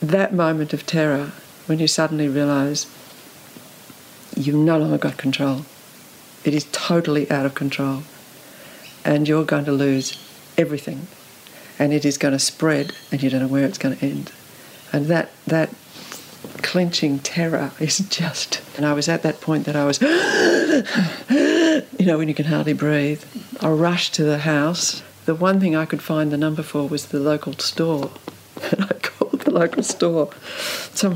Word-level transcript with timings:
That 0.00 0.34
moment 0.34 0.74
of 0.74 0.84
terror 0.84 1.32
when 1.64 1.78
you 1.78 1.86
suddenly 1.86 2.28
realise 2.28 2.86
you've 4.36 4.54
no 4.54 4.76
longer 4.76 4.98
got 4.98 5.16
control. 5.16 5.64
It 6.44 6.52
is 6.52 6.66
totally 6.70 7.30
out 7.30 7.46
of 7.46 7.54
control. 7.54 8.02
And 9.06 9.26
you're 9.26 9.46
going 9.46 9.64
to 9.64 9.72
lose 9.72 10.22
everything. 10.58 11.06
And 11.78 11.94
it 11.94 12.04
is 12.04 12.18
going 12.18 12.32
to 12.32 12.38
spread 12.38 12.92
and 13.10 13.22
you 13.22 13.30
don't 13.30 13.40
know 13.40 13.48
where 13.48 13.64
it's 13.64 13.78
going 13.78 13.96
to 13.96 14.04
end. 14.04 14.32
And 14.92 15.06
that, 15.06 15.30
that 15.46 15.74
clenching 16.62 17.20
terror 17.20 17.72
is 17.80 17.98
just. 18.10 18.60
And 18.76 18.84
I 18.84 18.92
was 18.92 19.08
at 19.08 19.22
that 19.22 19.40
point 19.40 19.64
that 19.64 19.76
I 19.76 19.86
was, 19.86 19.98
you 21.98 22.04
know, 22.04 22.18
when 22.18 22.28
you 22.28 22.34
can 22.34 22.44
hardly 22.44 22.74
breathe. 22.74 23.24
I 23.62 23.70
rushed 23.70 24.12
to 24.16 24.24
the 24.24 24.40
house. 24.40 25.02
The 25.24 25.34
one 25.34 25.58
thing 25.58 25.74
I 25.74 25.86
could 25.86 26.02
find 26.02 26.30
the 26.30 26.36
number 26.36 26.62
for 26.62 26.86
was 26.86 27.06
the 27.06 27.18
local 27.18 27.54
store. 27.54 28.10
And 28.72 28.84
I 28.84 28.94
called 28.94 29.40
the 29.40 29.45
local 29.56 29.82
store. 29.82 30.30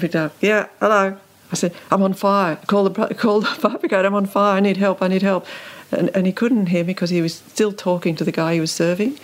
Picked 0.01 0.17
up, 0.17 0.33
yeah, 0.41 0.69
hello. 0.81 1.19
I 1.53 1.55
said, 1.55 1.75
I'm 1.91 2.03
on 2.03 2.15
fire. 2.15 2.57
Call 2.67 2.89
the, 2.89 3.15
call 3.15 3.41
the 3.41 3.47
fire 3.49 3.79
brigade, 3.79 4.05
I'm 4.05 4.15
on 4.15 4.27
fire. 4.27 4.57
I 4.57 4.61
need 4.61 4.77
help, 4.77 5.03
I 5.03 5.09
need 5.09 5.23
help. 5.23 5.47
And, 5.91 6.09
and 6.15 6.27
he 6.27 6.33
couldn't 6.33 6.67
hear 6.67 6.85
me 6.85 6.95
because 6.95 7.11
he 7.11 7.21
was 7.21 7.35
still 7.35 7.73
talking 7.73 8.15
to 8.17 8.25
the 8.25 8.33
guy 8.33 8.55
he 8.55 8.61
was 8.61 8.71
serving. 8.71 9.19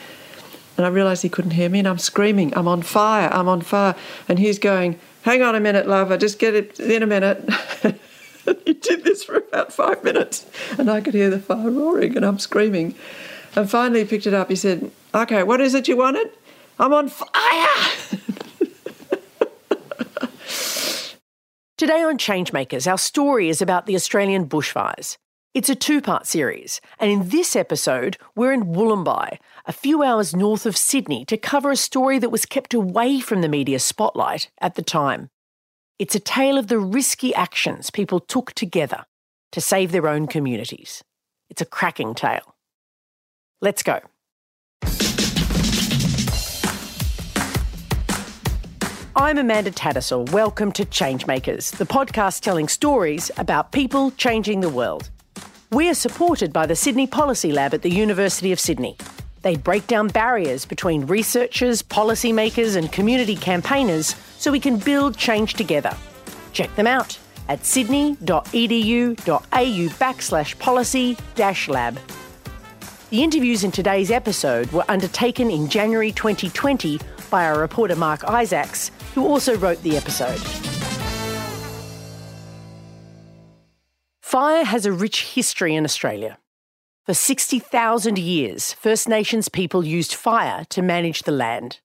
And 0.76 0.84
I 0.84 0.88
realised 0.88 1.22
he 1.22 1.28
couldn't 1.28 1.52
hear 1.52 1.68
me, 1.68 1.78
and 1.78 1.88
I'm 1.88 1.98
screaming, 1.98 2.56
I'm 2.56 2.68
on 2.68 2.82
fire, 2.82 3.30
I'm 3.32 3.48
on 3.48 3.62
fire. 3.62 3.94
And 4.28 4.38
he's 4.38 4.58
going, 4.58 4.98
Hang 5.22 5.42
on 5.42 5.54
a 5.54 5.60
minute, 5.60 5.88
love, 5.88 6.12
I 6.12 6.16
just 6.16 6.38
get 6.38 6.54
it 6.54 6.78
in 6.78 7.02
a 7.02 7.06
minute. 7.06 7.48
he 8.64 8.74
did 8.74 9.02
this 9.02 9.24
for 9.24 9.36
about 9.36 9.72
five 9.72 10.04
minutes, 10.04 10.46
and 10.78 10.90
I 10.90 11.00
could 11.00 11.14
hear 11.14 11.30
the 11.30 11.38
fire 11.38 11.70
roaring, 11.70 12.16
and 12.16 12.24
I'm 12.24 12.38
screaming. 12.38 12.94
And 13.56 13.70
finally, 13.70 14.00
he 14.00 14.06
picked 14.06 14.26
it 14.26 14.34
up. 14.34 14.50
He 14.50 14.56
said, 14.56 14.90
Okay, 15.14 15.42
what 15.42 15.60
is 15.60 15.74
it 15.74 15.88
you 15.88 15.96
wanted? 15.96 16.30
I'm 16.78 16.92
on 16.92 17.08
fire! 17.08 18.20
Today 21.78 22.02
on 22.02 22.16
Changemakers, 22.16 22.90
our 22.90 22.96
story 22.96 23.50
is 23.50 23.60
about 23.60 23.84
the 23.84 23.96
Australian 23.96 24.48
bushfires. 24.48 25.18
It's 25.52 25.68
a 25.68 25.74
two 25.74 26.00
part 26.00 26.26
series, 26.26 26.80
and 26.98 27.10
in 27.10 27.28
this 27.28 27.54
episode, 27.54 28.16
we're 28.34 28.54
in 28.54 28.72
Wollombi, 28.72 29.36
a 29.66 29.72
few 29.74 30.02
hours 30.02 30.34
north 30.34 30.64
of 30.64 30.74
Sydney, 30.74 31.26
to 31.26 31.36
cover 31.36 31.70
a 31.70 31.76
story 31.76 32.18
that 32.18 32.30
was 32.30 32.46
kept 32.46 32.72
away 32.72 33.20
from 33.20 33.42
the 33.42 33.48
media 33.50 33.78
spotlight 33.78 34.50
at 34.58 34.76
the 34.76 34.82
time. 34.82 35.28
It's 35.98 36.14
a 36.14 36.18
tale 36.18 36.56
of 36.56 36.68
the 36.68 36.78
risky 36.78 37.34
actions 37.34 37.90
people 37.90 38.20
took 38.20 38.54
together 38.54 39.04
to 39.52 39.60
save 39.60 39.92
their 39.92 40.08
own 40.08 40.28
communities. 40.28 41.04
It's 41.50 41.60
a 41.60 41.66
cracking 41.66 42.14
tale. 42.14 42.54
Let's 43.60 43.82
go. 43.82 44.00
I'm 49.18 49.38
Amanda 49.38 49.70
Tattersall. 49.70 50.30
Welcome 50.30 50.72
to 50.72 50.84
Changemakers, 50.84 51.74
the 51.78 51.86
podcast 51.86 52.42
telling 52.42 52.68
stories 52.68 53.30
about 53.38 53.72
people 53.72 54.10
changing 54.10 54.60
the 54.60 54.68
world. 54.68 55.08
We 55.70 55.88
are 55.88 55.94
supported 55.94 56.52
by 56.52 56.66
the 56.66 56.76
Sydney 56.76 57.06
Policy 57.06 57.50
Lab 57.50 57.72
at 57.72 57.80
the 57.80 57.88
University 57.88 58.52
of 58.52 58.60
Sydney. 58.60 58.94
They 59.40 59.56
break 59.56 59.86
down 59.86 60.08
barriers 60.08 60.66
between 60.66 61.06
researchers, 61.06 61.82
policymakers, 61.82 62.76
and 62.76 62.92
community 62.92 63.36
campaigners 63.36 64.14
so 64.36 64.52
we 64.52 64.60
can 64.60 64.76
build 64.76 65.16
change 65.16 65.54
together. 65.54 65.96
Check 66.52 66.76
them 66.76 66.86
out 66.86 67.18
at 67.48 67.64
sydney.edu.au 67.64 69.16
backslash 69.16 70.58
policy 70.58 71.16
dash 71.34 71.68
lab. 71.70 71.98
The 73.08 73.22
interviews 73.22 73.64
in 73.64 73.70
today's 73.70 74.10
episode 74.10 74.70
were 74.72 74.84
undertaken 74.90 75.50
in 75.50 75.70
January 75.70 76.12
2020 76.12 77.00
by 77.30 77.46
our 77.46 77.58
reporter 77.58 77.96
Mark 77.96 78.24
Isaacs, 78.24 78.90
who 79.16 79.26
also 79.26 79.56
wrote 79.56 79.82
the 79.82 79.96
episode. 79.96 80.38
Fire 84.20 84.64
has 84.64 84.84
a 84.84 84.92
rich 84.92 85.24
history 85.32 85.74
in 85.74 85.84
Australia. 85.84 86.36
For 87.06 87.14
60,000 87.14 88.18
years, 88.18 88.74
First 88.74 89.08
Nations 89.08 89.48
people 89.48 89.86
used 89.86 90.12
fire 90.12 90.66
to 90.66 90.82
manage 90.82 91.22
the 91.22 91.32
land. 91.32 91.80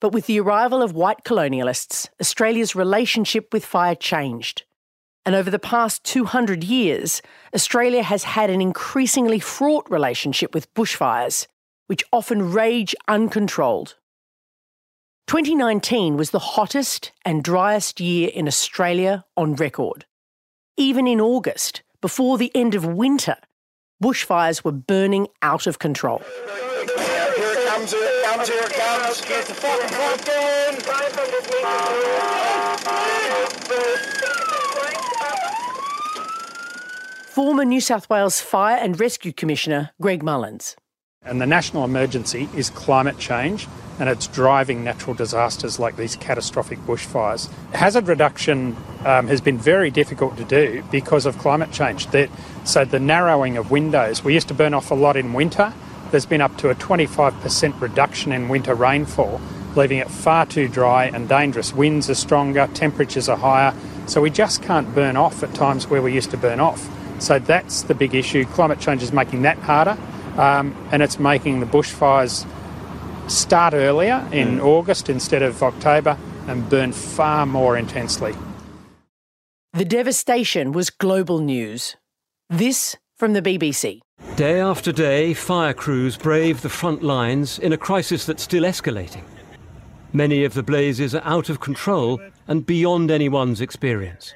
But 0.00 0.12
with 0.12 0.24
the 0.24 0.40
arrival 0.40 0.80
of 0.80 0.94
white 0.94 1.22
colonialists, 1.22 2.08
Australia's 2.18 2.74
relationship 2.74 3.52
with 3.52 3.66
fire 3.66 3.94
changed. 3.94 4.62
And 5.26 5.34
over 5.34 5.50
the 5.50 5.58
past 5.58 6.02
200 6.04 6.64
years, 6.64 7.20
Australia 7.54 8.02
has 8.02 8.24
had 8.24 8.48
an 8.48 8.62
increasingly 8.62 9.38
fraught 9.38 9.86
relationship 9.90 10.54
with 10.54 10.72
bushfires, 10.72 11.46
which 11.88 12.04
often 12.10 12.52
rage 12.52 12.94
uncontrolled. 13.06 13.96
2019 15.28 16.16
was 16.16 16.30
the 16.30 16.38
hottest 16.38 17.12
and 17.22 17.44
driest 17.44 18.00
year 18.00 18.30
in 18.32 18.48
Australia 18.48 19.26
on 19.36 19.54
record. 19.56 20.06
Even 20.78 21.06
in 21.06 21.20
August, 21.20 21.82
before 22.00 22.38
the 22.38 22.50
end 22.54 22.74
of 22.74 22.86
winter, 22.86 23.36
bushfires 24.02 24.64
were 24.64 24.72
burning 24.72 25.28
out 25.42 25.66
of 25.66 25.78
control. 25.78 26.22
Here 26.24 26.54
it 26.80 27.68
comes, 27.68 27.92
here 27.92 28.00
it 28.02 28.24
comes, 28.24 28.48
here 28.48 28.62
it 28.62 28.72
comes. 28.72 29.22
Here's 29.22 29.48
the 29.48 29.52
fucking 29.52 29.98
Former 37.26 37.66
New 37.66 37.82
South 37.82 38.08
Wales 38.08 38.40
Fire 38.40 38.78
and 38.78 38.98
Rescue 38.98 39.34
Commissioner 39.34 39.90
Greg 40.00 40.22
Mullins. 40.22 40.74
And 41.28 41.42
the 41.42 41.46
national 41.46 41.84
emergency 41.84 42.48
is 42.56 42.70
climate 42.70 43.18
change 43.18 43.68
and 44.00 44.08
it's 44.08 44.26
driving 44.28 44.82
natural 44.82 45.12
disasters 45.12 45.78
like 45.78 45.96
these 45.96 46.16
catastrophic 46.16 46.78
bushfires. 46.86 47.52
Hazard 47.74 48.08
reduction 48.08 48.74
um, 49.04 49.28
has 49.28 49.42
been 49.42 49.58
very 49.58 49.90
difficult 49.90 50.38
to 50.38 50.44
do 50.44 50.82
because 50.90 51.26
of 51.26 51.36
climate 51.36 51.70
change. 51.70 52.08
So 52.64 52.86
the 52.86 52.98
narrowing 52.98 53.58
of 53.58 53.70
windows, 53.70 54.24
we 54.24 54.32
used 54.32 54.48
to 54.48 54.54
burn 54.54 54.72
off 54.72 54.90
a 54.90 54.94
lot 54.94 55.18
in 55.18 55.34
winter. 55.34 55.74
There's 56.12 56.24
been 56.24 56.40
up 56.40 56.56
to 56.58 56.70
a 56.70 56.74
25% 56.74 57.78
reduction 57.78 58.32
in 58.32 58.48
winter 58.48 58.74
rainfall, 58.74 59.38
leaving 59.76 59.98
it 59.98 60.10
far 60.10 60.46
too 60.46 60.66
dry 60.66 61.06
and 61.12 61.28
dangerous. 61.28 61.74
Winds 61.74 62.08
are 62.08 62.14
stronger, 62.14 62.70
temperatures 62.72 63.28
are 63.28 63.36
higher, 63.36 63.74
so 64.06 64.22
we 64.22 64.30
just 64.30 64.62
can't 64.62 64.94
burn 64.94 65.18
off 65.18 65.42
at 65.42 65.52
times 65.54 65.88
where 65.88 66.00
we 66.00 66.14
used 66.14 66.30
to 66.30 66.38
burn 66.38 66.58
off. 66.58 66.88
So 67.20 67.38
that's 67.38 67.82
the 67.82 67.94
big 67.94 68.14
issue. 68.14 68.46
Climate 68.46 68.80
change 68.80 69.02
is 69.02 69.12
making 69.12 69.42
that 69.42 69.58
harder, 69.58 69.98
um, 70.38 70.74
and 70.92 71.02
it's 71.02 71.18
making 71.18 71.60
the 71.60 71.66
bushfires 71.66 72.46
start 73.28 73.74
earlier 73.74 74.26
in 74.32 74.58
mm. 74.58 74.64
August 74.64 75.10
instead 75.10 75.42
of 75.42 75.62
October 75.62 76.16
and 76.46 76.68
burn 76.70 76.92
far 76.92 77.44
more 77.44 77.76
intensely. 77.76 78.34
The 79.74 79.84
devastation 79.84 80.72
was 80.72 80.88
global 80.88 81.40
news. 81.40 81.96
This 82.48 82.96
from 83.16 83.34
the 83.34 83.42
BBC. 83.42 84.00
Day 84.36 84.60
after 84.60 84.92
day, 84.92 85.34
fire 85.34 85.74
crews 85.74 86.16
brave 86.16 86.62
the 86.62 86.68
front 86.68 87.02
lines 87.02 87.58
in 87.58 87.72
a 87.72 87.76
crisis 87.76 88.24
that's 88.24 88.42
still 88.42 88.62
escalating. 88.62 89.24
Many 90.12 90.44
of 90.44 90.54
the 90.54 90.62
blazes 90.62 91.14
are 91.14 91.24
out 91.24 91.50
of 91.50 91.60
control 91.60 92.20
and 92.46 92.64
beyond 92.64 93.10
anyone's 93.10 93.60
experience. 93.60 94.34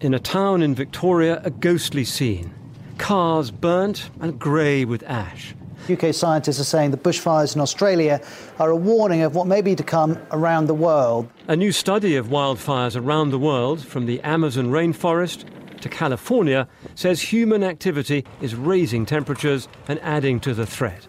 In 0.00 0.14
a 0.14 0.20
town 0.20 0.62
in 0.62 0.74
Victoria, 0.74 1.40
a 1.44 1.50
ghostly 1.50 2.04
scene. 2.04 2.54
Cars 2.98 3.50
burnt 3.50 4.10
and 4.20 4.38
grey 4.38 4.84
with 4.84 5.02
ash. 5.04 5.54
UK 5.90 6.12
scientists 6.12 6.60
are 6.60 6.64
saying 6.64 6.90
the 6.90 6.98
bushfires 6.98 7.54
in 7.54 7.60
Australia 7.60 8.20
are 8.58 8.70
a 8.70 8.76
warning 8.76 9.22
of 9.22 9.34
what 9.34 9.46
may 9.46 9.62
be 9.62 9.74
to 9.74 9.82
come 9.82 10.18
around 10.32 10.66
the 10.66 10.74
world. 10.74 11.30
A 11.46 11.56
new 11.56 11.72
study 11.72 12.16
of 12.16 12.26
wildfires 12.26 13.00
around 13.00 13.30
the 13.30 13.38
world, 13.38 13.84
from 13.84 14.04
the 14.06 14.20
Amazon 14.22 14.70
rainforest 14.70 15.44
to 15.80 15.88
California, 15.88 16.68
says 16.94 17.22
human 17.22 17.62
activity 17.62 18.24
is 18.42 18.54
raising 18.54 19.06
temperatures 19.06 19.68
and 19.86 19.98
adding 20.00 20.40
to 20.40 20.52
the 20.52 20.66
threat. 20.66 21.06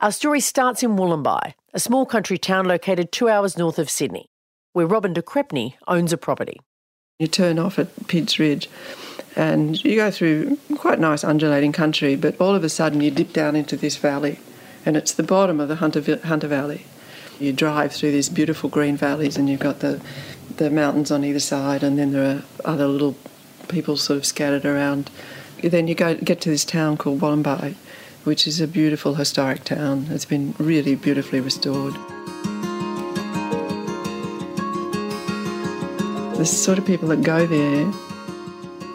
Our 0.00 0.12
story 0.12 0.40
starts 0.40 0.82
in 0.82 0.96
Wollombi, 0.96 1.54
a 1.74 1.80
small 1.80 2.06
country 2.06 2.38
town 2.38 2.66
located 2.66 3.10
two 3.10 3.28
hours 3.28 3.58
north 3.58 3.78
of 3.78 3.90
Sydney, 3.90 4.30
where 4.72 4.86
Robin 4.86 5.12
de 5.12 5.20
Crespigny 5.20 5.74
owns 5.88 6.12
a 6.12 6.16
property. 6.16 6.60
You 7.18 7.26
turn 7.26 7.58
off 7.58 7.80
at 7.80 8.06
Peats 8.06 8.38
Ridge 8.38 8.70
and 9.38 9.82
you 9.84 9.94
go 9.94 10.10
through 10.10 10.58
quite 10.76 10.98
nice 10.98 11.22
undulating 11.22 11.70
country, 11.70 12.16
but 12.16 12.38
all 12.40 12.56
of 12.56 12.64
a 12.64 12.68
sudden 12.68 13.00
you 13.00 13.12
dip 13.12 13.32
down 13.32 13.54
into 13.54 13.76
this 13.76 13.96
valley, 13.96 14.40
and 14.84 14.96
it's 14.96 15.12
the 15.12 15.22
bottom 15.22 15.60
of 15.60 15.68
the 15.68 15.76
Hunter, 15.76 16.18
Hunter 16.24 16.48
Valley. 16.48 16.84
You 17.38 17.52
drive 17.52 17.92
through 17.92 18.10
these 18.10 18.28
beautiful 18.28 18.68
green 18.68 18.96
valleys 18.96 19.36
and 19.36 19.48
you've 19.48 19.60
got 19.60 19.78
the, 19.78 20.00
the 20.56 20.70
mountains 20.70 21.12
on 21.12 21.24
either 21.24 21.38
side 21.38 21.84
and 21.84 21.96
then 21.96 22.10
there 22.10 22.24
are 22.24 22.42
other 22.64 22.88
little 22.88 23.16
people 23.68 23.96
sort 23.96 24.16
of 24.16 24.26
scattered 24.26 24.64
around. 24.64 25.08
Then 25.62 25.86
you 25.86 25.94
go 25.94 26.16
get 26.16 26.40
to 26.40 26.50
this 26.50 26.64
town 26.64 26.96
called 26.96 27.20
Wollombi, 27.20 27.76
which 28.24 28.48
is 28.48 28.60
a 28.60 28.66
beautiful 28.66 29.14
historic 29.14 29.62
town. 29.62 30.08
It's 30.10 30.24
been 30.24 30.56
really 30.58 30.96
beautifully 30.96 31.38
restored. 31.38 31.94
The 36.36 36.44
sort 36.44 36.78
of 36.78 36.86
people 36.86 37.06
that 37.08 37.22
go 37.22 37.46
there 37.46 37.92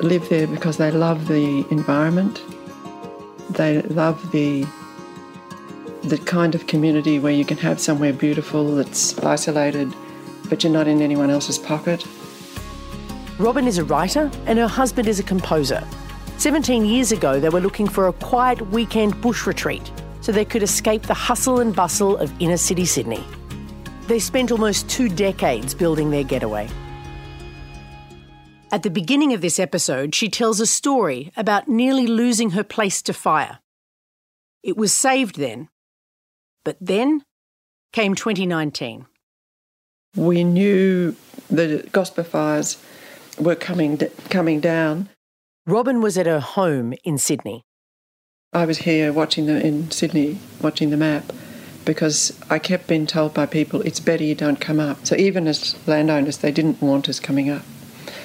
live 0.03 0.27
there 0.29 0.47
because 0.47 0.77
they 0.77 0.91
love 0.91 1.27
the 1.27 1.65
environment. 1.71 2.41
They 3.49 3.81
love 3.83 4.31
the 4.31 4.65
the 6.03 6.17
kind 6.17 6.53
of 6.53 6.67
community 6.67 7.17
where 7.17 7.31
you 7.31 7.45
can 7.45 7.55
have 7.57 7.79
somewhere 7.79 8.11
beautiful 8.11 8.75
that's 8.75 9.17
isolated, 9.19 9.93
but 10.49 10.61
you're 10.61 10.73
not 10.73 10.85
in 10.85 11.01
anyone 11.01 11.29
else's 11.29 11.57
pocket. 11.57 12.05
Robin 13.39 13.65
is 13.67 13.77
a 13.77 13.85
writer 13.85 14.29
and 14.45 14.59
her 14.59 14.67
husband 14.67 15.07
is 15.07 15.19
a 15.19 15.23
composer. 15.23 15.81
17 16.37 16.85
years 16.85 17.13
ago, 17.13 17.39
they 17.39 17.47
were 17.47 17.61
looking 17.61 17.87
for 17.87 18.07
a 18.07 18.13
quiet 18.13 18.61
weekend 18.69 19.19
bush 19.21 19.47
retreat 19.47 19.91
so 20.19 20.33
they 20.33 20.43
could 20.43 20.61
escape 20.61 21.03
the 21.03 21.13
hustle 21.13 21.61
and 21.61 21.73
bustle 21.73 22.17
of 22.17 22.33
inner 22.41 22.57
city 22.57 22.85
Sydney. 22.85 23.23
They 24.07 24.19
spent 24.19 24.51
almost 24.51 24.89
two 24.89 25.07
decades 25.07 25.73
building 25.73 26.11
their 26.11 26.23
getaway. 26.23 26.69
At 28.73 28.81
the 28.81 28.89
beginning 28.89 29.33
of 29.33 29.41
this 29.41 29.59
episode, 29.59 30.15
she 30.15 30.29
tells 30.29 30.59
a 30.59 30.65
story 30.65 31.31
about 31.37 31.67
nearly 31.67 32.07
losing 32.07 32.49
her 32.51 32.63
place 32.63 33.03
to 33.03 33.13
fire. 33.13 33.59
It 34.63 34.75
was 34.75 34.91
saved 34.91 35.37
then, 35.37 35.69
but 36.65 36.77
then 36.81 37.21
came 37.91 38.15
2019. 38.15 39.05
We 40.15 40.43
knew 40.43 41.15
the 41.51 41.87
Gosper 41.91 42.25
fires 42.25 42.81
were 43.39 43.53
coming 43.53 43.99
coming 44.31 44.59
down. 44.59 45.09
Robin 45.67 46.01
was 46.01 46.17
at 46.17 46.25
her 46.25 46.39
home 46.39 46.95
in 47.03 47.19
Sydney. 47.19 47.61
I 48.53 48.65
was 48.65 48.79
here 48.79 49.13
watching 49.13 49.45
them 49.45 49.57
in 49.57 49.91
Sydney, 49.91 50.39
watching 50.63 50.89
the 50.89 50.97
map, 50.97 51.31
because 51.85 52.35
I 52.49 52.57
kept 52.57 52.87
being 52.87 53.05
told 53.05 53.35
by 53.35 53.45
people 53.45 53.81
it's 53.81 53.99
better 53.99 54.23
you 54.23 54.33
don't 54.33 54.59
come 54.59 54.79
up. 54.79 55.05
So 55.05 55.15
even 55.15 55.47
as 55.47 55.75
landowners, 55.87 56.37
they 56.37 56.51
didn't 56.51 56.81
want 56.81 57.07
us 57.07 57.19
coming 57.19 57.51
up. 57.51 57.61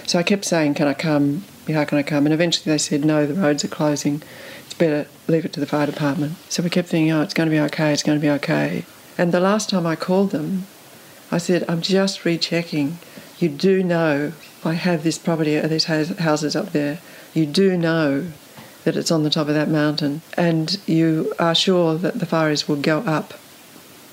So 0.08 0.18
I 0.18 0.22
kept 0.22 0.46
saying, 0.46 0.72
"Can 0.72 0.88
I 0.88 0.94
come? 0.94 1.44
How 1.70 1.84
can 1.84 1.98
I 1.98 2.02
come?" 2.02 2.24
And 2.24 2.32
eventually 2.32 2.72
they 2.72 2.78
said, 2.78 3.04
"No, 3.04 3.26
the 3.26 3.34
roads 3.34 3.62
are 3.62 3.68
closing. 3.68 4.22
It's 4.64 4.72
better 4.72 5.06
leave 5.26 5.44
it 5.44 5.52
to 5.52 5.60
the 5.60 5.66
fire 5.66 5.84
department." 5.84 6.36
So 6.48 6.62
we 6.62 6.70
kept 6.70 6.88
thinking, 6.88 7.12
"Oh, 7.12 7.20
it's 7.20 7.34
going 7.34 7.50
to 7.50 7.54
be 7.54 7.60
okay. 7.60 7.92
It's 7.92 8.02
going 8.02 8.18
to 8.18 8.26
be 8.26 8.30
okay." 8.30 8.86
And 9.18 9.32
the 9.32 9.38
last 9.38 9.68
time 9.68 9.86
I 9.86 9.96
called 9.96 10.30
them, 10.30 10.66
I 11.30 11.36
said, 11.36 11.62
"I'm 11.68 11.82
just 11.82 12.24
rechecking. 12.24 12.96
You 13.38 13.50
do 13.50 13.82
know 13.82 14.32
I 14.64 14.72
have 14.72 15.02
this 15.02 15.18
property, 15.18 15.58
uh, 15.58 15.68
these 15.68 15.84
houses 15.84 16.56
up 16.56 16.72
there. 16.72 17.00
You 17.34 17.44
do 17.44 17.76
know 17.76 18.28
that 18.84 18.96
it's 18.96 19.10
on 19.10 19.24
the 19.24 19.30
top 19.36 19.48
of 19.48 19.54
that 19.54 19.68
mountain, 19.68 20.22
and 20.38 20.78
you 20.86 21.34
are 21.38 21.54
sure 21.54 21.98
that 21.98 22.18
the 22.18 22.24
fires 22.24 22.66
will 22.66 22.76
go 22.76 23.00
up 23.00 23.34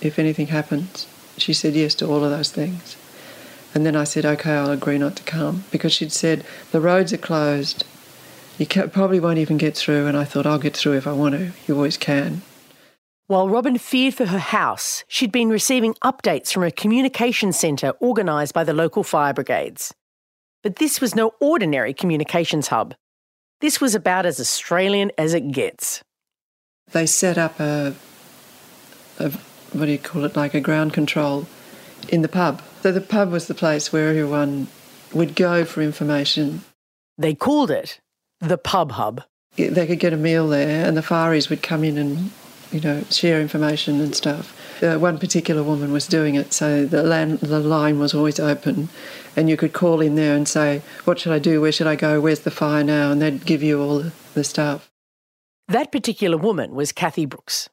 if 0.01 0.19
anything 0.19 0.47
happens." 0.47 1.07
She 1.38 1.53
said 1.53 1.74
yes 1.74 1.95
to 1.95 2.06
all 2.06 2.25
of 2.25 2.31
those 2.31 2.51
things. 2.51 2.97
And 3.75 3.86
then 3.86 3.98
I 3.98 4.06
said, 4.06 4.25
okay, 4.25 4.54
I'll 4.54 4.72
agree 4.72 4.98
not 4.98 5.18
to 5.18 5.24
come 5.24 5.66
because 5.69 5.92
she'd 5.92 6.13
said, 6.13 6.45
the 6.72 6.80
roads 6.80 7.12
are 7.12 7.18
closed. 7.18 7.83
You 8.57 8.66
probably 8.66 9.19
won't 9.19 9.38
even 9.38 9.57
get 9.57 9.75
through. 9.75 10.07
And 10.07 10.16
I 10.16 10.24
thought, 10.24 10.45
I'll 10.45 10.57
get 10.57 10.77
through 10.77 10.94
if 10.94 11.06
I 11.06 11.12
want 11.12 11.36
to. 11.36 11.51
You 11.68 11.75
always 11.75 11.98
can. 11.98 12.42
While 13.27 13.50
Robin 13.50 13.77
feared 13.77 14.13
for 14.13 14.27
her 14.27 14.39
house, 14.39 15.04
she'd 15.10 15.31
been 15.31 15.50
receiving 15.50 15.94
updates 15.95 16.54
from 16.54 16.63
a 16.63 16.72
communication 16.72 17.51
centre 17.51 17.94
organised 18.01 18.54
by 18.54 18.63
the 18.63 18.74
local 18.74 19.04
fire 19.04 19.33
brigades. 19.33 19.94
But 20.63 20.78
this 20.78 21.01
was 21.01 21.13
no 21.13 21.33
ordinary 21.42 21.94
communications 21.94 22.69
hub. 22.69 22.95
This 23.60 23.81
was 23.81 23.94
about 23.94 24.25
as 24.25 24.39
Australian 24.39 25.12
as 25.18 25.33
it 25.33 25.51
gets. 25.51 26.01
They 26.92 27.07
set 27.07 27.38
up 27.38 27.60
a, 27.60 27.94
a 29.19 29.31
what 29.74 29.88
do 29.88 29.92
you 29.92 29.98
call 29.98 30.24
it, 30.24 30.38
like 30.38 30.54
a 30.54 30.62
ground 30.62 30.94
control 30.94 31.48
in 32.10 32.22
the 32.22 32.28
pub. 32.28 32.62
So 32.81 32.92
the 32.92 33.02
pub 33.02 33.31
was 33.31 33.48
the 33.48 33.54
place 33.54 33.92
where 33.92 34.10
everyone 34.10 34.68
would 35.13 35.36
go 35.36 35.66
for 35.66 35.81
information. 35.81 36.62
They 37.18 37.34
called 37.34 37.72
it 37.72 38.00
the 38.40 38.57
pub 38.57 38.92
hub. 38.92 39.24
They 39.56 39.88
could 39.88 40.00
get 40.00 40.13
a 40.13 40.18
meal 40.18 40.48
there, 40.50 40.86
and 40.86 40.98
the 40.98 41.02
fireys 41.02 41.50
would 41.50 41.63
come 41.63 41.84
in 41.84 41.98
and, 41.98 42.31
you 42.72 42.81
know, 42.81 43.04
share 43.10 43.40
information 43.40 44.02
and 44.02 44.13
stuff. 44.13 44.52
Uh, 44.84 45.00
one 45.00 45.18
particular 45.18 45.63
woman 45.63 45.94
was 45.94 46.07
doing 46.07 46.36
it, 46.36 46.52
so 46.52 46.86
the, 46.86 47.02
land, 47.02 47.40
the 47.40 47.62
line 47.62 47.98
was 47.98 48.13
always 48.13 48.38
open, 48.38 48.90
and 49.38 49.50
you 49.50 49.56
could 49.56 49.72
call 49.72 50.02
in 50.02 50.16
there 50.16 50.36
and 50.36 50.46
say, 50.46 50.81
"What 51.06 51.18
should 51.18 51.31
I 51.31 51.40
do? 51.40 51.62
Where 51.62 51.72
should 51.72 51.88
I 51.88 51.96
go? 51.96 52.19
Where's 52.19 52.42
the 52.42 52.52
fire 52.52 52.84
now?" 52.84 53.12
And 53.12 53.22
they'd 53.22 53.46
give 53.46 53.63
you 53.63 53.81
all 53.81 54.12
the 54.34 54.44
stuff. 54.44 54.92
That 55.69 55.94
particular 55.94 56.38
woman 56.38 56.75
was 56.75 56.92
Kathy 56.92 57.25
Brooks. 57.25 57.69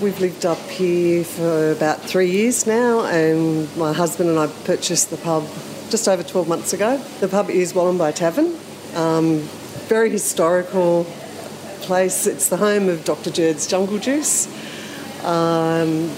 We've 0.00 0.20
lived 0.20 0.44
up 0.44 0.58
here 0.68 1.24
for 1.24 1.70
about 1.70 2.02
three 2.02 2.28
years 2.28 2.66
now, 2.66 3.06
and 3.06 3.74
my 3.78 3.94
husband 3.94 4.28
and 4.28 4.38
I 4.38 4.48
purchased 4.64 5.08
the 5.08 5.16
pub 5.16 5.48
just 5.90 6.06
over 6.06 6.22
12 6.22 6.48
months 6.48 6.74
ago. 6.74 6.98
The 7.20 7.28
pub 7.28 7.48
is 7.48 7.72
Wollombi 7.72 8.14
Tavern, 8.14 8.58
um, 8.94 9.38
very 9.88 10.10
historical 10.10 11.04
place. 11.80 12.26
It's 12.26 12.50
the 12.50 12.58
home 12.58 12.90
of 12.90 13.04
Dr. 13.04 13.30
Jurd's 13.30 13.66
Jungle 13.66 13.98
Juice. 13.98 14.48
Um, 15.24 16.08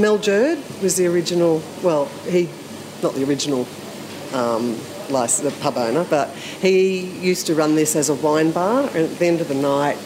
Mel 0.00 0.18
Jurd 0.18 0.58
was 0.80 0.96
the 0.96 1.06
original, 1.06 1.60
well, 1.82 2.04
he, 2.28 2.48
not 3.02 3.14
the 3.14 3.24
original 3.24 3.66
um, 4.32 4.78
license, 5.08 5.52
the 5.52 5.60
pub 5.60 5.76
owner, 5.76 6.04
but 6.04 6.28
he 6.60 7.00
used 7.00 7.46
to 7.48 7.54
run 7.56 7.74
this 7.74 7.96
as 7.96 8.10
a 8.10 8.14
wine 8.14 8.52
bar, 8.52 8.82
and 8.88 9.10
at 9.10 9.18
the 9.18 9.26
end 9.26 9.40
of 9.40 9.48
the 9.48 9.54
night, 9.54 9.96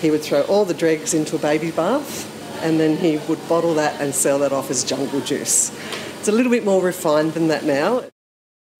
he 0.00 0.10
would 0.10 0.22
throw 0.22 0.40
all 0.42 0.64
the 0.64 0.74
dregs 0.74 1.12
into 1.12 1.36
a 1.36 1.38
baby 1.38 1.70
bath 1.70 2.31
and 2.62 2.80
then 2.80 2.96
he 2.96 3.18
would 3.28 3.46
bottle 3.48 3.74
that 3.74 4.00
and 4.00 4.14
sell 4.14 4.38
that 4.40 4.52
off 4.52 4.70
as 4.70 4.84
jungle 4.84 5.20
juice. 5.20 5.70
It's 6.18 6.28
a 6.28 6.32
little 6.32 6.52
bit 6.52 6.64
more 6.64 6.82
refined 6.82 7.34
than 7.34 7.48
that 7.48 7.64
now. 7.64 8.04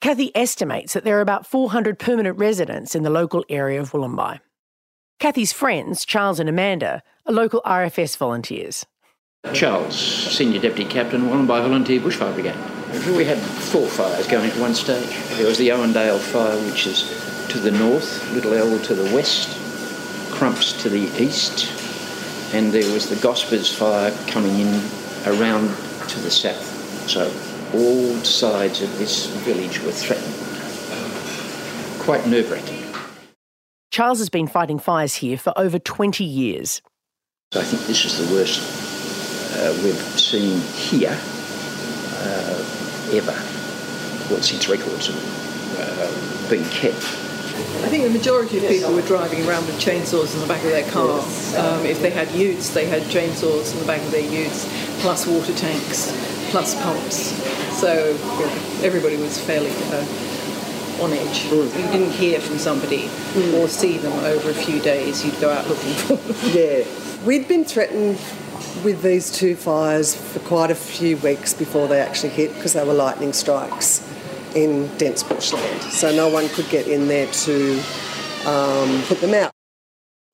Kathy 0.01 0.35
estimates 0.35 0.95
that 0.95 1.05
there 1.05 1.19
are 1.19 1.21
about 1.21 1.47
400 1.47 1.99
permanent 1.99 2.39
residents 2.39 2.95
in 2.95 3.03
the 3.03 3.11
local 3.11 3.45
area 3.49 3.81
of 3.81 3.93
Wollombi. 3.93 4.41
Kathy's 5.21 5.53
friends, 5.53 6.05
Charles 6.05 6.41
and 6.41 6.49
Amanda, 6.49 7.03
are 7.27 7.33
local 7.33 7.61
RFS 7.65 8.17
volunteers. 8.17 8.85
Charles, 9.53 9.97
Senior 9.97 10.61
Deputy 10.61 10.89
Captain, 10.89 11.23
Wollombi 11.23 11.63
Volunteer 11.63 12.01
Bushfire 12.01 12.35
Brigade. 12.35 13.17
We 13.17 13.25
had 13.25 13.39
four 13.39 13.87
fires 13.87 14.27
going 14.27 14.51
at 14.51 14.57
one 14.59 14.75
stage. 14.75 15.17
There 15.37 15.47
was 15.47 15.59
the 15.59 15.69
Owendale 15.69 16.19
fire, 16.19 16.57
which 16.71 16.87
is 16.87 17.03
to 17.49 17.59
the 17.59 17.71
north, 17.71 18.33
Little 18.33 18.55
L 18.55 18.79
to 18.79 18.95
the 18.95 19.15
west, 19.15 19.59
Crumps 20.33 20.73
to 20.83 20.89
the 20.89 21.11
east, 21.23 21.82
and 22.53 22.71
there 22.73 22.93
was 22.93 23.09
the 23.09 23.17
Gospers 23.17 23.75
fire 23.75 24.11
coming 24.27 24.59
in 24.59 24.69
around 25.27 25.69
to 26.09 26.21
the 26.21 26.31
south. 26.31 27.09
So 27.09 27.33
all 27.75 28.15
sides 28.25 28.83
of 28.83 28.99
this 28.99 29.27
village 29.45 29.81
were 29.83 29.93
threatened. 29.93 30.35
Quite 32.01 32.27
nerve 32.27 32.51
wracking. 32.51 32.83
Charles 33.91 34.19
has 34.19 34.29
been 34.29 34.47
fighting 34.47 34.79
fires 34.79 35.15
here 35.15 35.39
for 35.39 35.53
over 35.57 35.79
20 35.79 36.25
years. 36.25 36.83
So 37.53 37.61
I 37.61 37.65
think 37.65 37.83
this 37.87 38.05
is 38.05 38.27
the 38.27 38.35
worst 38.35 38.61
uh, 39.57 39.73
we've 39.85 39.95
seen 39.95 40.61
here 40.75 41.17
uh, 42.15 43.13
ever. 43.13 43.33
Well, 44.31 44.43
since 44.43 44.69
records 44.69 45.09
have 45.09 45.79
uh, 45.79 46.49
been 46.51 46.65
kept. 46.71 47.32
I 47.55 47.89
think 47.89 48.05
the 48.05 48.11
majority 48.11 48.59
of 48.59 48.65
people 48.69 48.95
were 48.95 49.03
driving 49.03 49.47
around 49.47 49.67
with 49.67 49.77
chainsaws 49.77 50.35
in 50.35 50.41
the 50.41 50.47
back 50.47 50.63
of 50.65 50.71
their 50.71 50.89
car. 50.91 51.21
Um, 51.21 51.85
if 51.85 52.01
they 52.01 52.11
had 52.11 52.31
utes, 52.33 52.71
they 52.71 52.87
had 52.87 53.03
chainsaws 53.03 53.73
in 53.73 53.81
the 53.81 53.87
back 53.87 54.01
of 54.01 54.11
their 54.11 54.29
utes, 54.29 54.69
plus 55.01 55.27
water 55.27 55.53
tanks, 55.55 56.13
plus 56.51 56.81
pumps. 56.83 57.33
So 57.79 57.93
know, 57.93 58.85
everybody 58.85 59.17
was 59.17 59.39
fairly 59.41 59.71
uh, 59.71 61.03
on 61.03 61.13
edge. 61.13 61.45
Mm. 61.45 61.65
You 61.65 61.93
didn't 61.93 62.13
hear 62.13 62.41
from 62.41 62.59
somebody 62.59 63.09
mm. 63.09 63.61
or 63.61 63.69
see 63.69 63.99
them 63.99 64.13
over 64.25 64.51
a 64.51 64.55
few 64.55 64.81
days. 64.81 65.25
You'd 65.25 65.41
go 65.41 65.51
out 65.51 65.67
looking 65.69 65.93
for 65.95 66.17
them. 66.17 66.53
Yeah. 66.55 66.85
We'd 67.27 67.47
been 67.47 67.65
threatened 67.65 68.21
with 68.85 69.03
these 69.03 69.31
two 69.31 69.55
fires 69.55 70.15
for 70.15 70.41
quite 70.41 70.71
a 70.71 70.75
few 70.75 71.17
weeks 71.19 71.55
before 71.55 71.87
they 71.87 72.01
actually 72.01 72.31
hit 72.31 72.53
because 72.55 72.73
they 72.73 72.85
were 72.85 72.95
lightning 72.95 73.33
strikes 73.33 74.01
in 74.55 74.89
dense 74.99 75.23
bushland, 75.23 75.83
so 75.83 76.15
no 76.15 76.29
one 76.29 76.49
could 76.51 76.69
get 76.69 76.87
in 76.87 77.09
there 77.09 77.27
to 77.27 77.83
um, 78.47 79.03
put 79.05 79.21
them 79.21 79.35
out. 79.35 79.53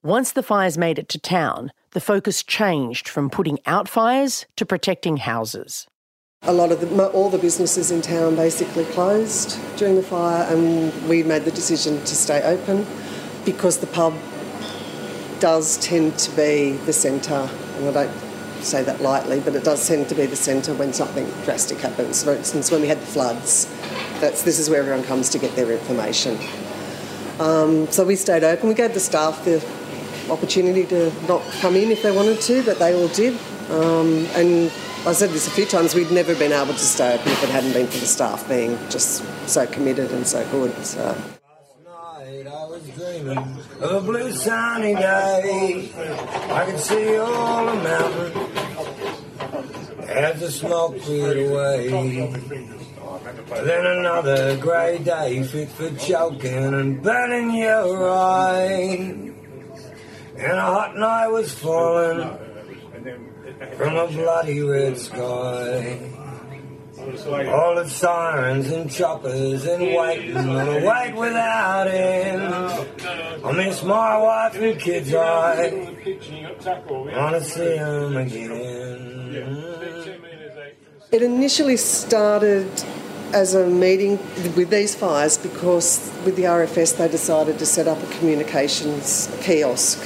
Once 0.02 0.32
the 0.32 0.42
fires 0.42 0.78
made 0.78 0.98
it 0.98 1.08
to 1.08 1.18
town, 1.18 1.72
the 1.90 2.00
focus 2.00 2.42
changed 2.42 3.08
from 3.08 3.28
putting 3.28 3.58
out 3.66 3.88
fires 3.88 4.46
to 4.56 4.64
protecting 4.64 5.16
houses. 5.16 5.86
A 6.42 6.52
lot 6.52 6.70
of 6.70 6.80
the, 6.80 7.06
all 7.08 7.30
the 7.30 7.38
businesses 7.38 7.90
in 7.90 8.00
town 8.00 8.36
basically 8.36 8.84
closed 8.86 9.58
during 9.76 9.96
the 9.96 10.02
fire, 10.02 10.44
and 10.52 10.92
we 11.08 11.24
made 11.24 11.44
the 11.44 11.50
decision 11.50 11.98
to 11.98 12.14
stay 12.14 12.40
open 12.42 12.86
because 13.44 13.78
the 13.78 13.88
pub 13.88 14.14
does 15.40 15.78
tend 15.78 16.16
to 16.18 16.30
be 16.36 16.72
the 16.86 16.92
centre, 16.92 17.50
and 17.76 17.88
I 17.88 17.92
don't 17.92 18.27
say 18.62 18.82
that 18.82 19.00
lightly, 19.00 19.40
but 19.40 19.54
it 19.54 19.64
does 19.64 19.86
tend 19.86 20.08
to 20.08 20.14
be 20.14 20.26
the 20.26 20.36
centre 20.36 20.74
when 20.74 20.92
something 20.92 21.24
drastic 21.44 21.78
happens. 21.78 22.22
For 22.22 22.32
instance, 22.32 22.70
when 22.70 22.80
we 22.80 22.88
had 22.88 23.00
the 23.00 23.06
floods, 23.06 23.66
that's, 24.20 24.42
this 24.42 24.58
is 24.58 24.68
where 24.68 24.80
everyone 24.80 25.04
comes 25.04 25.28
to 25.30 25.38
get 25.38 25.54
their 25.56 25.70
information. 25.70 26.38
Um, 27.40 27.86
so 27.90 28.04
we 28.04 28.16
stayed 28.16 28.44
open. 28.44 28.68
We 28.68 28.74
gave 28.74 28.94
the 28.94 29.00
staff 29.00 29.44
the 29.44 29.64
opportunity 30.30 30.84
to 30.86 31.12
not 31.26 31.42
come 31.60 31.76
in 31.76 31.90
if 31.90 32.02
they 32.02 32.10
wanted 32.10 32.40
to, 32.42 32.62
but 32.64 32.78
they 32.78 32.94
all 32.94 33.08
did. 33.08 33.38
Um, 33.70 34.26
and 34.34 34.72
I 35.06 35.12
said 35.12 35.30
this 35.30 35.46
a 35.46 35.50
few 35.50 35.66
times, 35.66 35.94
we'd 35.94 36.10
never 36.10 36.34
been 36.34 36.52
able 36.52 36.72
to 36.72 36.78
stay 36.78 37.14
open 37.14 37.30
if 37.32 37.42
it 37.44 37.50
hadn't 37.50 37.72
been 37.72 37.86
for 37.86 37.98
the 37.98 38.06
staff 38.06 38.48
being 38.48 38.76
just 38.90 39.24
so 39.48 39.66
committed 39.66 40.10
and 40.10 40.26
so 40.26 40.46
good. 40.50 40.74
So. 40.84 41.37
Of 43.80 43.90
a 43.92 44.00
blue 44.00 44.32
sunny 44.32 44.94
day. 44.94 45.90
I 46.50 46.64
could 46.64 46.78
see 46.78 47.16
all 47.16 47.66
the 47.66 47.74
mountains 47.74 48.58
as 50.08 50.40
the 50.40 50.50
smoke 50.50 51.00
cleared 51.00 51.50
away. 51.50 51.88
Then 53.48 53.86
another 53.86 54.56
grey 54.58 54.98
day 54.98 55.42
fit 55.42 55.70
for 55.70 55.90
choking 55.96 56.74
and 56.74 57.02
burning 57.02 57.54
your 57.54 58.10
eye. 58.10 59.32
And 60.36 60.52
a 60.52 60.60
hot 60.60 60.96
night 60.96 61.26
was 61.28 61.52
falling 61.52 62.38
from 63.76 63.96
a 63.96 64.06
bloody 64.06 64.60
red 64.60 64.96
sky. 64.98 66.27
All 67.08 67.74
the 67.74 67.88
sirens 67.88 68.70
and 68.70 68.90
choppers 68.90 69.64
and 69.64 69.94
waiting 69.94 70.36
on 70.36 70.68
a 70.68 71.14
without 71.16 71.88
end. 71.88 72.52
I 73.42 73.52
miss 73.52 73.82
my 73.82 74.18
wife 74.18 74.54
and 74.56 74.78
kids, 74.78 75.14
I 75.14 75.70
wanna 77.16 77.40
see 77.40 77.78
them 77.78 78.14
again. 78.14 79.38
It 81.10 81.22
initially 81.22 81.78
started 81.78 82.68
as 83.32 83.54
a 83.54 83.66
meeting 83.66 84.18
with 84.54 84.68
these 84.68 84.94
fires 84.94 85.38
because 85.38 86.12
with 86.26 86.36
the 86.36 86.42
RFS 86.44 86.98
they 86.98 87.08
decided 87.08 87.58
to 87.58 87.64
set 87.64 87.88
up 87.88 88.02
a 88.02 88.06
communications 88.18 89.34
kiosk 89.40 89.98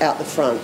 out 0.00 0.18
the 0.18 0.24
front 0.24 0.60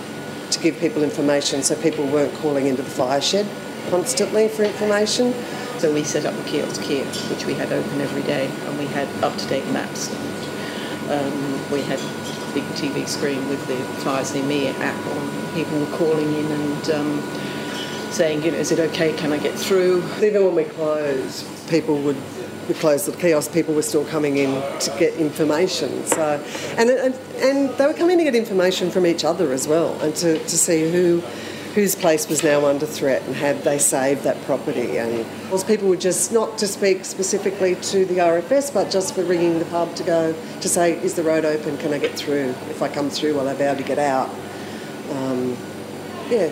to 0.51 0.59
give 0.59 0.77
people 0.79 1.03
information 1.03 1.63
so 1.63 1.73
people 1.81 2.05
weren't 2.07 2.33
calling 2.39 2.67
into 2.67 2.81
the 2.81 2.89
fire 2.89 3.21
shed 3.21 3.47
constantly 3.89 4.47
for 4.47 4.63
information. 4.63 5.33
So 5.79 5.93
we 5.93 6.03
set 6.03 6.25
up 6.25 6.33
a 6.33 6.43
kiosk 6.49 6.81
here, 6.81 7.05
which 7.05 7.45
we 7.45 7.53
had 7.53 7.71
open 7.71 8.01
every 8.01 8.23
day, 8.23 8.47
and 8.65 8.79
we 8.79 8.85
had 8.87 9.07
up-to-date 9.23 9.67
maps. 9.71 10.13
Um, 11.09 11.71
we 11.71 11.81
had 11.81 11.99
a 11.99 12.53
big 12.53 12.63
TV 12.75 13.07
screen 13.07 13.47
with 13.49 13.65
the 13.67 13.77
Fires 14.03 14.33
Near 14.33 14.43
Me 14.43 14.67
app 14.67 15.05
on. 15.07 15.53
People 15.53 15.79
were 15.79 15.97
calling 15.97 16.33
in 16.33 16.51
and 16.51 16.89
um, 16.91 17.21
saying, 18.11 18.43
you 18.43 18.51
know, 18.51 18.57
is 18.57 18.71
it 18.71 18.79
okay? 18.79 19.13
Can 19.13 19.31
I 19.31 19.37
get 19.37 19.53
through? 19.53 20.03
Even 20.21 20.45
when 20.45 20.55
we 20.55 20.63
closed, 20.63 21.45
people 21.69 22.01
would 22.01 22.17
we 22.67 22.73
closed 22.73 23.05
the 23.05 23.15
kiosk, 23.15 23.53
people 23.53 23.73
were 23.73 23.81
still 23.81 24.03
coming 24.05 24.37
in 24.37 24.51
to 24.79 24.89
get 24.99 25.13
information. 25.13 26.05
So, 26.05 26.43
and, 26.77 26.89
and, 26.89 27.15
and 27.37 27.69
they 27.77 27.87
were 27.87 27.93
coming 27.93 28.17
to 28.17 28.25
get 28.25 28.35
information 28.35 28.91
from 28.91 29.05
each 29.05 29.23
other 29.23 29.53
as 29.53 29.67
well, 29.67 29.99
and 30.01 30.13
to, 30.17 30.37
to 30.37 30.57
see 30.57 30.91
who 30.91 31.23
whose 31.75 31.95
place 31.95 32.27
was 32.27 32.43
now 32.43 32.65
under 32.65 32.85
threat 32.85 33.21
and 33.23 33.35
had 33.35 33.63
they 33.63 33.77
saved 33.77 34.23
that 34.23 34.41
property. 34.43 34.97
And 34.97 35.25
those 35.51 35.63
people 35.63 35.87
were 35.87 35.97
just 35.97 36.31
not 36.31 36.57
to 36.57 36.67
speak 36.67 37.05
specifically 37.05 37.75
to 37.75 38.05
the 38.05 38.15
RFS, 38.15 38.73
but 38.73 38.89
just 38.89 39.13
for 39.13 39.23
ringing 39.23 39.59
the 39.59 39.65
pub 39.65 39.95
to 39.95 40.03
go 40.03 40.35
to 40.61 40.69
say, 40.69 40.97
"Is 41.03 41.13
the 41.13 41.23
road 41.23 41.45
open? 41.45 41.77
Can 41.77 41.93
I 41.93 41.99
get 41.99 42.17
through? 42.17 42.55
If 42.69 42.81
I 42.81 42.87
come 42.87 43.09
through, 43.09 43.35
will 43.35 43.47
I 43.47 43.53
be 43.53 43.63
able 43.63 43.81
to 43.81 43.87
get 43.87 43.99
out?" 43.99 44.29
Um, 45.11 45.55
yeah, 46.29 46.51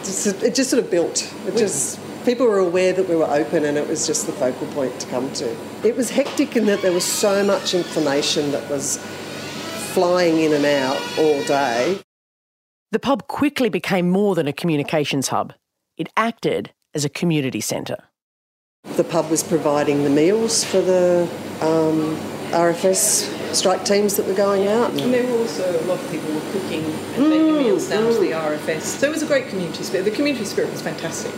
it's, 0.00 0.26
it 0.26 0.54
just 0.54 0.70
sort 0.70 0.82
of 0.82 0.90
built. 0.90 1.32
It 1.46 1.56
just 1.56 2.00
people 2.24 2.46
were 2.46 2.58
aware 2.58 2.92
that 2.92 3.08
we 3.08 3.16
were 3.16 3.30
open 3.30 3.64
and 3.64 3.76
it 3.76 3.88
was 3.88 4.06
just 4.06 4.26
the 4.26 4.32
focal 4.32 4.66
point 4.68 4.98
to 5.00 5.06
come 5.08 5.32
to. 5.34 5.56
It 5.86 5.96
was 5.96 6.10
hectic 6.10 6.56
in 6.56 6.66
that 6.66 6.82
there 6.82 6.92
was 6.92 7.04
so 7.04 7.44
much 7.44 7.74
information 7.74 8.52
that 8.52 8.68
was 8.70 8.98
flying 9.92 10.40
in 10.40 10.52
and 10.52 10.64
out 10.64 10.96
all 11.18 11.42
day. 11.44 12.00
The 12.92 12.98
pub 12.98 13.26
quickly 13.26 13.68
became 13.70 14.10
more 14.10 14.34
than 14.34 14.46
a 14.46 14.52
communications 14.52 15.28
hub. 15.28 15.54
It 15.96 16.10
acted 16.16 16.72
as 16.94 17.04
a 17.04 17.08
community 17.08 17.60
centre. 17.60 18.04
The 18.96 19.04
pub 19.04 19.30
was 19.30 19.42
providing 19.42 20.04
the 20.04 20.10
meals 20.10 20.62
for 20.62 20.80
the 20.80 21.22
um, 21.62 22.16
RFS 22.52 23.54
strike 23.54 23.84
teams 23.84 24.16
that 24.16 24.26
were 24.26 24.34
going 24.34 24.68
out. 24.68 24.90
And 24.90 25.12
there 25.12 25.26
were 25.26 25.38
also 25.38 25.80
a 25.80 25.86
lot 25.86 25.98
of 26.00 26.10
people 26.10 26.34
were 26.34 26.52
cooking 26.52 26.84
and 26.84 27.32
taking 27.32 27.56
meals 27.56 27.88
down 27.88 28.12
to 28.12 28.20
the 28.20 28.32
RFS. 28.32 28.82
So 28.82 29.08
it 29.08 29.10
was 29.10 29.22
a 29.22 29.26
great 29.26 29.48
community 29.48 29.82
spirit. 29.82 30.04
The 30.04 30.10
community 30.10 30.44
spirit 30.44 30.70
was 30.70 30.82
fantastic 30.82 31.32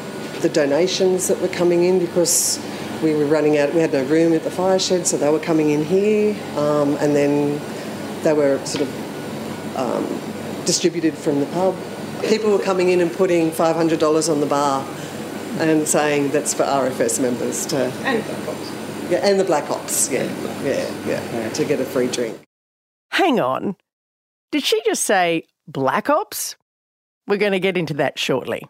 the 0.45 0.49
donations 0.51 1.29
that 1.29 1.41
were 1.41 1.49
coming 1.49 1.85
in 1.85 1.99
because 1.99 2.63
we 3.03 3.15
were 3.15 3.25
running 3.25 3.57
out, 3.57 3.73
we 3.73 3.81
had 3.81 3.95
no 3.95 4.05
room 4.05 4.35
at 4.35 4.45
the 4.45 4.51
fire 4.51 4.79
shed, 4.79 5.07
so 5.07 5.17
they 5.17 5.31
were 5.31 5.39
coming 5.39 5.71
in 5.71 5.83
here, 5.83 6.37
um, 6.59 6.97
and 6.97 7.17
then 7.17 7.59
they 8.25 8.35
were 8.35 8.63
sort 8.67 8.83
of 8.83 9.77
um, 9.79 10.34
distributed 10.65 11.15
from 11.15 11.41
the 11.41 11.47
pub. 11.47 11.77
People 12.23 12.51
were 12.51 12.63
coming 12.63 12.89
in 12.91 13.01
and 13.01 13.13
putting 13.13 13.51
$500 13.51 14.31
on 14.31 14.41
the 14.41 14.47
bar 14.47 14.87
and 15.59 15.87
saying 15.87 16.31
that's 16.31 16.55
for 16.55 16.65
RFS 16.65 17.21
members 17.21 17.67
to. 17.67 17.77
And 17.77 18.25
Black 18.25 18.49
Ops. 18.49 18.73
Yeah, 19.11 19.19
and 19.19 19.39
the 19.39 19.45
Black 19.45 19.71
Ops, 19.71 20.11
yeah, 20.11 20.25
yeah, 20.63 20.91
yeah, 21.07 21.33
yeah, 21.33 21.49
to 21.51 21.65
get 21.65 21.81
a 21.81 21.85
free 21.85 22.09
drink. 22.09 22.41
Hang 23.11 23.39
on. 23.39 23.77
Did 24.51 24.65
she 24.65 24.81
just 24.85 25.05
say 25.05 25.45
Black 25.69 26.09
Ops? 26.09 26.57
We're 27.27 27.37
going 27.37 27.53
to 27.53 27.61
get 27.61 27.77
into 27.77 27.95
that 27.95 28.19
shortly. 28.19 28.67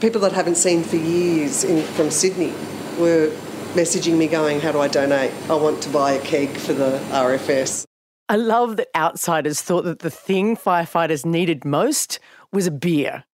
People 0.00 0.20
that 0.22 0.32
I 0.32 0.36
haven't 0.36 0.56
seen 0.56 0.82
for 0.82 0.96
years 0.96 1.64
in, 1.64 1.82
from 1.94 2.10
Sydney 2.10 2.52
were 2.98 3.30
messaging 3.74 4.16
me 4.16 4.28
going, 4.28 4.60
How 4.60 4.72
do 4.72 4.80
I 4.80 4.88
donate? 4.88 5.32
I 5.50 5.54
want 5.54 5.82
to 5.82 5.90
buy 5.90 6.12
a 6.12 6.20
keg 6.22 6.50
for 6.50 6.72
the 6.72 6.98
RFS. 7.10 7.86
I 8.30 8.36
love 8.36 8.76
that 8.76 8.86
outsiders 8.94 9.60
thought 9.60 9.82
that 9.86 9.98
the 9.98 10.08
thing 10.08 10.56
firefighters 10.56 11.26
needed 11.26 11.64
most 11.64 12.20
was 12.52 12.68
a 12.68 12.70
beer. 12.70 13.24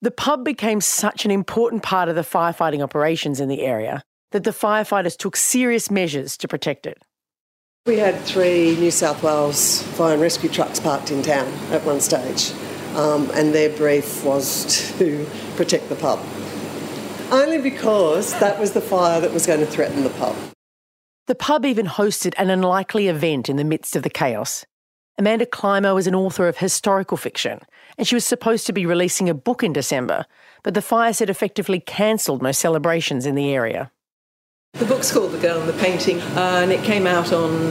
The 0.00 0.12
pub 0.12 0.44
became 0.44 0.80
such 0.80 1.24
an 1.24 1.32
important 1.32 1.82
part 1.82 2.08
of 2.08 2.14
the 2.14 2.20
firefighting 2.20 2.84
operations 2.84 3.40
in 3.40 3.48
the 3.48 3.62
area 3.62 4.04
that 4.30 4.44
the 4.44 4.52
firefighters 4.52 5.16
took 5.16 5.34
serious 5.34 5.90
measures 5.90 6.36
to 6.36 6.46
protect 6.46 6.86
it. 6.86 7.02
We 7.86 7.98
had 7.98 8.20
three 8.20 8.76
New 8.76 8.92
South 8.92 9.24
Wales 9.24 9.82
fire 9.82 10.12
and 10.12 10.22
rescue 10.22 10.50
trucks 10.50 10.78
parked 10.78 11.10
in 11.10 11.22
town 11.24 11.52
at 11.72 11.82
one 11.82 11.98
stage 11.98 12.52
um, 12.94 13.28
and 13.34 13.52
their 13.52 13.76
brief 13.76 14.24
was 14.24 14.92
to 14.98 15.26
protect 15.56 15.88
the 15.88 15.96
pub. 15.96 16.24
Only 17.32 17.58
because 17.58 18.38
that 18.38 18.60
was 18.60 18.70
the 18.70 18.80
fire 18.80 19.20
that 19.20 19.32
was 19.32 19.48
going 19.48 19.58
to 19.58 19.66
threaten 19.66 20.04
the 20.04 20.10
pub. 20.10 20.36
The 21.26 21.34
pub 21.34 21.66
even 21.66 21.86
hosted 21.86 22.34
an 22.38 22.50
unlikely 22.50 23.08
event 23.08 23.48
in 23.48 23.56
the 23.56 23.64
midst 23.64 23.96
of 23.96 24.04
the 24.04 24.10
chaos. 24.10 24.64
Amanda 25.18 25.44
Clymer 25.44 25.92
was 25.92 26.06
an 26.06 26.14
author 26.14 26.46
of 26.46 26.58
historical 26.58 27.16
fiction, 27.16 27.60
and 27.98 28.06
she 28.06 28.14
was 28.14 28.24
supposed 28.24 28.64
to 28.66 28.72
be 28.72 28.86
releasing 28.86 29.28
a 29.28 29.34
book 29.34 29.64
in 29.64 29.72
December, 29.72 30.26
but 30.62 30.74
the 30.74 30.82
fires 30.82 31.18
had 31.18 31.28
effectively 31.28 31.80
cancelled 31.80 32.42
most 32.42 32.60
celebrations 32.60 33.26
in 33.26 33.34
the 33.34 33.52
area. 33.52 33.90
The 34.74 34.84
book's 34.84 35.12
called 35.12 35.32
The 35.32 35.38
Girl 35.38 35.58
and 35.58 35.68
the 35.68 35.82
Painting, 35.82 36.20
uh, 36.20 36.60
and 36.62 36.70
it 36.70 36.84
came 36.84 37.08
out 37.08 37.32
on 37.32 37.70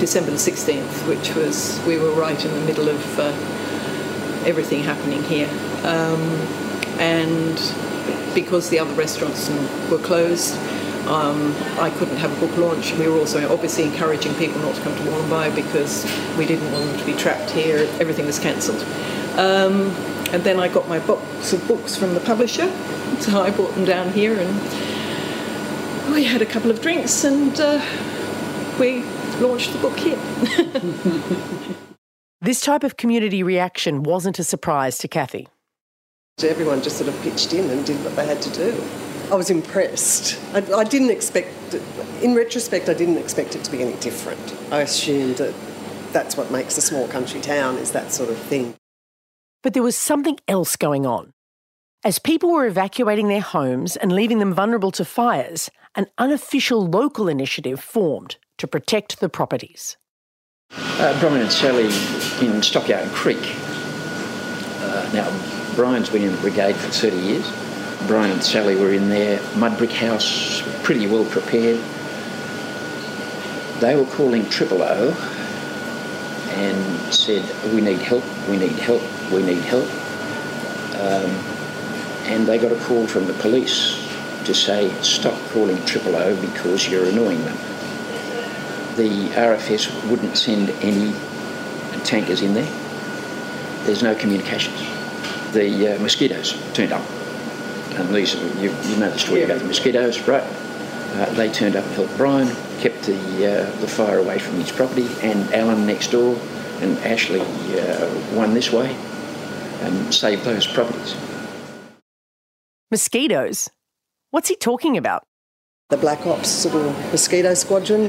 December 0.00 0.32
the 0.32 0.36
16th, 0.36 1.06
which 1.06 1.36
was, 1.36 1.80
we 1.86 1.98
were 1.98 2.12
right 2.12 2.44
in 2.44 2.52
the 2.52 2.66
middle 2.66 2.88
of 2.88 3.18
uh, 3.20 3.28
everything 4.44 4.82
happening 4.82 5.22
here. 5.22 5.48
Um, 5.84 6.20
and 6.98 7.54
because 8.34 8.70
the 8.70 8.80
other 8.80 8.94
restaurants 8.94 9.48
were 9.88 9.98
closed, 9.98 10.56
um, 11.08 11.54
I 11.78 11.90
couldn't 11.90 12.18
have 12.18 12.30
a 12.36 12.46
book 12.46 12.56
launch. 12.56 12.92
We 12.92 13.08
were 13.08 13.18
also 13.18 13.52
obviously 13.52 13.84
encouraging 13.84 14.34
people 14.34 14.60
not 14.60 14.74
to 14.74 14.82
come 14.82 14.94
to 14.94 15.02
Wollombi 15.02 15.54
because 15.54 16.04
we 16.36 16.46
didn't 16.46 16.70
want 16.72 16.84
them 16.86 16.98
to 16.98 17.06
be 17.06 17.14
trapped 17.14 17.50
here. 17.50 17.78
Everything 18.00 18.26
was 18.26 18.38
cancelled. 18.38 18.82
Um, 19.38 19.90
and 20.32 20.44
then 20.44 20.60
I 20.60 20.68
got 20.68 20.88
my 20.88 20.98
box 20.98 21.52
of 21.52 21.66
books 21.66 21.96
from 21.96 22.14
the 22.14 22.20
publisher, 22.20 22.70
so 23.20 23.40
I 23.40 23.50
brought 23.50 23.74
them 23.74 23.84
down 23.84 24.12
here 24.12 24.38
and 24.38 26.12
we 26.12 26.24
had 26.24 26.42
a 26.42 26.46
couple 26.46 26.70
of 26.70 26.82
drinks 26.82 27.24
and 27.24 27.58
uh, 27.58 27.80
we 28.78 29.02
launched 29.40 29.72
the 29.72 29.78
book 29.78 29.98
here. 29.98 30.18
This 32.40 32.60
type 32.60 32.84
of 32.84 32.96
community 32.96 33.42
reaction 33.42 34.04
wasn't 34.04 34.38
a 34.38 34.44
surprise 34.44 34.96
to 34.98 35.08
Kathy. 35.08 35.48
Everyone 36.40 36.80
just 36.82 36.96
sort 36.96 37.12
of 37.12 37.20
pitched 37.22 37.52
in 37.52 37.68
and 37.68 37.84
did 37.84 38.02
what 38.04 38.14
they 38.14 38.26
had 38.26 38.40
to 38.42 38.50
do. 38.50 38.80
I 39.30 39.34
was 39.34 39.50
impressed. 39.50 40.38
I, 40.54 40.58
I 40.72 40.84
didn't 40.84 41.10
expect, 41.10 41.74
in 42.22 42.34
retrospect, 42.34 42.88
I 42.88 42.94
didn't 42.94 43.18
expect 43.18 43.54
it 43.54 43.64
to 43.64 43.70
be 43.70 43.82
any 43.82 43.94
different. 44.00 44.54
I 44.70 44.80
assumed 44.80 45.36
that 45.36 45.54
that's 46.12 46.36
what 46.36 46.50
makes 46.50 46.78
a 46.78 46.80
small 46.80 47.06
country 47.08 47.40
town, 47.40 47.76
is 47.76 47.92
that 47.92 48.12
sort 48.12 48.30
of 48.30 48.38
thing. 48.38 48.74
But 49.62 49.74
there 49.74 49.82
was 49.82 49.96
something 49.96 50.38
else 50.48 50.76
going 50.76 51.04
on. 51.04 51.32
As 52.04 52.18
people 52.18 52.50
were 52.52 52.66
evacuating 52.66 53.28
their 53.28 53.40
homes 53.40 53.96
and 53.96 54.12
leaving 54.12 54.38
them 54.38 54.54
vulnerable 54.54 54.92
to 54.92 55.04
fires, 55.04 55.68
an 55.94 56.06
unofficial 56.16 56.86
local 56.86 57.28
initiative 57.28 57.80
formed 57.80 58.36
to 58.56 58.66
protect 58.66 59.20
the 59.20 59.28
properties. 59.28 59.96
Uh, 60.70 61.18
and 61.22 61.50
Sally 61.50 61.86
in 62.46 62.62
Stockyard 62.62 63.08
Creek 63.10 63.42
uh, 64.80 65.10
now, 65.12 65.74
Brian's 65.74 66.08
been 66.08 66.22
in 66.22 66.32
the 66.32 66.40
brigade 66.40 66.74
for 66.74 66.88
30 66.88 67.16
years. 67.16 67.67
Brian 68.06 68.30
and 68.30 68.42
Sally 68.42 68.76
were 68.76 68.92
in 68.92 69.08
their 69.08 69.42
mud 69.56 69.76
brick 69.76 69.90
house, 69.90 70.62
pretty 70.82 71.06
well 71.06 71.24
prepared. 71.24 71.78
They 73.80 73.96
were 73.96 74.06
calling 74.06 74.48
Triple 74.48 74.82
O 74.82 75.10
and 76.50 77.14
said, 77.14 77.44
We 77.74 77.80
need 77.80 77.98
help, 77.98 78.24
we 78.48 78.56
need 78.56 78.72
help, 78.72 79.02
we 79.32 79.42
need 79.42 79.62
help. 79.64 79.84
Um, 80.94 81.30
and 82.26 82.46
they 82.46 82.58
got 82.58 82.72
a 82.72 82.80
call 82.84 83.06
from 83.06 83.26
the 83.26 83.34
police 83.34 84.08
to 84.44 84.54
say, 84.54 84.90
Stop 85.02 85.38
calling 85.50 85.84
Triple 85.84 86.16
O 86.16 86.40
because 86.40 86.88
you're 86.88 87.06
annoying 87.06 87.44
them. 87.44 87.56
The 88.96 89.28
RFS 89.34 90.08
wouldn't 90.10 90.36
send 90.36 90.70
any 90.82 91.12
tankers 92.04 92.42
in 92.42 92.54
there. 92.54 92.70
There's 93.84 94.02
no 94.02 94.14
communications. 94.14 94.78
The 95.52 95.96
uh, 95.96 95.98
mosquitoes 96.00 96.56
turned 96.72 96.92
up. 96.92 97.17
And 97.96 98.14
these, 98.14 98.34
you, 98.34 98.70
you 98.70 98.96
know 98.96 99.10
the 99.10 99.18
story 99.18 99.42
about 99.42 99.58
the 99.58 99.64
mosquitoes, 99.64 100.20
right? 100.28 100.42
Uh, 100.42 101.32
they 101.34 101.50
turned 101.50 101.74
up 101.74 101.84
and 101.84 101.94
helped 101.94 102.16
Brian, 102.16 102.48
kept 102.80 103.02
the, 103.04 103.16
uh, 103.16 103.80
the 103.80 103.88
fire 103.88 104.18
away 104.18 104.38
from 104.38 104.56
his 104.56 104.70
property, 104.70 105.08
and 105.22 105.52
Alan 105.52 105.86
next 105.86 106.12
door 106.12 106.38
and 106.80 106.98
Ashley 106.98 107.40
uh, 107.40 108.34
won 108.34 108.54
this 108.54 108.72
way 108.72 108.94
and 109.80 110.14
saved 110.14 110.44
those 110.44 110.66
properties. 110.66 111.16
Mosquitoes? 112.90 113.68
What's 114.30 114.48
he 114.48 114.56
talking 114.56 114.96
about? 114.96 115.24
The 115.90 115.96
Black 115.96 116.26
Ops 116.26 116.64
little 116.64 116.92
mosquito 117.10 117.54
squadron. 117.54 118.08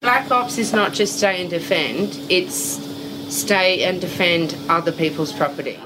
Black 0.00 0.30
Ops 0.30 0.58
is 0.58 0.72
not 0.72 0.92
just 0.92 1.18
stay 1.18 1.40
and 1.40 1.50
defend, 1.50 2.18
it's 2.30 2.80
stay 3.28 3.84
and 3.84 4.00
defend 4.00 4.56
other 4.68 4.92
people's 4.92 5.32
property. 5.32 5.78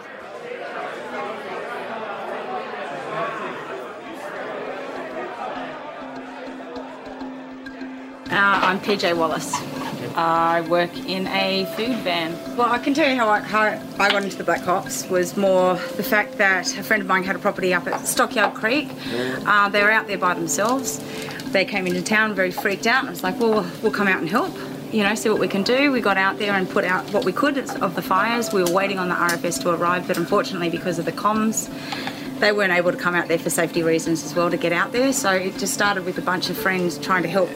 Uh, 8.30 8.60
I'm 8.62 8.78
PJ 8.80 9.16
Wallace. 9.16 9.54
I 10.14 10.60
work 10.68 10.94
in 11.06 11.26
a 11.28 11.64
food 11.76 11.96
van. 11.98 12.32
Well, 12.56 12.70
I 12.70 12.78
can 12.78 12.92
tell 12.92 13.08
you 13.08 13.16
how 13.16 13.28
I, 13.28 13.40
how 13.40 13.62
I 13.62 14.10
got 14.10 14.22
into 14.22 14.36
the 14.36 14.44
Black 14.44 14.68
Ops 14.68 15.08
was 15.08 15.36
more 15.36 15.76
the 15.96 16.02
fact 16.02 16.36
that 16.36 16.76
a 16.76 16.82
friend 16.82 17.00
of 17.00 17.06
mine 17.08 17.24
had 17.24 17.36
a 17.36 17.38
property 17.38 17.72
up 17.72 17.86
at 17.86 18.06
Stockyard 18.06 18.52
Creek. 18.54 18.90
Uh, 19.46 19.70
they 19.70 19.82
were 19.82 19.90
out 19.90 20.08
there 20.08 20.18
by 20.18 20.34
themselves. 20.34 20.98
They 21.52 21.64
came 21.64 21.86
into 21.86 22.02
town 22.02 22.34
very 22.34 22.50
freaked 22.50 22.86
out, 22.86 23.06
I 23.06 23.10
was 23.10 23.22
like, 23.22 23.40
well, 23.40 23.66
we'll 23.82 23.92
come 23.92 24.08
out 24.08 24.20
and 24.20 24.28
help. 24.28 24.54
You 24.92 25.04
know, 25.04 25.14
see 25.14 25.30
what 25.30 25.38
we 25.40 25.48
can 25.48 25.62
do. 25.62 25.90
We 25.90 26.02
got 26.02 26.18
out 26.18 26.38
there 26.38 26.52
and 26.52 26.68
put 26.68 26.84
out 26.84 27.10
what 27.12 27.24
we 27.24 27.32
could 27.32 27.56
of 27.56 27.94
the 27.94 28.02
fires. 28.02 28.52
We 28.52 28.62
were 28.62 28.72
waiting 28.72 28.98
on 28.98 29.08
the 29.08 29.14
RFS 29.14 29.62
to 29.62 29.70
arrive, 29.70 30.06
but 30.06 30.18
unfortunately, 30.18 30.68
because 30.68 30.98
of 30.98 31.06
the 31.06 31.12
comms, 31.12 31.70
they 32.40 32.52
weren't 32.52 32.72
able 32.72 32.92
to 32.92 32.98
come 32.98 33.14
out 33.14 33.28
there 33.28 33.38
for 33.38 33.50
safety 33.50 33.82
reasons 33.82 34.24
as 34.24 34.34
well 34.34 34.50
to 34.50 34.56
get 34.56 34.72
out 34.72 34.92
there. 34.92 35.12
So 35.12 35.32
it 35.32 35.56
just 35.58 35.74
started 35.74 36.04
with 36.04 36.18
a 36.18 36.22
bunch 36.22 36.50
of 36.50 36.56
friends 36.56 36.98
trying 36.98 37.22
to 37.22 37.28
help 37.28 37.50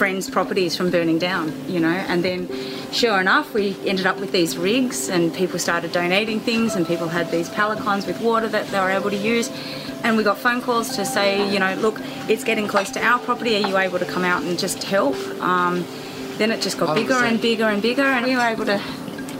friends' 0.00 0.30
properties 0.30 0.74
from 0.74 0.90
burning 0.90 1.18
down, 1.18 1.52
you 1.68 1.78
know. 1.78 1.98
And 2.12 2.24
then, 2.24 2.48
sure 2.90 3.20
enough, 3.20 3.52
we 3.52 3.76
ended 3.86 4.06
up 4.06 4.18
with 4.18 4.32
these 4.32 4.56
rigs, 4.56 5.10
and 5.10 5.22
people 5.34 5.58
started 5.58 5.92
donating 5.92 6.40
things, 6.40 6.74
and 6.74 6.86
people 6.86 7.08
had 7.08 7.30
these 7.30 7.50
pallecons 7.50 8.06
with 8.06 8.18
water 8.22 8.48
that 8.48 8.66
they 8.68 8.80
were 8.80 8.88
able 8.88 9.10
to 9.10 9.22
use. 9.34 9.50
And 10.02 10.16
we 10.16 10.22
got 10.24 10.38
phone 10.38 10.62
calls 10.62 10.96
to 10.96 11.04
say, 11.04 11.52
you 11.52 11.58
know, 11.58 11.74
look, 11.74 12.00
it's 12.30 12.44
getting 12.44 12.66
close 12.66 12.88
to 12.92 13.04
our 13.04 13.18
property. 13.18 13.62
Are 13.62 13.68
you 13.68 13.76
able 13.76 13.98
to 13.98 14.06
come 14.06 14.24
out 14.24 14.42
and 14.42 14.58
just 14.58 14.82
help? 14.84 15.16
Um, 15.42 15.84
then 16.38 16.50
it 16.50 16.62
just 16.62 16.78
got 16.78 16.94
bigger 16.96 17.22
and 17.22 17.38
bigger 17.38 17.64
and 17.64 17.82
bigger, 17.82 18.08
and 18.16 18.24
we 18.24 18.36
were 18.36 18.48
able 18.54 18.64
to 18.64 18.80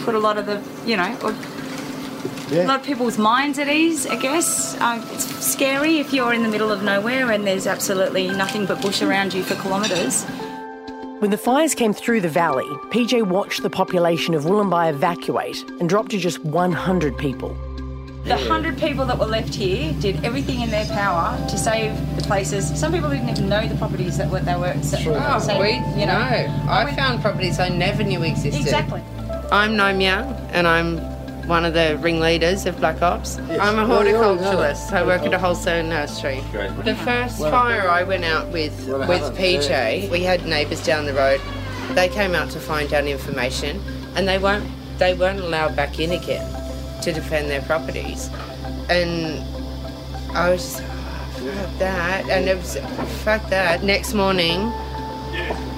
put 0.01 0.15
a 0.15 0.19
lot 0.19 0.37
of 0.37 0.45
the, 0.45 0.61
you 0.85 0.99
know, 0.99 1.17
a 2.53 2.67
lot 2.67 2.81
of 2.81 2.85
people's 2.85 3.17
minds 3.17 3.59
at 3.59 3.69
ease, 3.69 4.07
I 4.07 4.17
guess. 4.17 4.79
Um, 4.81 5.01
it's 5.13 5.25
scary 5.25 6.01
if 6.01 6.13
you're 6.13 6.35
in 6.35 6.43
the 6.43 6.49
middle 6.49 6.71
of 6.71 6.83
nowhere 6.83 7.31
and 7.31 7.47
there's 7.47 7.67
absolutely 7.67 8.29
nothing 8.29 8.67
but 8.67 8.83
bush 8.83 9.01
around 9.03 9.33
you 9.33 9.43
for 9.43 9.55
kilometres. 9.55 10.27
When 11.21 11.31
the 11.31 11.37
fires 11.37 11.75
came 11.75 11.93
through 11.93 12.23
the 12.23 12.31
valley, 12.31 12.65
PJ 12.89 13.27
watched 13.27 13.63
the 13.63 13.69
population 13.69 14.33
of 14.33 14.45
Wollombi 14.45 14.89
evacuate 14.89 15.69
and 15.79 15.87
drop 15.87 16.09
to 16.09 16.19
just 16.19 16.39
100 16.39 17.19
people. 17.19 17.55
The 18.25 18.39
hundred 18.39 18.79
people 18.79 19.05
that 19.05 19.19
were 19.19 19.27
left 19.27 19.55
here 19.55 19.93
did 20.01 20.25
everything 20.25 20.63
in 20.63 20.71
their 20.71 20.87
power 20.87 21.37
to 21.51 21.59
save 21.59 21.93
the 22.17 22.23
places. 22.23 22.69
Some 22.81 22.93
people 22.93 23.11
didn't 23.11 23.29
even 23.29 23.51
know 23.51 23.69
the 23.69 23.75
properties 23.75 24.17
that 24.17 24.31
were, 24.31 24.41
they 24.41 24.57
were 24.57 24.73
Oh, 24.79 25.39
saving, 25.39 25.61
we 25.95 26.01
you 26.01 26.07
know. 26.07 26.17
I 26.71 26.91
found 26.97 27.21
properties 27.21 27.61
I 27.61 27.69
never 27.69 28.03
knew 28.03 28.23
existed. 28.23 28.59
Exactly. 28.59 29.03
I'm 29.53 29.73
Noam 29.73 30.01
Young, 30.03 30.33
and 30.53 30.67
I'm 30.67 30.97
one 31.51 31.65
of 31.65 31.75
the 31.75 31.99
ringleaders 32.01 32.65
of 32.65 32.77
Black 32.79 33.03
Ops. 33.03 33.37
I'm 33.39 33.77
a 33.77 33.87
Well, 33.87 33.89
you 33.89 33.93
already 33.93 34.13
know 34.13 34.37
horticulturalist. 34.37 34.93
I 34.93 35.05
work 35.05 35.23
at 35.23 35.35
a 35.35 35.39
wholesale 35.39 35.85
nursery. 35.85 36.41
The 36.85 36.95
first 37.05 37.39
fire 37.41 37.89
I 37.89 38.05
went 38.05 38.25
out 38.25 38.49
with 38.53 38.87
with 38.87 39.23
PJ, 39.37 40.09
we 40.11 40.23
had 40.23 40.47
neighbours 40.47 40.87
down 40.87 41.07
the 41.07 41.13
road. 41.13 41.41
They 41.95 42.09
came 42.09 42.37
out 42.37 42.51
to 42.51 42.61
find 42.61 42.95
out 42.95 43.05
information, 43.05 43.83
and 44.15 44.29
they 44.29 44.39
weren't 44.39 44.65
they 44.99 45.15
weren't 45.15 45.41
allowed 45.41 45.75
back 45.75 45.99
in 45.99 46.13
again 46.13 46.47
to 47.03 47.13
defend 47.13 47.51
their 47.51 47.63
properties. 47.63 48.31
And 48.89 49.43
I 50.37 50.51
was 50.51 50.63
just, 50.63 50.83
oh, 50.85 51.53
fuck 51.57 51.79
that, 51.81 52.31
and 52.31 52.49
it 52.49 52.59
was 52.59 52.77
fuck 53.25 53.51
that. 53.51 53.83
Next 53.83 54.15
morning, 54.15 54.73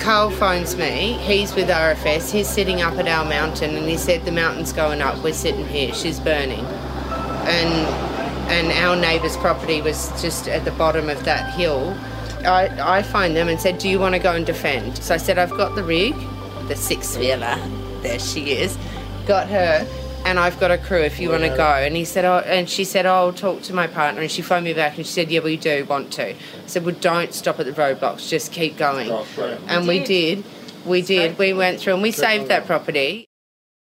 Carl 0.01 0.31
phones 0.31 0.77
me. 0.77 1.13
He's 1.21 1.55
with 1.55 1.69
RFS. 1.69 2.31
He's 2.31 2.49
sitting 2.49 2.83
up 2.83 2.95
at 2.95 3.07
our 3.07 3.25
mountain, 3.25 3.77
and 3.77 3.89
he 3.89 3.97
said 3.97 4.25
the 4.25 4.33
mountain's 4.33 4.73
going 4.73 5.01
up. 5.01 5.23
We're 5.23 5.33
sitting 5.33 5.67
here. 5.67 5.95
She's 5.95 6.19
burning, 6.19 6.65
and 6.65 7.87
and 8.51 8.73
our 8.73 8.97
neighbour's 8.97 9.37
property 9.37 9.81
was 9.81 10.09
just 10.21 10.49
at 10.49 10.65
the 10.65 10.73
bottom 10.73 11.09
of 11.09 11.25
that 11.25 11.55
hill. 11.55 11.97
I 12.45 12.99
I 12.99 13.03
phoned 13.03 13.37
them 13.37 13.49
and 13.49 13.61
said, 13.61 13.79
"Do 13.79 13.89
you 13.89 14.01
want 14.01 14.15
to 14.15 14.19
go 14.19 14.35
and 14.35 14.45
defend?" 14.45 14.99
So 14.99 15.15
I 15.15 15.19
said, 15.19 15.39
"I've 15.39 15.57
got 15.57 15.77
the 15.77 15.85
rig, 15.85 16.15
the 16.69 16.77
six 16.77 17.17
wheeler. 17.17 17.57
There 18.03 18.19
she 18.19 18.53
is. 18.53 18.77
Got 19.27 19.49
her." 19.49 19.87
And 20.25 20.39
I've 20.39 20.59
got 20.61 20.71
a 20.71 20.79
crew 20.79 21.01
if 21.01 21.19
you 21.19 21.29
oh, 21.29 21.33
want 21.33 21.45
to 21.45 21.57
go. 21.57 21.69
And 21.75 21.97
he 21.97 22.05
said, 22.05 22.25
oh, 22.25 22.39
and 22.39 22.69
she 22.69 22.85
said, 22.85 23.07
oh, 23.07 23.15
I'll 23.15 23.33
talk 23.33 23.63
to 23.63 23.75
my 23.75 23.87
partner. 23.87 24.23
And 24.23 24.31
she 24.31 24.41
phoned 24.41 24.65
me 24.65 24.73
back 24.73 24.97
and 24.97 25.07
she 25.07 25.13
said, 25.13 25.31
yeah, 25.31 25.41
we 25.41 25.57
do 25.57 25.85
want 25.85 26.13
to. 26.15 26.31
I 26.31 26.37
said, 26.67 26.85
well, 26.85 26.95
don't 27.01 27.35
stop 27.35 27.59
at 27.61 27.67
the 27.67 27.73
roadblocks, 27.73 28.29
just 28.29 28.53
keep 28.53 28.77
going. 28.77 29.11
And 29.69 29.89
we 29.89 30.01
did. 30.05 30.45
We 30.87 31.03
did. 31.03 31.39
We 31.39 31.53
went 31.53 31.81
through 31.81 31.95
and 31.95 32.03
we 32.03 32.13
saved 32.13 32.49
that 32.49 32.67
property. 32.67 33.27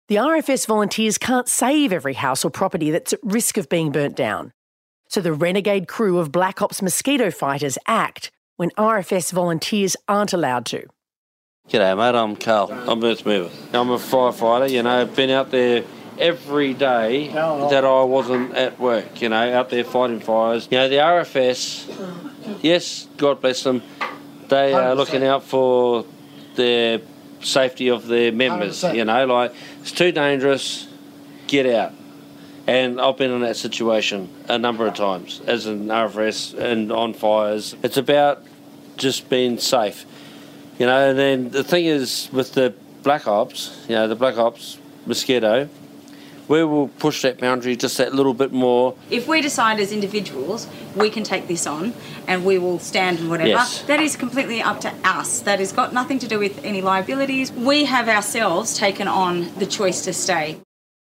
The 0.09 0.17
RFS 0.17 0.67
volunteers 0.67 1.17
can't 1.17 1.49
save 1.49 1.93
every 1.93 2.15
house 2.15 2.45
or 2.45 2.51
property 2.51 2.91
that's 2.91 3.13
at 3.13 3.21
risk 3.23 3.57
of 3.57 3.69
being 3.69 3.91
burnt 3.91 4.17
down. 4.17 4.53
So 5.09 5.21
the 5.21 5.33
renegade 5.33 5.89
crew 5.89 6.19
of 6.19 6.33
Black 6.33 6.61
Ops 6.61 6.83
mosquito 6.83 7.31
fighters 7.31 7.79
act 7.87 8.31
when 8.57 8.71
RFS 8.73 9.33
volunteers 9.33 9.97
aren't 10.09 10.33
allowed 10.33 10.67
to. 10.67 10.87
G'day, 11.69 11.97
mate. 11.97 12.19
I'm 12.19 12.37
Carl. 12.37 12.71
I'm 12.73 13.03
Earth 13.03 13.25
Mover. 13.25 13.51
I'm 13.73 13.91
a 13.91 13.97
firefighter. 13.97 14.69
You 14.69 14.83
know, 14.83 15.01
I've 15.01 15.17
been 15.17 15.31
out 15.31 15.51
there 15.51 15.85
every 16.19 16.75
day 16.75 17.29
that 17.29 17.85
I 17.85 18.03
wasn't 18.05 18.55
at 18.55 18.79
work. 18.79 19.21
You 19.21 19.29
know, 19.29 19.53
out 19.53 19.71
there 19.71 19.85
fighting 19.85 20.21
fires. 20.21 20.69
You 20.71 20.79
know, 20.79 20.89
the 20.89 20.97
RFS. 20.97 22.61
Yes, 22.63 23.09
God 23.17 23.41
bless 23.41 23.63
them. 23.63 23.83
They 24.49 24.75
are 24.75 24.95
looking 24.95 25.25
out 25.25 25.43
for 25.43 26.05
the 26.57 27.03
safety 27.41 27.89
of 27.89 28.07
their 28.07 28.33
members. 28.33 28.83
100%. 28.83 28.95
You 28.95 29.05
know, 29.05 29.27
like 29.27 29.55
it's 29.81 29.93
too 29.93 30.13
dangerous. 30.13 30.89
Get 31.47 31.67
out. 31.67 31.93
And 32.67 32.99
I've 32.99 33.19
been 33.19 33.31
in 33.31 33.41
that 33.43 33.57
situation 33.57 34.31
a 34.49 34.57
number 34.59 34.87
of 34.87 34.95
times 34.95 35.43
as 35.47 35.67
an 35.67 35.89
RFS 35.89 36.59
and 36.59 36.91
on 36.91 37.13
fires. 37.13 37.77
It's 37.83 37.99
about 37.99 38.43
just 38.97 39.29
being 39.29 39.59
safe. 39.59 40.07
You 40.79 40.87
know, 40.87 41.11
and 41.11 41.19
then 41.19 41.51
the 41.51 41.63
thing 41.63 41.85
is 41.85 42.31
with 42.33 42.55
the 42.55 42.75
Black 43.03 43.29
Ops, 43.29 43.85
you 43.87 43.95
know, 43.95 44.09
the 44.09 44.17
Black 44.17 44.39
Ops 44.39 44.79
mosquito, 45.05 45.69
we 46.49 46.63
will 46.65 46.89
push 46.89 47.23
that 47.23 47.39
boundary 47.39 47.77
just 47.77 47.97
that 47.99 48.15
little 48.15 48.35
bit 48.35 48.53
more. 48.53 48.95
If 49.11 49.27
we 49.29 49.41
decide 49.41 49.81
as 49.81 49.93
individuals 49.93 50.67
we 50.97 51.11
can 51.11 51.25
take 51.25 51.49
this 51.49 51.67
on 51.67 51.93
and 52.27 52.45
we 52.45 52.59
will 52.59 52.79
stand 52.79 53.19
and 53.19 53.31
whatever, 53.31 53.49
Yes. 53.49 53.83
that 53.83 54.01
is 54.01 54.17
completely 54.17 54.61
up 54.63 54.81
to 54.81 54.93
us. 55.05 55.41
That 55.41 55.59
has 55.59 55.73
got 55.73 55.93
nothing 55.93 56.19
to 56.21 56.29
do 56.29 56.39
with 56.39 56.65
any 56.65 56.81
liabilities. 56.83 57.51
We 57.53 57.85
have 57.87 58.09
ourselves 58.09 58.77
taken 58.77 59.09
on 59.09 59.53
the 59.59 59.67
choice 59.67 60.03
to 60.03 60.13
stay. 60.13 60.61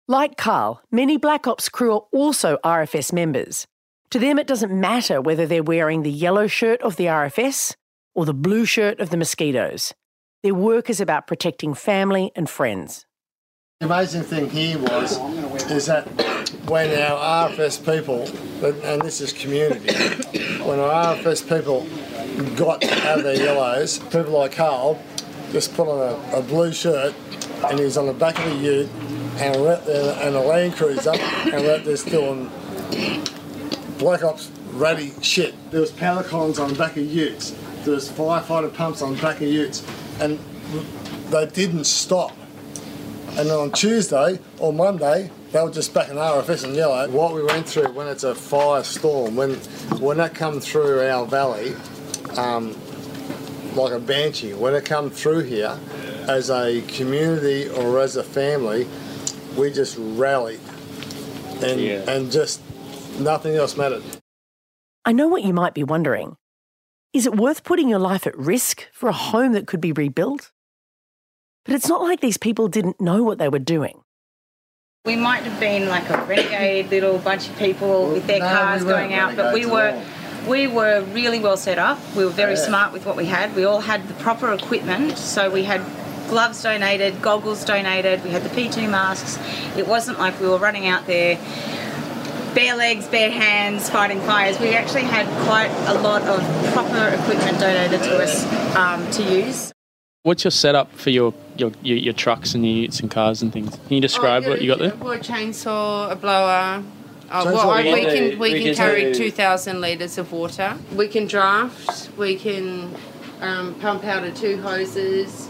Like 0.07 0.37
Carl, 0.37 0.81
many 0.91 1.17
Black 1.17 1.45
Ops 1.47 1.69
crew 1.69 1.93
are 1.93 2.05
also 2.11 2.57
RFS 2.63 3.13
members. 3.13 3.67
To 4.09 4.17
them, 4.17 4.39
it 4.39 4.47
doesn't 4.47 4.71
matter 4.71 5.21
whether 5.21 5.45
they're 5.45 5.61
wearing 5.61 6.01
the 6.01 6.11
yellow 6.11 6.47
shirt 6.47 6.81
of 6.81 6.95
the 6.95 7.05
RFS 7.05 7.75
or 8.15 8.25
the 8.25 8.33
blue 8.33 8.65
shirt 8.65 8.99
of 8.99 9.11
the 9.11 9.17
mosquitoes. 9.17 9.93
Their 10.41 10.55
work 10.55 10.89
is 10.89 10.99
about 10.99 11.27
protecting 11.27 11.75
family 11.75 12.31
and 12.35 12.49
friends. 12.49 13.05
The 13.81 13.85
amazing 13.85 14.23
thing 14.23 14.49
here 14.49 14.77
was 14.77 15.17
is 15.71 15.85
that 15.85 16.03
when 16.67 16.89
our 17.01 17.49
RFS 17.49 17.79
people, 17.79 18.23
and 18.83 19.01
this 19.01 19.21
is 19.21 19.31
community, 19.31 19.93
when 20.63 20.81
our 20.81 21.15
RFS 21.15 21.47
people 21.47 21.87
got 22.57 22.83
out 22.83 23.19
of 23.19 23.23
their 23.23 23.37
yellows, 23.37 23.99
people 23.99 24.37
like 24.37 24.51
Carl 24.51 25.01
just 25.53 25.73
put 25.75 25.87
on 25.87 25.97
a, 25.97 26.39
a 26.39 26.41
blue 26.41 26.73
shirt 26.73 27.15
and 27.67 27.79
he 27.79 27.85
was 27.85 27.95
on 27.95 28.07
the 28.07 28.13
back 28.13 28.37
of 28.39 28.51
a 28.51 28.55
ute 28.55 28.89
and 29.37 29.55
there 29.55 30.27
and 30.27 30.35
a 30.35 30.41
Land 30.41 30.75
Cruiser, 30.75 31.13
and 31.13 31.63
we're 31.63 31.75
out 31.75 31.85
there 31.85 31.95
still 31.95 32.31
on 32.31 32.51
Black 33.97 34.23
Ops 34.23 34.51
ready 34.73 35.13
shit. 35.21 35.55
There 35.71 35.79
was 35.79 35.93
power 35.93 36.23
columns 36.23 36.59
on 36.59 36.67
the 36.67 36.75
back 36.77 36.97
of 36.97 37.05
utes. 37.05 37.51
There 37.85 37.93
was 37.93 38.09
firefighter 38.09 38.73
pumps 38.73 39.01
on 39.01 39.15
the 39.15 39.21
back 39.21 39.37
of 39.37 39.43
utes, 39.43 39.87
and 40.19 40.37
they 41.29 41.45
didn't 41.45 41.85
stop. 41.85 42.33
And 43.37 43.49
then 43.49 43.57
on 43.57 43.71
Tuesday 43.71 44.39
or 44.59 44.73
Monday, 44.73 45.31
they 45.51 45.61
were 45.61 45.71
just 45.71 45.93
back 45.93 46.09
in 46.09 46.15
RFS 46.17 46.63
and 46.65 46.75
yellow. 46.75 47.07
What 47.09 47.33
we 47.33 47.43
went 47.43 47.67
through 47.67 47.91
when 47.93 48.07
it's 48.07 48.23
a 48.23 48.33
firestorm, 48.33 49.35
when 49.35 49.55
when 49.99 50.17
that 50.17 50.35
come 50.35 50.59
through 50.59 51.01
our 51.07 51.25
valley, 51.25 51.73
um, 52.37 52.75
like 53.75 53.93
a 53.93 53.99
banshee, 53.99 54.53
when 54.53 54.73
it 54.75 54.85
come 54.85 55.09
through 55.09 55.41
here, 55.41 55.77
as 56.27 56.49
a 56.49 56.81
community 56.87 57.69
or 57.69 57.99
as 57.99 58.15
a 58.15 58.23
family, 58.23 58.87
we 59.57 59.71
just 59.71 59.95
rallied, 59.97 60.59
and 61.63 61.79
Yeah. 61.79 62.09
and 62.09 62.31
just 62.31 62.61
nothing 63.19 63.55
else 63.55 63.75
mattered. 63.77 64.03
I 65.05 65.11
know 65.13 65.27
what 65.27 65.43
you 65.43 65.53
might 65.53 65.73
be 65.73 65.83
wondering. 65.83 66.35
Is 67.13 67.25
it 67.25 67.35
worth 67.35 67.63
putting 67.63 67.89
your 67.89 67.99
life 67.99 68.27
at 68.27 68.37
risk 68.37 68.85
for 68.93 69.09
a 69.09 69.13
home 69.13 69.53
that 69.53 69.65
could 69.65 69.81
be 69.81 69.91
rebuilt? 69.91 70.51
But 71.69 71.75
it's 71.75 71.87
not 71.87 72.01
like 72.01 72.19
these 72.19 72.37
people 72.37 72.67
didn't 72.67 72.99
know 72.99 73.21
what 73.21 73.37
they 73.37 73.47
were 73.47 73.59
doing. 73.59 74.01
We 75.05 75.15
might 75.15 75.43
have 75.43 75.59
been 75.59 75.87
like 75.87 76.09
a 76.09 76.17
renegade 76.25 76.89
little 76.89 77.19
bunch 77.19 77.47
of 77.47 77.55
people 77.59 78.09
with 78.09 78.25
their 78.25 78.39
no, 78.39 78.47
cars 78.47 78.83
we 78.83 78.89
going 78.89 79.13
out, 79.13 79.35
but 79.35 79.53
we 79.53 79.65
renegades 79.65 80.07
were 80.47 80.49
we 80.49 80.65
were 80.65 81.01
really 81.13 81.37
well 81.37 81.57
set 81.57 81.77
up. 81.77 81.99
We 82.15 82.25
were 82.25 82.31
very 82.31 82.55
Yeah. 82.55 82.65
smart 82.65 82.91
with 82.91 83.05
what 83.05 83.15
we 83.15 83.25
had. 83.25 83.55
We 83.55 83.65
all 83.65 83.81
had 83.81 84.07
the 84.07 84.15
proper 84.15 84.51
equipment, 84.51 85.19
so 85.19 85.51
we 85.51 85.61
had 85.61 85.81
gloves 86.27 86.63
donated, 86.63 87.21
goggles 87.21 87.63
donated, 87.63 88.23
we 88.23 88.31
had 88.31 88.43
the 88.43 88.49
P2 88.49 88.89
masks. 88.89 89.37
It 89.77 89.87
wasn't 89.87 90.17
like 90.17 90.41
we 90.41 90.47
were 90.49 90.57
running 90.57 90.87
out 90.87 91.05
there 91.05 91.37
bare 92.55 92.75
legs, 92.75 93.05
bare 93.05 93.29
hands, 93.29 93.91
fighting 93.91 94.21
fires. 94.21 94.59
We 94.59 94.73
actually 94.73 95.03
had 95.03 95.27
quite 95.45 95.69
a 95.85 96.01
lot 96.01 96.23
of 96.23 96.41
proper 96.73 97.09
equipment 97.09 97.59
donated 97.59 98.01
to 98.01 98.23
us 98.23 98.43
um, 98.75 99.07
to 99.11 99.21
use. 99.21 99.71
What's 100.23 100.43
your 100.43 100.51
setup 100.51 100.91
for 100.91 101.11
your, 101.11 101.33
your, 101.55 101.71
your, 101.81 101.97
your 101.97 102.13
trucks 102.13 102.53
and 102.53 102.65
your 102.65 102.75
utes 102.75 102.99
and 102.99 103.09
cars 103.09 103.41
and 103.41 103.53
things? 103.53 103.69
Can 103.87 103.95
you 103.95 104.01
describe 104.01 104.45
what 104.45 104.61
you 104.61 104.67
got 104.67 104.79
there? 104.79 104.93
Well, 104.95 105.13
a 105.13 105.19
chainsaw, 105.19 106.11
a 106.11 106.15
blower. 106.15 106.83
Oh, 107.31 107.45
Chainsaw, 107.45 107.53
well, 107.53 107.77
we 107.77 107.93
we 107.93 108.01
can 108.01 108.09
can 108.09 108.29
do- 108.31 108.39
we, 108.39 108.53
we 108.53 108.63
can, 108.63 108.63
can 108.63 108.75
carry 108.75 109.13
two 109.13 109.31
thousand 109.31 109.79
litres 109.79 110.17
of 110.17 110.31
water. 110.33 110.75
We 110.95 111.07
can 111.07 111.25
draft. 111.27 112.09
We 112.17 112.35
can 112.35 112.93
um, 113.39 113.75
pump 113.75 114.03
out 114.03 114.25
of 114.25 114.35
two 114.35 114.61
hoses. 114.61 115.47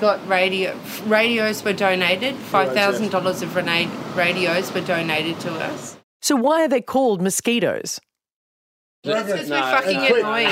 Got 0.00 0.26
radio 0.26 0.76
radios 1.04 1.62
were 1.62 1.74
donated. 1.74 2.34
Five 2.34 2.72
thousand 2.72 3.10
dollars 3.10 3.42
of 3.42 3.54
rena- 3.54 3.90
radios 4.16 4.72
were 4.72 4.80
donated 4.80 5.38
to 5.40 5.52
us. 5.52 5.98
So 6.22 6.34
why 6.36 6.64
are 6.64 6.68
they 6.68 6.80
called 6.80 7.20
mosquitoes? 7.22 8.00
Because 9.02 9.48
No. 9.48 9.56
we're 9.56 9.62
fucking 9.62 9.96
And 9.96 10.06
quick. 10.06 10.24
annoying. 10.24 10.46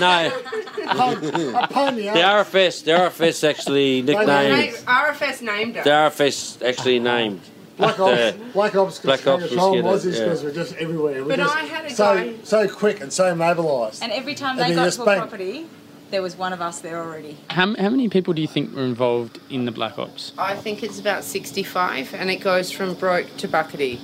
No, 0.00 1.60
Upon 1.62 1.94
the 1.96 2.02
the 2.02 2.08
RFS, 2.20 2.84
the 2.84 2.90
RFS 2.92 3.48
actually 3.48 4.02
nicknamed. 4.02 4.74
RFS 4.74 5.42
named 5.42 5.76
us. 5.76 5.84
The 5.84 5.90
RFS 5.90 6.66
actually 6.68 6.98
named. 6.98 7.40
Black 7.76 7.96
the- 7.96 8.02
Ops, 8.02 8.52
Black 8.52 8.74
Ops, 8.74 8.98
Black 9.00 9.26
Ops 9.26 9.46
control 9.46 9.82
mosquito, 9.82 10.10
Aussies 10.10 10.18
yeah. 10.18 10.24
because 10.24 10.42
we're 10.44 10.52
just 10.52 10.74
everywhere. 10.76 11.22
We're 11.22 11.28
But 11.28 11.38
just 11.38 11.56
I 11.56 11.60
had 11.60 11.84
a 11.86 11.90
so 11.94 12.04
guy- 12.14 12.34
so 12.42 12.68
quick 12.68 13.00
and 13.00 13.12
so 13.12 13.34
mobilised. 13.36 14.02
And 14.02 14.10
every 14.12 14.34
time 14.34 14.58
And 14.58 14.70
they 14.70 14.74
got 14.74 14.92
to 14.92 15.02
a 15.02 15.04
bang. 15.06 15.18
property, 15.20 15.66
there 16.10 16.20
was 16.22 16.36
one 16.36 16.52
of 16.52 16.60
us 16.60 16.80
there 16.80 16.98
already. 16.98 17.38
How, 17.50 17.74
how 17.76 17.88
many 17.88 18.08
people 18.08 18.34
do 18.34 18.42
you 18.42 18.48
think 18.48 18.74
were 18.74 18.82
involved 18.82 19.38
in 19.48 19.64
the 19.64 19.70
Black 19.72 19.96
Ops? 19.98 20.32
I 20.36 20.56
think 20.56 20.82
it's 20.82 20.98
about 20.98 21.22
sixty-five, 21.24 22.12
and 22.14 22.30
it 22.30 22.40
goes 22.40 22.70
from 22.72 22.94
Broke 22.94 23.34
to 23.38 23.46
Bucketty. 23.48 24.00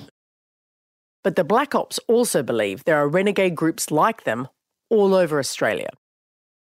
But 1.27 1.35
the 1.35 1.43
Black 1.43 1.75
Ops 1.75 1.99
also 2.07 2.45
believe 2.45 2.85
there 2.85 2.99
are 2.99 3.09
renegade 3.09 3.57
groups 3.57 3.91
like 3.91 4.23
them 4.23 4.47
all 4.91 5.13
over 5.13 5.41
Australia. 5.41 5.89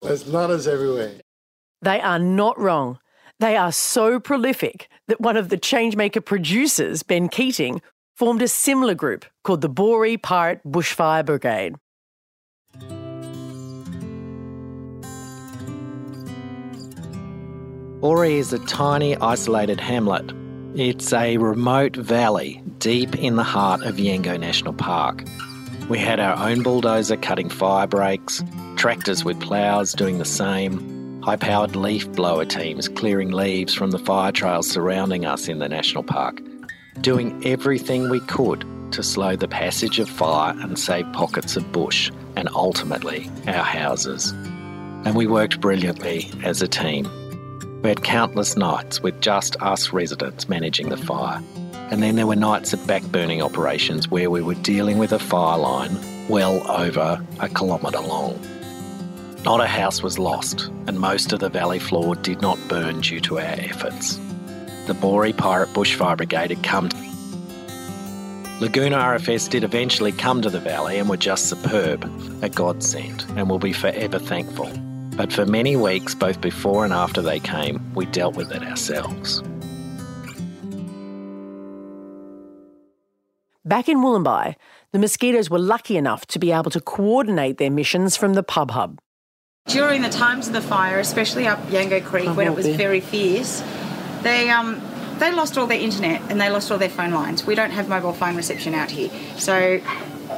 There's 0.02 0.26
nutters 0.26 0.66
everywhere. 0.66 1.20
They 1.82 2.00
are 2.00 2.18
not 2.18 2.58
wrong. 2.58 2.98
They 3.38 3.56
are 3.56 3.70
so 3.70 4.18
prolific 4.18 4.88
that 5.06 5.20
one 5.20 5.36
of 5.36 5.50
the 5.50 5.56
Changemaker 5.56 6.24
producers, 6.24 7.04
Ben 7.04 7.28
Keating, 7.28 7.80
formed 8.16 8.42
a 8.42 8.48
similar 8.48 8.96
group 8.96 9.24
called 9.44 9.60
the 9.60 9.68
Bory 9.68 10.16
Pirate 10.16 10.62
Bushfire 10.66 11.24
Brigade. 11.24 11.76
Ori 18.02 18.38
is 18.38 18.52
a 18.52 18.58
tiny, 18.66 19.14
isolated 19.18 19.78
hamlet. 19.78 20.32
It's 20.74 21.12
a 21.12 21.36
remote 21.36 21.94
valley 21.94 22.59
deep 22.80 23.14
in 23.16 23.36
the 23.36 23.44
heart 23.44 23.82
of 23.82 23.96
Yengo 23.96 24.40
National 24.40 24.72
Park. 24.72 25.24
We 25.90 25.98
had 25.98 26.18
our 26.18 26.48
own 26.48 26.62
bulldozer 26.62 27.18
cutting 27.18 27.50
fire 27.50 27.86
breaks, 27.86 28.42
tractors 28.76 29.22
with 29.22 29.38
ploughs 29.38 29.92
doing 29.92 30.18
the 30.18 30.24
same, 30.24 31.20
high 31.22 31.36
powered 31.36 31.76
leaf 31.76 32.10
blower 32.12 32.46
teams 32.46 32.88
clearing 32.88 33.32
leaves 33.32 33.74
from 33.74 33.90
the 33.90 33.98
fire 33.98 34.32
trails 34.32 34.68
surrounding 34.68 35.26
us 35.26 35.46
in 35.46 35.58
the 35.58 35.68
national 35.68 36.02
park, 36.02 36.40
doing 37.02 37.46
everything 37.46 38.08
we 38.08 38.20
could 38.20 38.64
to 38.92 39.02
slow 39.02 39.36
the 39.36 39.46
passage 39.46 39.98
of 39.98 40.08
fire 40.08 40.54
and 40.60 40.78
save 40.78 41.12
pockets 41.12 41.56
of 41.56 41.70
bush 41.72 42.10
and 42.34 42.48
ultimately 42.54 43.30
our 43.46 43.62
houses. 43.62 44.30
And 45.04 45.14
we 45.14 45.26
worked 45.26 45.60
brilliantly 45.60 46.32
as 46.44 46.62
a 46.62 46.68
team. 46.68 47.08
We 47.82 47.90
had 47.90 48.02
countless 48.02 48.56
nights 48.56 49.02
with 49.02 49.20
just 49.20 49.60
us 49.60 49.92
residents 49.92 50.48
managing 50.48 50.88
the 50.88 50.96
fire. 50.96 51.42
And 51.90 52.02
then 52.02 52.14
there 52.14 52.26
were 52.26 52.36
nights 52.36 52.72
of 52.72 52.78
backburning 52.80 53.42
operations 53.42 54.08
where 54.08 54.30
we 54.30 54.42
were 54.42 54.54
dealing 54.54 54.98
with 54.98 55.12
a 55.12 55.18
fire 55.18 55.58
line 55.58 55.98
well 56.28 56.64
over 56.70 57.20
a 57.40 57.48
kilometre 57.48 58.00
long. 58.00 58.40
Not 59.44 59.60
a 59.60 59.66
house 59.66 60.00
was 60.00 60.18
lost, 60.18 60.70
and 60.86 61.00
most 61.00 61.32
of 61.32 61.40
the 61.40 61.48
valley 61.48 61.80
floor 61.80 62.14
did 62.14 62.40
not 62.40 62.58
burn 62.68 63.00
due 63.00 63.20
to 63.22 63.38
our 63.38 63.44
efforts. 63.44 64.20
The 64.86 64.94
Bory 64.94 65.32
Pirate 65.32 65.70
Bushfire 65.70 66.16
Brigade 66.16 66.50
had 66.50 66.62
come. 66.62 66.90
Laguna 68.60 68.96
RFS 68.96 69.48
did 69.48 69.64
eventually 69.64 70.12
come 70.12 70.42
to 70.42 70.50
the 70.50 70.60
valley 70.60 70.98
and 70.98 71.08
were 71.08 71.16
just 71.16 71.48
superb, 71.48 72.04
a 72.42 72.48
godsend, 72.48 73.24
and 73.36 73.50
will 73.50 73.58
be 73.58 73.72
forever 73.72 74.18
thankful. 74.18 74.70
But 75.16 75.32
for 75.32 75.44
many 75.44 75.74
weeks, 75.74 76.14
both 76.14 76.40
before 76.40 76.84
and 76.84 76.92
after 76.92 77.20
they 77.20 77.40
came, 77.40 77.92
we 77.94 78.06
dealt 78.06 78.36
with 78.36 78.52
it 78.52 78.62
ourselves. 78.62 79.42
Back 83.64 83.90
in 83.90 83.98
Wollombi, 83.98 84.56
the 84.92 84.98
mosquitoes 84.98 85.50
were 85.50 85.58
lucky 85.58 85.98
enough 85.98 86.24
to 86.28 86.38
be 86.38 86.50
able 86.50 86.70
to 86.70 86.80
coordinate 86.80 87.58
their 87.58 87.70
missions 87.70 88.16
from 88.16 88.32
the 88.32 88.42
pub 88.42 88.70
hub. 88.70 88.98
During 89.66 90.00
the 90.00 90.08
times 90.08 90.46
of 90.46 90.54
the 90.54 90.62
fire, 90.62 90.98
especially 90.98 91.46
up 91.46 91.58
Yango 91.66 92.02
Creek 92.02 92.34
when 92.34 92.46
it 92.46 92.54
was 92.54 92.66
very 92.66 93.00
fierce, 93.00 93.62
they 94.22 94.48
um, 94.48 94.80
they 95.18 95.30
lost 95.30 95.58
all 95.58 95.66
their 95.66 95.78
internet 95.78 96.22
and 96.30 96.40
they 96.40 96.48
lost 96.48 96.70
all 96.72 96.78
their 96.78 96.88
phone 96.88 97.10
lines. 97.10 97.44
We 97.44 97.54
don't 97.54 97.70
have 97.70 97.86
mobile 97.86 98.14
phone 98.14 98.34
reception 98.34 98.72
out 98.72 98.90
here, 98.90 99.10
so 99.36 99.82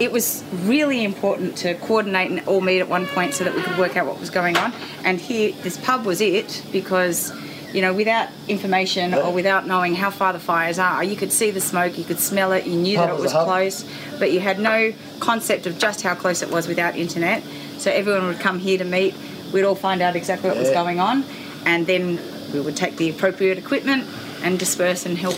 it 0.00 0.10
was 0.10 0.42
really 0.64 1.04
important 1.04 1.56
to 1.58 1.74
coordinate 1.74 2.28
and 2.28 2.40
all 2.48 2.60
meet 2.60 2.80
at 2.80 2.88
one 2.88 3.06
point 3.06 3.34
so 3.34 3.44
that 3.44 3.54
we 3.54 3.62
could 3.62 3.78
work 3.78 3.96
out 3.96 4.04
what 4.06 4.18
was 4.18 4.30
going 4.30 4.56
on. 4.56 4.72
And 5.04 5.20
here, 5.20 5.52
this 5.62 5.78
pub 5.78 6.04
was 6.04 6.20
it 6.20 6.64
because. 6.72 7.32
You 7.72 7.80
know, 7.80 7.94
without 7.94 8.28
information 8.48 9.14
or 9.14 9.32
without 9.32 9.66
knowing 9.66 9.94
how 9.94 10.10
far 10.10 10.32
the 10.32 10.38
fires 10.38 10.78
are, 10.78 11.02
you 11.02 11.16
could 11.16 11.32
see 11.32 11.50
the 11.50 11.60
smoke, 11.60 11.96
you 11.96 12.04
could 12.04 12.18
smell 12.18 12.52
it, 12.52 12.66
you 12.66 12.76
knew 12.76 12.96
Pub 12.96 13.08
that 13.08 13.12
it 13.12 13.14
was 13.14 13.22
was 13.22 13.32
a 13.32 13.36
hub. 13.36 13.46
close, 13.46 13.84
but 14.18 14.30
you 14.30 14.40
had 14.40 14.58
no 14.58 14.92
concept 15.20 15.66
of 15.66 15.78
just 15.78 16.02
how 16.02 16.14
close 16.14 16.42
it 16.42 16.50
was 16.50 16.68
without 16.68 16.96
internet. 16.96 17.42
So 17.78 17.90
everyone 17.90 18.26
would 18.26 18.40
come 18.40 18.58
here 18.58 18.76
to 18.78 18.84
meet. 18.84 19.14
We'd 19.52 19.64
all 19.64 19.74
find 19.74 20.02
out 20.02 20.16
exactly 20.16 20.50
what 20.50 20.58
was 20.58 20.70
going 20.70 21.00
on, 21.00 21.24
and 21.64 21.86
then 21.86 22.20
we 22.52 22.60
would 22.60 22.76
take 22.76 22.96
the 22.96 23.08
appropriate 23.08 23.56
equipment 23.58 24.06
and 24.42 24.58
disperse 24.58 25.06
and 25.06 25.16
help. 25.16 25.36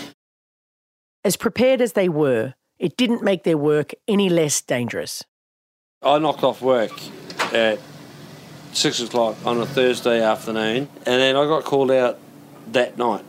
As 1.24 1.36
prepared 1.36 1.80
as 1.80 1.92
they 1.92 2.08
were, 2.08 2.54
it 2.78 2.96
didn't 2.96 3.22
make 3.22 3.44
their 3.44 3.56
work 3.56 3.92
any 4.08 4.28
less 4.28 4.60
dangerous. 4.60 5.24
I 6.02 6.18
knocked 6.18 6.42
off 6.42 6.60
work 6.60 6.92
at 7.52 7.78
six 8.72 9.00
o'clock 9.00 9.36
on 9.46 9.60
a 9.60 9.66
Thursday 9.66 10.20
afternoon, 10.22 10.88
and 11.06 11.20
then 11.20 11.36
I 11.36 11.46
got 11.46 11.64
called 11.64 11.90
out 11.90 12.18
that 12.72 12.98
night, 12.98 13.24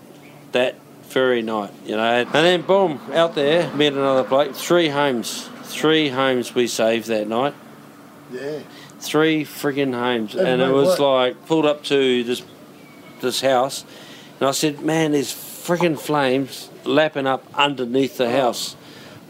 that 0.52 0.76
very 1.04 1.42
night, 1.42 1.72
you 1.86 1.96
know. 1.96 2.04
And 2.04 2.32
then 2.32 2.62
boom, 2.62 3.00
out 3.14 3.36
there, 3.36 3.72
met 3.74 3.94
another 3.94 4.24
bloke. 4.28 4.56
Three 4.56 4.90
homes, 4.90 5.50
three 5.64 6.10
homes 6.10 6.54
we 6.56 6.68
saved 6.68 7.08
that 7.08 7.28
night. 7.28 7.54
Yeah. 8.32 8.60
Three 9.00 9.46
friggin' 9.46 9.94
homes, 9.94 10.36
and 10.36 10.62
it 10.62 10.72
was 10.72 11.00
worked. 11.00 11.02
like 11.02 11.46
pulled 11.46 11.66
up 11.66 11.84
to 11.86 12.24
this 12.24 12.42
this 13.22 13.42
house, 13.42 13.86
and 14.40 14.50
I 14.50 14.52
said, 14.52 14.82
"Man, 14.82 15.12
there's 15.12 15.32
friggin' 15.32 16.00
flames 16.00 16.70
lapping 16.86 17.28
up 17.28 17.44
underneath 17.54 18.18
the 18.18 18.32
house. 18.32 18.76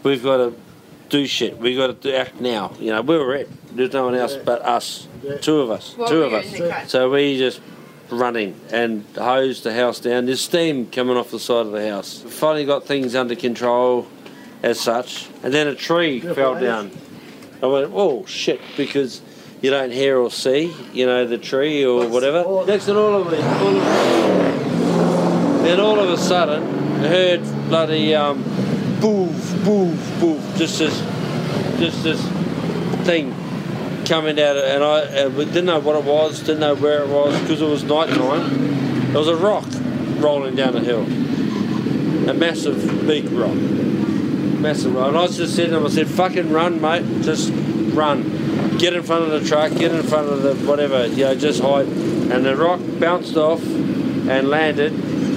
We've 0.02 0.22
got 0.22 0.36
to 0.38 0.54
do 1.08 1.26
shit. 1.26 1.58
We've 1.58 1.76
got 1.76 2.00
to 2.02 2.16
act 2.16 2.40
now. 2.40 2.74
You 2.78 2.92
know, 2.92 3.02
we 3.02 3.18
were 3.18 3.34
it. 3.34 3.50
There's 3.76 3.92
no 3.92 4.04
one 4.04 4.14
else 4.14 4.36
but 4.36 4.62
us. 4.62 5.06
Two 5.40 5.60
of 5.60 5.70
us. 5.70 5.96
What 5.96 6.08
two 6.08 6.22
of 6.22 6.32
us. 6.32 6.46
in 6.46 6.62
the 6.62 6.68
cut? 6.70 6.90
So 6.90 7.10
we 7.10 7.36
just 7.38 7.60
running 8.10 8.58
and 8.70 9.04
hosed 9.16 9.64
the 9.64 9.74
house 9.74 10.00
down. 10.00 10.26
There's 10.26 10.40
steam 10.40 10.90
coming 10.90 11.16
off 11.16 11.30
the 11.30 11.40
side 11.40 11.66
of 11.66 11.72
the 11.72 11.88
house. 11.88 12.22
Finally 12.22 12.64
got 12.64 12.84
things 12.84 13.14
under 13.14 13.34
control 13.34 14.06
as 14.62 14.80
such, 14.80 15.28
and 15.42 15.52
then 15.52 15.66
a 15.68 15.74
tree 15.74 16.20
fell 16.20 16.58
down. 16.58 16.90
I 17.62 17.66
went, 17.66 17.90
oh 17.94 18.26
shit, 18.26 18.60
because 18.76 19.20
you 19.62 19.70
don't 19.70 19.92
hear 19.92 20.18
or 20.18 20.30
see, 20.30 20.74
you 20.92 21.06
know, 21.06 21.26
the 21.26 21.38
tree 21.38 21.84
or 21.84 22.06
whatever. 22.08 22.64
Next 22.66 22.86
to 22.86 22.98
all 22.98 23.22
of 23.22 23.32
it, 23.32 23.42
all 23.42 23.76
of 23.76 23.84
then 25.64 25.80
all 25.80 25.98
of 25.98 26.10
a 26.10 26.16
sudden, 26.16 26.62
I 27.02 27.08
heard 27.08 27.42
bloody 27.68 28.14
um, 28.14 28.42
boof, 29.00 29.64
boof, 29.64 30.20
boof, 30.20 30.56
just 30.56 30.78
this, 30.78 31.00
just 31.78 32.04
this 32.04 32.22
thing 33.04 33.34
coming 34.06 34.40
out, 34.40 34.56
and 34.56 34.82
I 34.84 35.28
didn't 35.28 35.66
know 35.66 35.80
what 35.80 35.96
it 35.96 36.04
was, 36.04 36.40
didn't 36.40 36.60
know 36.60 36.74
where 36.74 37.02
it 37.02 37.08
was 37.08 37.38
because 37.40 37.60
it 37.60 37.68
was 37.68 37.82
night 37.84 38.08
time. 38.10 39.12
There 39.12 39.18
was 39.18 39.28
a 39.28 39.36
rock 39.36 39.66
rolling 40.20 40.54
down 40.54 40.72
the 40.74 40.80
hill, 40.80 41.02
a 42.28 42.34
massive 42.34 43.06
big 43.06 43.30
rock, 43.30 43.54
massive 43.54 44.94
rock. 44.94 45.08
And 45.08 45.18
I 45.18 45.26
just 45.26 45.54
sitting 45.54 45.72
there, 45.72 45.84
I 45.84 45.88
said, 45.88 46.08
"Fucking 46.08 46.50
run, 46.50 46.80
mate, 46.80 47.04
just 47.22 47.52
run, 47.94 48.78
get 48.78 48.94
in 48.94 49.02
front 49.02 49.24
of 49.24 49.30
the 49.30 49.48
truck, 49.48 49.72
get 49.72 49.92
in 49.92 50.02
front 50.02 50.28
of 50.28 50.42
the 50.42 50.54
whatever, 50.66 51.06
you 51.06 51.24
know, 51.24 51.34
just 51.34 51.60
hide." 51.60 51.86
And 51.86 52.44
the 52.44 52.56
rock 52.56 52.80
bounced 53.00 53.36
off 53.36 53.62
and 53.64 54.48
landed 54.48 54.92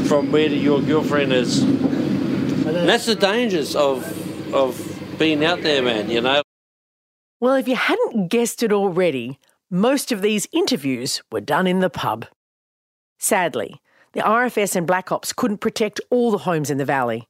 from 0.08 0.32
where 0.32 0.48
your 0.48 0.82
girlfriend 0.82 1.34
is. 1.34 1.62
And 1.62 2.88
that's 2.88 3.06
the 3.06 3.16
dangers 3.16 3.76
of 3.76 4.06
of 4.54 4.80
being 5.18 5.44
out 5.44 5.62
there, 5.62 5.82
man. 5.82 6.10
You 6.10 6.22
know. 6.22 6.42
Well, 7.42 7.56
if 7.56 7.70
you 7.70 7.76
hadn't 7.76 8.28
guessed 8.28 8.64
it 8.64 8.74
already, 8.74 9.40
most 9.72 10.12
of 10.12 10.22
these 10.22 10.48
interviews 10.52 11.22
were 11.32 11.40
done 11.40 11.68
in 11.68 11.80
the 11.80 11.90
pub. 11.90 12.26
Sadly, 13.18 13.82
the 14.12 14.20
RFS 14.20 14.76
and 14.76 14.86
Black 14.86 15.10
Ops 15.10 15.32
couldn't 15.32 15.60
protect 15.60 16.02
all 16.10 16.32
the 16.32 16.40
homes 16.40 16.70
in 16.70 16.78
the 16.78 16.86
valley. 16.86 17.30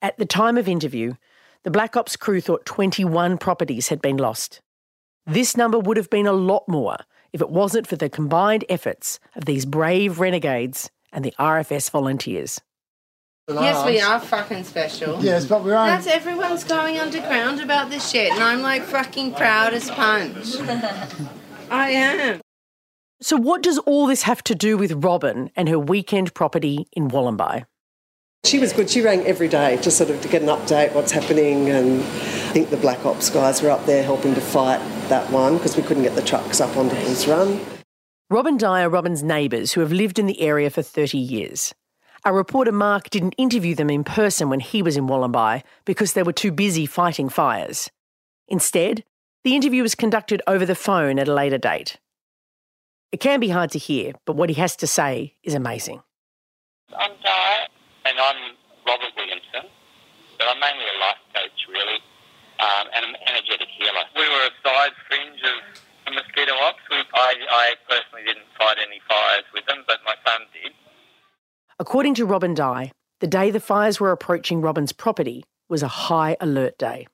At 0.00 0.16
the 0.16 0.24
time 0.24 0.56
of 0.56 0.66
interview, 0.66 1.14
the 1.62 1.70
Black 1.70 1.94
Ops 1.94 2.16
crew 2.16 2.40
thought 2.40 2.64
21 2.64 3.36
properties 3.36 3.88
had 3.88 4.00
been 4.00 4.16
lost. 4.16 4.62
This 5.26 5.56
number 5.56 5.78
would 5.78 5.98
have 5.98 6.10
been 6.10 6.26
a 6.26 6.32
lot 6.32 6.66
more 6.66 6.96
if 7.34 7.42
it 7.42 7.50
wasn't 7.50 7.86
for 7.86 7.96
the 7.96 8.08
combined 8.08 8.64
efforts 8.70 9.18
of 9.34 9.44
these 9.44 9.66
brave 9.66 10.20
renegades 10.20 10.90
and 11.12 11.22
the 11.22 11.34
RFS 11.38 11.90
volunteers. 11.90 12.60
Yes, 13.46 13.84
we 13.84 14.00
are 14.00 14.20
fucking 14.20 14.64
special. 14.64 15.22
Yes, 15.22 15.44
but 15.44 15.62
we're 15.62 15.72
That's 15.72 16.06
everyone's 16.06 16.64
going 16.64 16.98
underground 16.98 17.60
about 17.60 17.90
this 17.90 18.10
shit, 18.10 18.32
and 18.32 18.42
I'm 18.42 18.62
like 18.62 18.82
fucking 18.82 19.34
proud 19.34 19.74
as 19.74 19.90
punch. 19.90 20.56
I 21.70 21.90
am. 21.90 22.40
So, 23.20 23.36
what 23.36 23.62
does 23.62 23.76
all 23.78 24.06
this 24.06 24.22
have 24.22 24.42
to 24.44 24.54
do 24.54 24.78
with 24.78 25.04
Robin 25.04 25.50
and 25.56 25.68
her 25.68 25.78
weekend 25.78 26.32
property 26.32 26.86
in 26.92 27.08
Wollombi? 27.08 27.66
She 28.44 28.58
was 28.58 28.72
good. 28.72 28.88
She 28.88 29.02
rang 29.02 29.20
every 29.26 29.48
day 29.48 29.78
just 29.82 29.98
sort 29.98 30.08
of 30.08 30.22
to 30.22 30.28
get 30.28 30.40
an 30.40 30.48
update, 30.48 30.94
what's 30.94 31.12
happening, 31.12 31.68
and 31.68 32.00
I 32.00 32.52
think 32.52 32.70
the 32.70 32.78
Black 32.78 33.04
Ops 33.04 33.28
guys 33.28 33.60
were 33.60 33.70
up 33.70 33.84
there 33.84 34.02
helping 34.02 34.34
to 34.34 34.40
fight 34.40 34.78
that 35.08 35.30
one 35.30 35.58
because 35.58 35.76
we 35.76 35.82
couldn't 35.82 36.02
get 36.02 36.14
the 36.14 36.22
trucks 36.22 36.62
up 36.62 36.74
onto 36.78 36.94
Hills 36.96 37.28
Run. 37.28 37.60
Robin 38.30 38.56
Dye 38.56 38.84
are 38.84 38.88
Robin's 38.88 39.22
neighbours 39.22 39.72
who 39.74 39.82
have 39.82 39.92
lived 39.92 40.18
in 40.18 40.24
the 40.24 40.40
area 40.40 40.70
for 40.70 40.80
30 40.82 41.18
years. 41.18 41.74
Our 42.24 42.32
reporter 42.32 42.72
Mark 42.72 43.10
didn't 43.10 43.34
interview 43.36 43.74
them 43.74 43.90
in 43.90 44.02
person 44.02 44.48
when 44.48 44.60
he 44.60 44.80
was 44.80 44.96
in 44.96 45.06
Wollombi 45.06 45.62
because 45.84 46.14
they 46.14 46.22
were 46.22 46.32
too 46.32 46.52
busy 46.52 46.86
fighting 46.86 47.28
fires. 47.28 47.90
Instead, 48.48 49.04
the 49.44 49.54
interview 49.54 49.82
was 49.82 49.94
conducted 49.94 50.40
over 50.46 50.64
the 50.64 50.74
phone 50.74 51.18
at 51.18 51.28
a 51.28 51.34
later 51.34 51.58
date. 51.58 51.98
It 53.12 53.20
can 53.20 53.40
be 53.40 53.50
hard 53.50 53.70
to 53.72 53.78
hear, 53.78 54.14
but 54.24 54.36
what 54.36 54.48
he 54.48 54.54
has 54.56 54.74
to 54.76 54.86
say 54.86 55.34
is 55.42 55.52
amazing. 55.52 56.02
I'm 56.96 57.12
Di, 57.22 57.68
and 58.06 58.16
I'm 58.18 58.56
Robert 58.86 59.12
Williamson, 59.16 59.68
but 60.38 60.48
I'm 60.48 60.60
mainly 60.60 60.84
a 60.96 60.98
life 61.00 61.20
coach, 61.36 61.68
really, 61.68 62.00
um, 62.58 62.88
and 62.96 63.04
an 63.04 63.16
energetic 63.28 63.68
healer. 63.76 64.04
We 64.16 64.24
were 64.24 64.48
a 64.48 64.54
side 64.64 64.96
fringe 65.08 65.40
of 65.44 65.76
the 66.06 66.12
mosquito 66.12 66.56
ops. 66.64 66.80
We, 66.90 66.96
I, 66.96 67.36
I 67.52 67.66
personally 67.84 68.24
didn't 68.24 68.48
fight 68.56 68.78
any 68.80 69.00
fires 69.06 69.44
with 69.52 69.66
them, 69.66 69.84
but 69.86 70.00
my 70.06 70.16
son 70.24 70.40
did. 70.56 70.72
According 71.80 72.14
to 72.14 72.26
Robin 72.26 72.54
Dye, 72.54 72.92
the 73.18 73.26
day 73.26 73.50
the 73.50 73.58
fires 73.58 73.98
were 73.98 74.12
approaching 74.12 74.60
Robin's 74.60 74.92
property 74.92 75.42
was 75.68 75.82
a 75.82 75.88
high 75.88 76.36
alert 76.40 76.78
day. 76.78 77.08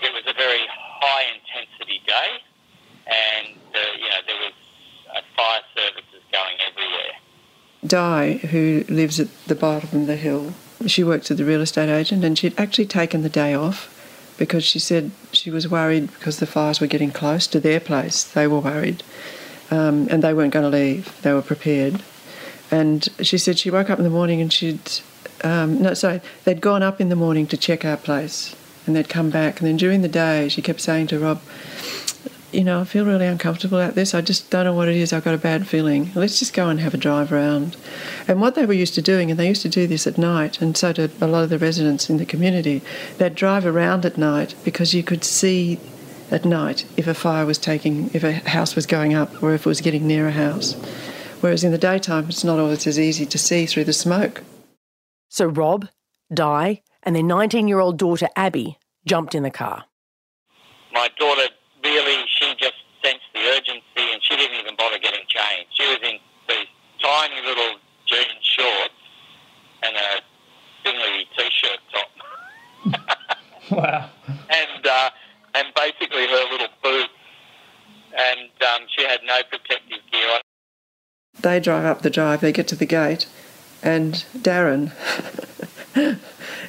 It 0.00 0.10
was 0.14 0.22
a 0.26 0.32
very 0.32 0.60
high 0.70 1.24
intensity 1.34 2.00
day, 2.06 2.28
and 3.06 3.58
uh, 3.74 3.78
you 3.98 4.08
know 4.08 4.20
there 4.26 4.36
was 4.36 4.52
uh, 5.14 5.20
fire 5.36 5.60
services 5.76 6.22
going 6.32 6.56
everywhere. 6.66 7.12
Di, 7.86 8.46
who 8.48 8.84
lives 8.88 9.20
at 9.20 9.28
the 9.46 9.54
bottom 9.54 10.00
of 10.00 10.06
the 10.06 10.16
hill, 10.16 10.54
she 10.86 11.04
works 11.04 11.30
as 11.30 11.36
the 11.36 11.44
real 11.44 11.60
estate 11.60 11.90
agent, 11.90 12.24
and 12.24 12.38
she'd 12.38 12.58
actually 12.58 12.86
taken 12.86 13.20
the 13.22 13.28
day 13.28 13.52
off 13.52 13.94
because 14.38 14.64
she 14.64 14.78
said 14.78 15.10
she 15.32 15.50
was 15.50 15.68
worried 15.68 16.10
because 16.12 16.38
the 16.38 16.46
fires 16.46 16.80
were 16.80 16.86
getting 16.86 17.10
close 17.10 17.46
to 17.48 17.60
their 17.60 17.80
place. 17.80 18.24
They 18.24 18.46
were 18.46 18.60
worried, 18.60 19.02
um, 19.70 20.08
and 20.10 20.22
they 20.22 20.32
weren't 20.32 20.54
going 20.54 20.70
to 20.70 20.74
leave. 20.74 21.20
They 21.20 21.34
were 21.34 21.42
prepared. 21.42 22.02
And 22.70 23.08
she 23.20 23.38
said 23.38 23.58
she 23.58 23.70
woke 23.70 23.90
up 23.90 23.98
in 23.98 24.04
the 24.04 24.10
morning 24.10 24.40
and 24.40 24.52
she'd, 24.52 25.00
um, 25.42 25.82
no, 25.82 25.94
sorry, 25.94 26.20
they'd 26.44 26.60
gone 26.60 26.82
up 26.82 27.00
in 27.00 27.08
the 27.08 27.16
morning 27.16 27.46
to 27.48 27.56
check 27.56 27.84
our 27.84 27.96
place 27.96 28.54
and 28.86 28.94
they'd 28.94 29.08
come 29.08 29.30
back. 29.30 29.60
And 29.60 29.68
then 29.68 29.76
during 29.76 30.02
the 30.02 30.08
day, 30.08 30.48
she 30.48 30.62
kept 30.62 30.80
saying 30.80 31.08
to 31.08 31.18
Rob, 31.18 31.40
you 32.52 32.64
know, 32.64 32.80
I 32.80 32.84
feel 32.84 33.04
really 33.04 33.26
uncomfortable 33.26 33.78
at 33.78 33.94
this. 33.94 34.14
I 34.14 34.22
just 34.22 34.50
don't 34.50 34.64
know 34.64 34.72
what 34.72 34.88
it 34.88 34.96
is. 34.96 35.12
I've 35.12 35.24
got 35.24 35.34
a 35.34 35.38
bad 35.38 35.66
feeling. 35.66 36.10
Let's 36.14 36.38
just 36.38 36.54
go 36.54 36.68
and 36.70 36.80
have 36.80 36.94
a 36.94 36.98
drive 36.98 37.30
around. 37.30 37.76
And 38.26 38.40
what 38.40 38.54
they 38.54 38.64
were 38.64 38.72
used 38.72 38.94
to 38.94 39.02
doing, 39.02 39.30
and 39.30 39.38
they 39.38 39.48
used 39.48 39.62
to 39.62 39.68
do 39.68 39.86
this 39.86 40.06
at 40.06 40.16
night, 40.16 40.62
and 40.62 40.74
so 40.74 40.92
did 40.94 41.10
a 41.20 41.26
lot 41.26 41.44
of 41.44 41.50
the 41.50 41.58
residents 41.58 42.08
in 42.08 42.16
the 42.16 42.24
community, 42.24 42.80
they'd 43.18 43.34
drive 43.34 43.66
around 43.66 44.06
at 44.06 44.16
night 44.16 44.54
because 44.64 44.94
you 44.94 45.02
could 45.02 45.24
see 45.24 45.78
at 46.30 46.46
night 46.46 46.86
if 46.96 47.06
a 47.06 47.14
fire 47.14 47.44
was 47.44 47.58
taking, 47.58 48.10
if 48.14 48.24
a 48.24 48.32
house 48.32 48.74
was 48.74 48.86
going 48.86 49.12
up 49.12 49.42
or 49.42 49.52
if 49.52 49.66
it 49.66 49.68
was 49.68 49.82
getting 49.82 50.06
near 50.06 50.28
a 50.28 50.32
house. 50.32 50.74
Whereas 51.40 51.62
in 51.62 51.72
the 51.72 51.78
daytime, 51.78 52.28
it's 52.28 52.44
not 52.44 52.58
always 52.58 52.86
as 52.86 52.98
easy 52.98 53.24
to 53.26 53.38
see 53.38 53.66
through 53.66 53.84
the 53.84 53.92
smoke. 53.92 54.42
So 55.28 55.46
Rob, 55.46 55.88
Di, 56.32 56.82
and 57.02 57.14
their 57.14 57.22
19 57.22 57.68
year 57.68 57.78
old 57.80 57.98
daughter 57.98 58.28
Abby 58.36 58.78
jumped 59.06 59.34
in 59.34 59.42
the 59.42 59.50
car. 59.50 59.84
My 60.92 61.08
daughter 61.18 61.48
really, 61.84 62.24
she 62.26 62.54
just 62.58 62.74
sensed 63.04 63.24
the 63.34 63.40
urgency, 63.40 63.82
and 63.96 64.22
she 64.22 64.36
didn't 64.36 64.58
even 64.58 64.74
bother 64.76 64.98
getting 64.98 65.24
changed. 65.28 65.70
She 65.70 65.86
was 65.86 65.98
in 66.02 66.18
these 66.48 66.66
tiny 67.00 67.40
little 67.46 67.78
jean 68.06 68.26
shorts 68.42 68.94
and 69.84 69.96
a 69.96 70.20
thinly 70.82 71.26
t-shirt 71.36 71.80
top. 71.92 73.04
Wow. 73.70 74.08
and 74.24 74.86
uh, 74.86 75.10
and 75.54 75.66
basically 75.76 76.26
her 76.26 76.44
little 76.50 76.68
boots, 76.82 77.12
and 78.16 78.48
um, 78.62 78.86
she 78.88 79.04
had 79.04 79.20
no 79.26 79.42
protective 79.50 79.98
gear 80.10 80.26
on. 80.32 80.40
They 81.40 81.60
drive 81.60 81.84
up 81.84 82.02
the 82.02 82.10
drive, 82.10 82.40
they 82.40 82.52
get 82.52 82.68
to 82.68 82.76
the 82.76 82.86
gate, 82.86 83.26
and 83.82 84.24
Darren, 84.36 84.90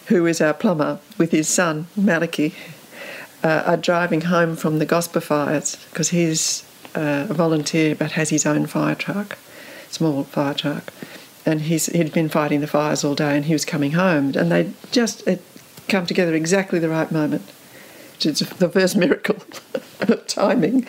who 0.07 0.25
is 0.25 0.41
our 0.41 0.53
plumber, 0.53 0.99
with 1.17 1.31
his 1.31 1.47
son, 1.47 1.87
Maliki, 1.97 2.53
uh, 3.43 3.63
are 3.65 3.77
driving 3.77 4.21
home 4.21 4.55
from 4.55 4.79
the 4.79 4.85
Gosper 4.85 5.21
fires 5.21 5.75
because 5.89 6.09
he's 6.09 6.63
uh, 6.95 7.27
a 7.29 7.33
volunteer 7.33 7.95
but 7.95 8.11
has 8.11 8.29
his 8.29 8.45
own 8.45 8.65
fire 8.65 8.95
truck, 8.95 9.37
small 9.89 10.23
fire 10.23 10.53
truck. 10.53 10.93
And 11.45 11.61
he's, 11.61 11.87
he'd 11.87 12.13
been 12.13 12.29
fighting 12.29 12.61
the 12.61 12.67
fires 12.67 13.03
all 13.03 13.15
day 13.15 13.35
and 13.35 13.45
he 13.45 13.53
was 13.53 13.65
coming 13.65 13.91
home. 13.93 14.35
And 14.35 14.51
they 14.51 14.73
just 14.91 15.25
it 15.27 15.41
come 15.87 16.05
together 16.05 16.35
exactly 16.35 16.79
the 16.79 16.89
right 16.89 17.11
moment. 17.11 17.49
It's 18.21 18.41
the 18.41 18.69
first 18.69 18.97
miracle 18.97 19.37
of 20.01 20.27
timing. 20.27 20.85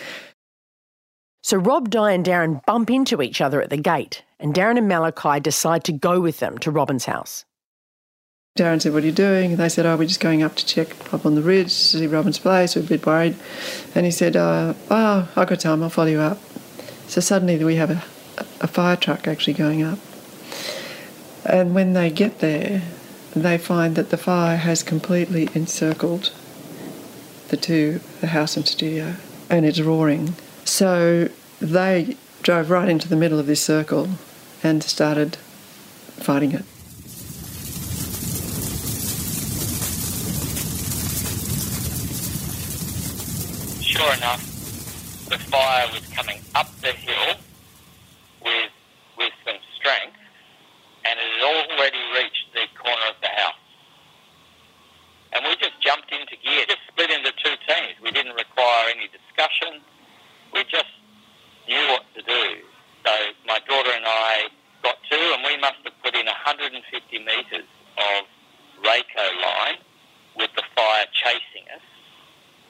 So 1.42 1.56
Rob, 1.56 1.88
Di, 1.88 2.12
and 2.12 2.24
Darren 2.24 2.64
bump 2.66 2.90
into 2.90 3.22
each 3.22 3.40
other 3.40 3.62
at 3.62 3.70
the 3.70 3.78
gate, 3.78 4.22
and 4.38 4.54
Darren 4.54 4.76
and 4.76 4.88
Malachi 4.88 5.40
decide 5.40 5.84
to 5.84 5.92
go 5.92 6.20
with 6.20 6.38
them 6.38 6.58
to 6.58 6.70
Robin's 6.70 7.06
house. 7.06 7.46
Darren 8.58 8.82
said, 8.82 8.92
What 8.92 9.04
are 9.04 9.06
you 9.06 9.12
doing? 9.12 9.52
And 9.52 9.58
they 9.58 9.68
said, 9.70 9.86
Oh, 9.86 9.96
we're 9.96 10.06
just 10.06 10.20
going 10.20 10.42
up 10.42 10.56
to 10.56 10.66
check 10.66 11.14
up 11.14 11.24
on 11.24 11.36
the 11.36 11.42
ridge 11.42 11.68
to 11.68 11.70
see 11.70 12.06
Robin's 12.06 12.38
place. 12.38 12.76
We're 12.76 12.82
a 12.82 12.84
bit 12.84 13.06
worried. 13.06 13.36
And 13.94 14.04
he 14.04 14.12
said, 14.12 14.36
uh, 14.36 14.74
Oh, 14.90 15.28
I've 15.34 15.48
got 15.48 15.60
time. 15.60 15.82
I'll 15.82 15.88
follow 15.88 16.08
you 16.08 16.20
up. 16.20 16.38
So 17.06 17.20
suddenly 17.20 17.62
we 17.64 17.76
have 17.76 17.90
a, 17.90 18.04
a 18.60 18.66
fire 18.66 18.96
truck 18.96 19.26
actually 19.26 19.54
going 19.54 19.82
up. 19.82 19.98
And 21.46 21.74
when 21.74 21.94
they 21.94 22.10
get 22.10 22.40
there, 22.40 22.82
they 23.34 23.56
find 23.56 23.96
that 23.96 24.10
the 24.10 24.18
fire 24.18 24.56
has 24.56 24.82
completely 24.82 25.48
encircled 25.54 26.32
the 27.48 27.56
two, 27.56 28.00
the 28.20 28.28
house 28.28 28.56
and 28.56 28.66
studio, 28.66 29.14
and 29.48 29.64
it's 29.64 29.80
roaring. 29.80 30.34
So 30.70 31.28
they 31.60 32.16
drove 32.42 32.70
right 32.70 32.88
into 32.88 33.08
the 33.08 33.16
middle 33.16 33.40
of 33.40 33.46
this 33.46 33.60
circle 33.60 34.10
and 34.62 34.84
started 34.84 35.34
fighting 35.34 36.52
it. 36.52 36.64
Sure 43.82 44.14
enough, 44.14 44.46
the 45.28 45.38
fire 45.50 45.88
was 45.92 46.06
coming 46.14 46.40
up 46.54 46.70
the 46.80 46.92
hill 46.92 47.34
with 48.44 48.70
discussion. 59.40 59.80
We 60.52 60.64
just 60.64 60.92
knew 61.68 61.86
what 61.88 62.04
to 62.14 62.22
do. 62.22 62.44
So 63.04 63.12
my 63.46 63.58
daughter 63.68 63.90
and 63.94 64.04
I 64.06 64.48
got 64.82 64.96
to, 65.10 65.16
and 65.16 65.44
we 65.44 65.56
must 65.58 65.78
have 65.84 65.94
put 66.02 66.14
in 66.14 66.26
150 66.26 67.18
metres 67.18 67.68
of 67.96 68.24
rakehoe 68.84 69.42
line 69.42 69.78
with 70.36 70.50
the 70.56 70.62
fire 70.74 71.06
chasing 71.12 71.66
us. 71.74 71.82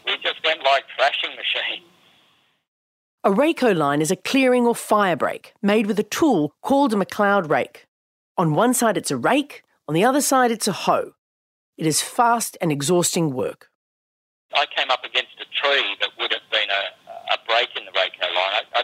We 0.07 0.17
just 0.23 0.45
went 0.45 0.63
like 0.65 0.85
thrashing 0.97 1.31
machines. 1.37 1.87
Rayco 3.51 3.77
line 3.77 4.01
is 4.01 4.13
a 4.13 4.17
clearing 4.17 4.65
or 4.65 4.77
fire 4.77 5.17
break 5.17 5.55
made 5.61 5.89
with 5.89 5.99
a 5.99 6.05
tool 6.05 6.55
called 6.63 6.93
a 6.93 6.97
McLeod 6.97 7.51
rake. 7.51 7.87
On 8.39 8.55
one 8.55 8.73
side, 8.75 8.97
it's 8.97 9.11
a 9.11 9.17
rake, 9.17 9.65
on 9.89 9.95
the 9.95 10.05
other 10.05 10.21
side, 10.21 10.53
it's 10.53 10.69
a 10.69 10.73
hoe. 10.73 11.15
It 11.77 11.85
is 11.85 12.01
fast 12.01 12.57
and 12.61 12.71
exhausting 12.71 13.35
work. 13.35 13.67
I 14.55 14.67
came 14.77 14.89
up 14.89 15.03
against 15.03 15.35
a 15.41 15.47
tree 15.51 15.97
that 16.01 16.11
would 16.21 16.33
have 16.33 16.47
been 16.53 16.71
a, 16.71 17.35
a 17.35 17.39
break 17.49 17.71
in 17.77 17.85
the 17.87 17.91
rakehoe 17.91 18.33
line, 18.33 18.55
I, 18.55 18.63
I, 18.73 18.83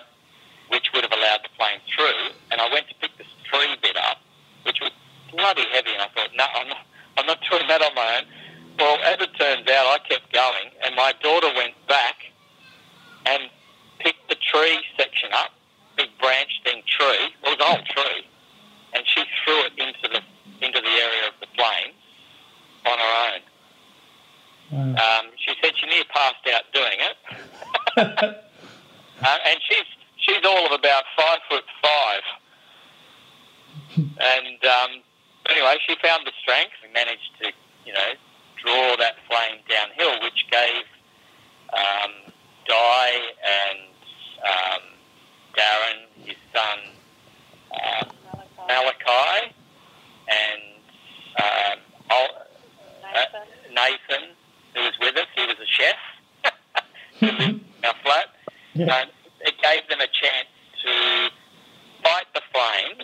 which 0.70 0.90
would 0.92 1.04
have 1.04 1.12
allowed 1.12 1.44
the 1.44 1.54
plane 1.56 1.78
through, 1.94 2.34
and 2.50 2.60
I 2.60 2.68
went 2.72 2.88
to 2.88 2.94
pick 2.96 3.16
this 3.18 3.30
tree 3.48 3.70
bit 3.80 3.96
up, 3.96 4.18
which 4.64 4.80
was 4.80 4.90
bloody 5.30 5.64
heavy, 5.70 5.92
and 5.92 6.02
I 6.02 6.08
thought, 6.08 6.30
no, 6.34 6.44
I'm 6.44 6.68
not, 6.68 6.86
I'm 7.18 7.26
not 7.26 7.38
doing 7.48 7.68
that 7.68 7.82
on 7.82 7.94
my 7.94 8.18
own. 8.18 8.24
Well, 8.80 8.98
as 9.04 9.20
it 9.20 9.30
turns 9.38 9.68
out, 9.70 9.86
I 9.86 9.98
kept 10.08 10.32
going, 10.32 10.74
and 10.82 10.96
my 10.96 11.14
daughter 11.22 11.54
went 11.54 11.74
back 11.86 12.16
and 13.26 13.48
picked 13.98 14.28
the 14.28 14.36
tree 14.36 14.78
section 14.96 15.30
up, 15.32 15.50
big 15.96 16.08
branch 16.20 16.50
thing 16.64 16.82
tree. 16.96 17.34
Well, 17.42 17.52
it 17.52 17.58
was 17.58 17.66
an 17.68 17.76
old 17.78 17.86
tree, 17.86 18.26
and 18.94 19.04
she 19.06 19.22
threw 19.44 19.60
it 19.64 19.72
into 19.76 20.08
the 20.08 20.20
into 20.64 20.80
the 20.80 20.88
area 20.88 21.28
of 21.28 21.34
the 21.40 21.46
plane 21.56 21.92
on 22.86 22.98
her 22.98 23.12
own. 23.28 23.40
Um, 24.98 25.30
she 25.36 25.52
said 25.62 25.72
she 25.78 25.86
near 25.86 26.04
passed 26.12 26.42
out 26.54 26.64
doing 26.72 26.98
it, 26.98 27.16
uh, 27.96 29.38
and 29.46 29.58
she's 29.68 29.86
she's 30.18 30.44
all 30.44 30.66
of 30.66 30.72
about 30.72 31.04
five 31.16 31.38
foot 31.48 31.64
five. 31.82 32.22
And 33.96 34.64
um, 34.64 34.90
anyway, 35.48 35.76
she 35.86 35.94
found 36.02 36.26
the 36.26 36.32
strength. 36.42 36.72
and 36.84 36.92
managed 36.92 37.30
to, 37.40 37.52
you 37.86 37.92
know, 37.92 38.12
draw 38.62 38.96
that 38.96 39.16
flame 39.28 39.60
downhill, 39.68 40.20
which 40.22 40.46
gave 40.50 40.84
um, 41.72 42.12
Di 42.66 43.10
and 43.44 43.78
um, 44.44 44.82
Darren, 45.56 46.26
his 46.26 46.36
son, 46.52 46.78
uh, 47.72 48.04
Malachi, 48.68 49.54
and 50.28 50.62
um, 51.38 51.78
Ol- 52.10 52.42
uh, 53.14 53.24
Nathan, 53.70 54.28
who 54.74 54.80
was 54.82 54.92
with 55.00 55.16
us. 55.16 55.26
He 55.34 55.46
was 55.46 55.56
a 55.62 55.66
chef 55.66 56.52
who 57.20 57.26
lived 57.26 57.40
in 57.40 57.84
our 57.84 57.94
flat. 58.84 59.04
Um, 59.04 59.10
it 59.40 59.54
gave 59.62 59.88
them 59.88 60.00
a 60.00 60.06
chance 60.06 60.48
to 60.84 61.30
fight 62.02 62.26
the 62.34 62.42
flames 62.52 63.02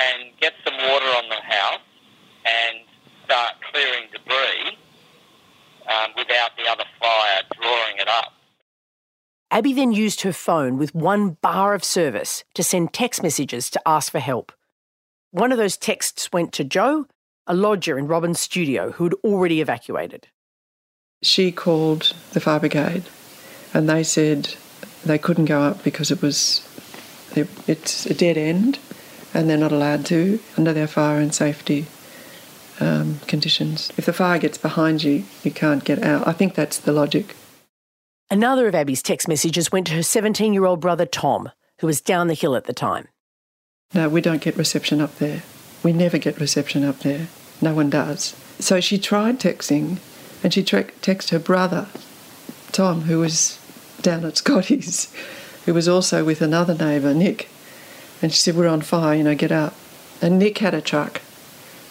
and 0.00 0.32
get 0.40 0.54
some 0.64 0.74
water 0.74 1.06
on 1.06 1.28
the 1.28 1.42
house 1.42 1.80
and 2.44 2.78
start 3.24 3.54
clearing 3.70 4.08
debris 4.12 4.78
um, 5.86 6.10
without 6.16 6.50
the 6.56 6.70
other 6.70 6.84
fire 7.00 7.42
drawing 7.60 7.98
it 7.98 8.08
up. 8.08 8.32
Abby 9.50 9.72
then 9.72 9.92
used 9.92 10.22
her 10.22 10.32
phone 10.32 10.76
with 10.76 10.94
one 10.94 11.30
bar 11.40 11.74
of 11.74 11.84
service 11.84 12.44
to 12.54 12.64
send 12.64 12.92
text 12.92 13.22
messages 13.22 13.70
to 13.70 13.80
ask 13.86 14.10
for 14.10 14.18
help. 14.18 14.52
One 15.30 15.52
of 15.52 15.58
those 15.58 15.76
texts 15.76 16.32
went 16.32 16.52
to 16.54 16.64
Joe, 16.64 17.06
a 17.46 17.54
lodger 17.54 17.98
in 17.98 18.08
Robin's 18.08 18.40
studio 18.40 18.92
who 18.92 19.04
had 19.04 19.14
already 19.24 19.60
evacuated. 19.60 20.28
She 21.22 21.52
called 21.52 22.14
the 22.32 22.40
fire 22.40 22.60
brigade 22.60 23.04
and 23.72 23.88
they 23.88 24.02
said 24.02 24.54
they 25.06 25.18
couldn't 25.18 25.46
go 25.46 25.62
up 25.62 25.82
because 25.84 26.10
it 26.10 26.22
was 26.22 26.66
it, 27.34 27.48
it's 27.68 28.06
a 28.06 28.14
dead 28.14 28.36
end 28.36 28.78
and 29.34 29.48
they're 29.48 29.56
not 29.56 29.72
allowed 29.72 30.06
to 30.06 30.40
under 30.56 30.72
their 30.72 30.86
fire 30.86 31.20
and 31.20 31.34
safety 31.34 31.86
um, 32.80 33.20
conditions. 33.26 33.92
If 33.96 34.06
the 34.06 34.12
fire 34.12 34.38
gets 34.38 34.58
behind 34.58 35.02
you, 35.02 35.24
you 35.42 35.50
can't 35.50 35.84
get 35.84 36.02
out. 36.02 36.26
I 36.26 36.32
think 36.32 36.54
that's 36.54 36.78
the 36.78 36.92
logic. 36.92 37.34
Another 38.30 38.66
of 38.66 38.74
Abby's 38.74 39.02
text 39.02 39.28
messages 39.28 39.70
went 39.70 39.86
to 39.88 39.94
her 39.94 40.02
17 40.02 40.52
year 40.52 40.64
old 40.64 40.80
brother 40.80 41.06
Tom, 41.06 41.50
who 41.80 41.86
was 41.86 42.00
down 42.00 42.28
the 42.28 42.34
hill 42.34 42.56
at 42.56 42.64
the 42.64 42.72
time. 42.72 43.08
No, 43.94 44.08
we 44.08 44.20
don't 44.20 44.42
get 44.42 44.56
reception 44.56 45.00
up 45.00 45.16
there. 45.18 45.42
We 45.82 45.92
never 45.92 46.18
get 46.18 46.40
reception 46.40 46.82
up 46.82 47.00
there. 47.00 47.28
No 47.60 47.74
one 47.74 47.90
does. 47.90 48.34
So 48.58 48.80
she 48.80 48.98
tried 48.98 49.38
texting 49.38 49.98
and 50.42 50.52
she 50.52 50.62
texted 50.62 51.30
her 51.30 51.38
brother, 51.38 51.86
Tom, 52.72 53.02
who 53.02 53.20
was 53.20 53.58
down 54.02 54.24
at 54.24 54.36
Scotty's, 54.36 55.12
who 55.64 55.74
was 55.74 55.88
also 55.88 56.24
with 56.24 56.42
another 56.42 56.74
neighbour, 56.74 57.14
Nick. 57.14 57.48
And 58.22 58.32
she 58.32 58.38
said, 58.38 58.56
We're 58.56 58.68
on 58.68 58.80
fire, 58.80 59.16
you 59.16 59.24
know, 59.24 59.34
get 59.34 59.52
up. 59.52 59.74
And 60.22 60.38
Nick 60.38 60.58
had 60.58 60.74
a 60.74 60.80
truck 60.80 61.20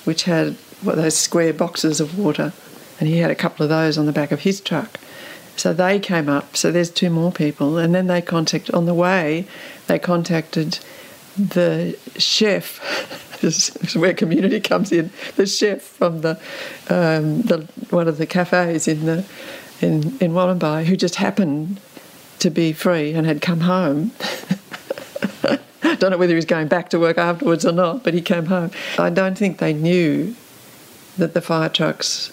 which 0.05 0.23
had 0.23 0.55
those 0.83 1.17
square 1.17 1.53
boxes 1.53 1.99
of 1.99 2.17
water, 2.17 2.53
and 2.99 3.09
he 3.09 3.17
had 3.17 3.31
a 3.31 3.35
couple 3.35 3.63
of 3.63 3.69
those 3.69 3.97
on 3.97 4.05
the 4.05 4.11
back 4.11 4.31
of 4.31 4.41
his 4.41 4.61
truck. 4.61 4.99
So 5.57 5.73
they 5.73 5.99
came 5.99 6.29
up, 6.29 6.55
so 6.55 6.71
there's 6.71 6.89
two 6.89 7.09
more 7.09 7.31
people, 7.31 7.77
and 7.77 7.95
then 7.95 8.07
they 8.07 8.21
contacted, 8.21 8.75
on 8.75 8.85
the 8.85 8.93
way, 8.93 9.47
they 9.87 9.97
contacted 9.97 10.79
the 11.37 11.97
chef. 12.17 12.79
this 13.41 13.75
is 13.77 13.95
where 13.95 14.13
community 14.13 14.59
comes 14.59 14.91
in. 14.91 15.11
The 15.35 15.45
chef 15.45 15.81
from 15.81 16.21
the, 16.21 16.39
um, 16.89 17.41
the 17.43 17.67
one 17.89 18.07
of 18.07 18.17
the 18.17 18.25
cafes 18.25 18.87
in 18.87 19.05
the 19.05 19.25
in 19.81 20.17
in 20.19 20.31
Wollombi, 20.31 20.85
who 20.85 20.95
just 20.95 21.15
happened 21.15 21.79
to 22.45 22.51
be 22.51 22.71
free 22.73 23.11
and 23.13 23.25
had 23.25 23.41
come 23.41 23.61
home. 23.61 24.11
don't 25.95 26.11
know 26.11 26.17
whether 26.17 26.33
he 26.33 26.35
was 26.35 26.45
going 26.45 26.67
back 26.67 26.91
to 26.91 26.99
work 26.99 27.17
afterwards 27.17 27.65
or 27.65 27.71
not, 27.71 28.03
but 28.03 28.13
he 28.13 28.21
came 28.21 28.45
home. 28.45 28.69
I 28.99 29.09
don't 29.09 29.35
think 29.35 29.57
they 29.57 29.73
knew 29.73 30.35
that 31.17 31.33
the 31.33 31.41
fire 31.41 31.69
trucks 31.69 32.31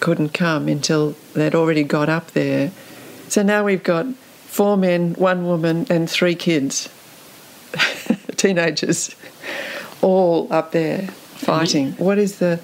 couldn't 0.00 0.34
come 0.34 0.68
until 0.68 1.16
they'd 1.32 1.54
already 1.54 1.84
got 1.84 2.10
up 2.10 2.32
there. 2.32 2.70
So 3.28 3.42
now 3.42 3.64
we've 3.64 3.82
got 3.82 4.12
four 4.14 4.76
men, 4.76 5.14
one 5.14 5.46
woman, 5.46 5.86
and 5.88 6.10
three 6.10 6.34
kids, 6.34 6.90
teenagers, 8.36 9.16
all 10.02 10.52
up 10.52 10.72
there 10.72 11.06
fighting. 11.06 11.92
What 11.92 12.18
is 12.18 12.40
the 12.40 12.60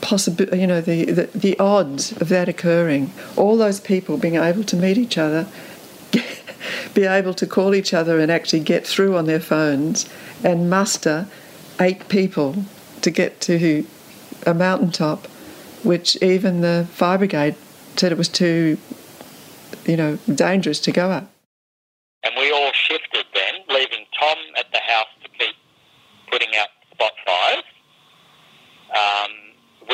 possible, 0.00 0.54
you 0.56 0.66
know, 0.66 0.80
the, 0.80 1.04
the, 1.06 1.22
the 1.34 1.58
odds 1.58 2.12
of 2.20 2.28
that 2.28 2.48
occurring? 2.48 3.12
All 3.36 3.56
those 3.56 3.80
people 3.80 4.16
being 4.16 4.36
able 4.36 4.64
to 4.64 4.76
meet 4.76 4.98
each 4.98 5.18
other, 5.18 5.46
be 6.94 7.04
able 7.04 7.34
to 7.34 7.46
call 7.46 7.74
each 7.74 7.94
other 7.94 8.18
and 8.18 8.30
actually 8.30 8.60
get 8.60 8.86
through 8.86 9.16
on 9.16 9.26
their 9.26 9.40
phones 9.40 10.08
and 10.44 10.70
muster 10.70 11.28
eight 11.80 12.08
people 12.08 12.64
to 13.02 13.10
get 13.10 13.40
to 13.42 13.86
a 14.46 14.54
mountaintop, 14.54 15.26
which 15.82 16.20
even 16.22 16.60
the 16.60 16.86
fire 16.90 17.18
brigade 17.18 17.54
said 17.96 18.12
it 18.12 18.18
was 18.18 18.28
too, 18.28 18.78
you 19.86 19.96
know, 19.96 20.18
dangerous 20.34 20.80
to 20.80 20.92
go 20.92 21.10
up. 21.10 21.30
And 22.24 22.34
we 22.36 22.50
all 22.52 22.72
shifted 22.72 23.26
then, 23.34 23.54
leaving 23.68 24.04
Tom 24.18 24.36
at 24.58 24.70
the 24.72 24.78
house 24.78 25.06
to 25.22 25.28
keep 25.38 25.54
putting 26.30 26.48
out 26.56 26.68
spot 26.92 27.12
fires. 27.24 27.64
Um, 28.90 29.30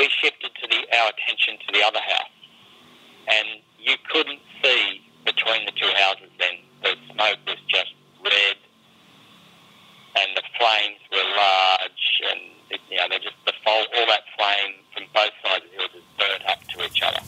we 0.05 0.11
shifted 0.21 0.51
to 0.61 0.69
the, 0.69 0.99
our 0.99 1.09
attention 1.09 1.57
to 1.67 1.73
the 1.73 1.83
other 1.83 2.01
house. 2.01 2.37
And 3.27 3.49
you 3.79 3.97
couldn't 4.12 4.40
see 4.62 5.01
between 5.25 5.64
the 5.64 5.73
two 5.73 5.88
houses 5.97 6.29
then. 6.38 6.61
The 6.83 6.93
smoke 7.09 7.38
was 7.47 7.57
just 7.69 7.95
red 8.23 8.57
and 10.17 10.29
the 10.37 10.43
flames 10.59 11.01
were 11.11 11.25
large 11.37 12.21
and, 12.31 12.40
it, 12.69 12.81
you 12.90 12.99
know, 12.99 13.09
they 13.09 13.19
just, 13.19 13.37
the 13.47 13.55
fol- 13.64 13.89
all 13.97 14.07
that 14.07 14.24
flame 14.37 14.74
from 14.93 15.05
both 15.14 15.33
sides 15.43 15.64
of 15.64 15.70
the 15.70 15.76
hill 15.78 15.89
just 15.95 16.18
burnt 16.18 16.45
up 16.51 16.61
to 16.68 16.85
each 16.85 17.03
other. 17.03 17.24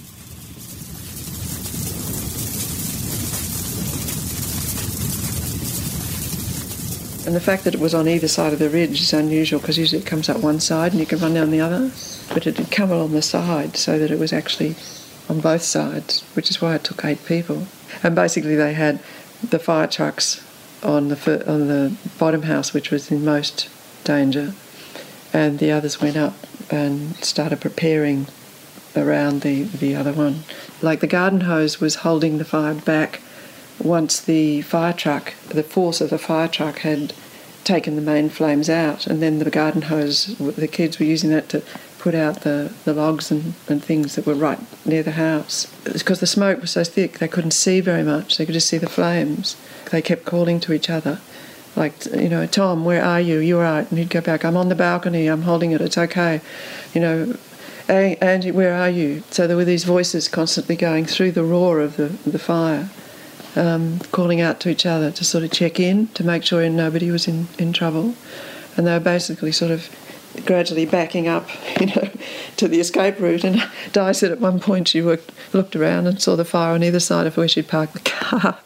And 7.27 7.35
the 7.35 7.41
fact 7.41 7.65
that 7.65 7.75
it 7.75 7.81
was 7.81 7.93
on 7.93 8.07
either 8.07 8.29
side 8.29 8.53
of 8.53 8.61
the 8.61 8.71
ridge 8.71 9.01
is 9.01 9.13
unusual 9.13 9.59
because 9.59 9.77
usually 9.77 10.01
it 10.01 10.07
comes 10.07 10.29
up 10.29 10.39
one 10.39 10.61
side 10.61 10.93
and 10.93 11.01
you 11.01 11.07
can 11.07 11.19
run 11.19 11.35
down 11.35 11.51
the 11.51 11.61
other. 11.61 11.91
But 12.33 12.47
it 12.47 12.57
had 12.57 12.71
come 12.71 12.93
along 12.93 13.11
the 13.11 13.21
side 13.21 13.77
so 13.77 13.99
that 13.99 14.13
it 14.13 14.21
was 14.21 14.33
actually 14.33 14.77
on 15.29 15.41
both 15.41 15.63
sides, 15.63 16.23
which 16.35 16.51
is 16.51 16.63
why 16.63 16.77
it 16.77 16.85
took 16.85 17.05
eight 17.05 17.25
people. 17.27 17.67
And 18.05 18.15
basically, 18.15 18.55
they 18.55 18.75
had 18.75 19.01
the 19.43 19.59
fire 19.59 19.89
trucks 19.89 20.41
on 20.85 21.09
the 21.09 21.17
fir- 21.17 21.43
on 21.49 21.67
the 21.67 21.97
bottom 22.17 22.43
house, 22.43 22.73
which 22.73 22.93
was 22.93 23.11
in 23.11 23.25
most 23.25 23.69
danger, 24.05 24.55
and 25.33 25.59
the 25.59 25.73
others 25.73 26.01
went 26.01 26.17
up 26.17 26.35
and 26.71 27.17
started 27.17 27.61
preparing 27.61 28.29
around 28.97 29.41
the, 29.43 29.65
the 29.65 29.97
other 29.97 30.13
one. 30.13 30.45
Like 30.81 31.01
the 31.01 31.07
garden 31.07 31.43
hose 31.43 31.81
was 31.81 31.97
holding 31.97 32.39
the 32.39 32.45
fire 32.45 32.75
back 32.75 33.21
once 33.79 34.21
the 34.21 34.63
fire 34.63 34.93
truck, 34.93 35.35
the 35.49 35.63
force 35.63 36.01
of 36.01 36.11
the 36.11 36.19
fire 36.19 36.49
truck 36.49 36.79
had 36.79 37.13
taken 37.65 37.97
the 37.97 38.03
main 38.03 38.29
flames 38.29 38.71
out, 38.71 39.07
and 39.07 39.21
then 39.23 39.39
the 39.39 39.51
garden 39.51 39.83
hose, 39.83 40.37
the 40.39 40.69
kids 40.69 40.99
were 40.99 41.07
using 41.07 41.31
that 41.31 41.49
to 41.49 41.63
put 41.99 42.15
out 42.15 42.43
the, 42.43 42.73
the 42.85 42.95
logs 42.95 43.33
and, 43.33 43.55
and 43.69 43.83
things 43.83 44.15
that 44.15 44.25
were 44.25 44.35
right 44.35 44.61
near 44.87 45.03
the 45.03 45.13
house. 45.13 45.67
Because 45.83 46.21
the 46.21 46.27
smoke 46.27 46.61
was 46.61 46.71
so 46.71 46.85
thick, 46.85 47.19
they 47.19 47.27
couldn't 47.27 47.51
see 47.51 47.81
very 47.81 48.05
much. 48.05 48.37
They 48.37 48.47
could 48.47 48.53
just 48.53 48.69
see 48.69 48.79
the 48.79 48.89
flames. 48.89 49.57
They 49.91 50.01
kept 50.01 50.25
calling 50.25 50.61
to 50.61 50.73
each 50.73 50.89
other, 50.89 51.21
like, 51.75 52.07
you 52.07 52.29
know, 52.29 52.47
Tom, 52.47 52.85
where 52.85 53.05
are 53.05 53.21
you? 53.21 53.39
You're 53.39 53.63
right. 53.63 53.89
And 53.91 53.99
he'd 53.99 54.11
go 54.11 54.21
back, 54.21 54.45
I'm 54.45 54.57
on 54.57 54.69
the 54.69 54.75
balcony, 54.75 55.27
I'm 55.27 55.43
holding 55.43 55.73
it, 55.73 55.81
it's 55.81 55.99
okay. 55.99 56.41
You 56.95 57.01
know, 57.01 57.37
Angie, 57.89 58.51
where 58.51 58.75
are 58.75 58.89
you? 58.89 59.23
So 59.31 59.47
there 59.47 59.57
were 59.57 59.65
these 59.65 59.85
voices 59.85 60.29
constantly 60.29 60.77
going 60.77 61.07
through 61.07 61.33
the 61.33 61.45
roar 61.45 61.81
of 61.81 61.97
the, 61.97 62.09
the 62.29 62.39
fire, 62.39 62.89
um, 63.57 64.01
calling 64.13 64.41
out 64.41 64.61
to 64.61 64.69
each 64.69 64.87
other 64.87 65.11
to 65.11 65.25
sort 65.25 65.45
of 65.45 65.51
check 65.51 65.81
in, 65.81 66.09
to 66.09 66.25
make 66.25 66.45
sure 66.45 66.69
nobody 66.69 67.11
was 67.11 67.27
in, 67.27 67.49
in 67.59 67.73
trouble. 67.73 68.15
And 68.77 68.87
they 68.87 68.93
were 68.93 69.01
basically 69.01 69.53
sort 69.53 69.71
of 69.71 69.89
gradually 70.45 70.85
backing 70.85 71.29
up, 71.29 71.49
you 71.81 71.87
know, 71.87 72.11
to 72.57 72.69
the 72.69 72.81
escape 72.81 73.19
route. 73.19 73.45
And 73.45 73.63
Di 73.93 74.13
said 74.13 74.33
at 74.33 74.41
one 74.41 74.61
point 74.61 74.89
she 74.89 75.03
worked, 75.03 75.31
looked 75.53 75.77
around 75.77 76.07
and 76.07 76.21
saw 76.21 76.37
the 76.37 76.45
fire 76.45 76.75
on 76.75 76.83
either 76.83 77.01
side 77.01 77.27
of 77.27 77.37
where 77.37 77.49
she'd 77.49 77.69
parked 77.69 77.95
the 77.95 78.01
car. 78.05 78.59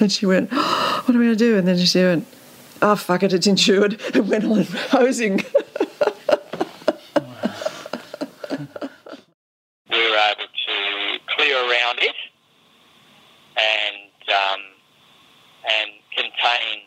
And 0.00 0.10
she 0.10 0.26
went, 0.26 0.48
oh, 0.52 1.02
What 1.04 1.14
are 1.14 1.18
we 1.18 1.26
going 1.26 1.36
to 1.36 1.44
do? 1.44 1.56
And 1.56 1.68
then 1.68 1.78
she 1.78 2.02
went, 2.02 2.26
Oh, 2.82 2.96
fuck 2.96 3.22
it, 3.22 3.32
it's 3.32 3.46
insured. 3.46 4.00
And 4.14 4.28
went 4.28 4.44
on 4.44 4.64
hosing. 4.90 5.36
we 9.90 9.98
were 10.10 10.16
able 10.16 10.48
to 10.66 11.18
clear 11.36 11.56
around 11.56 11.98
it 12.00 12.16
and 13.56 14.12
um, 14.28 14.60
and 15.64 15.90
contain 16.14 16.82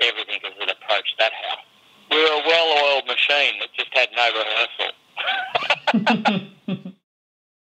everything 0.00 0.40
as 0.44 0.52
it 0.60 0.70
approached 0.70 1.14
that 1.18 1.32
house. 1.32 1.64
We 2.10 2.16
were 2.16 2.40
a 2.40 2.42
well-oiled 2.46 3.06
machine 3.06 3.54
that 3.60 3.68
just 3.76 3.94
had 3.94 4.08
no 4.16 4.30
rehearsal. 4.32 4.92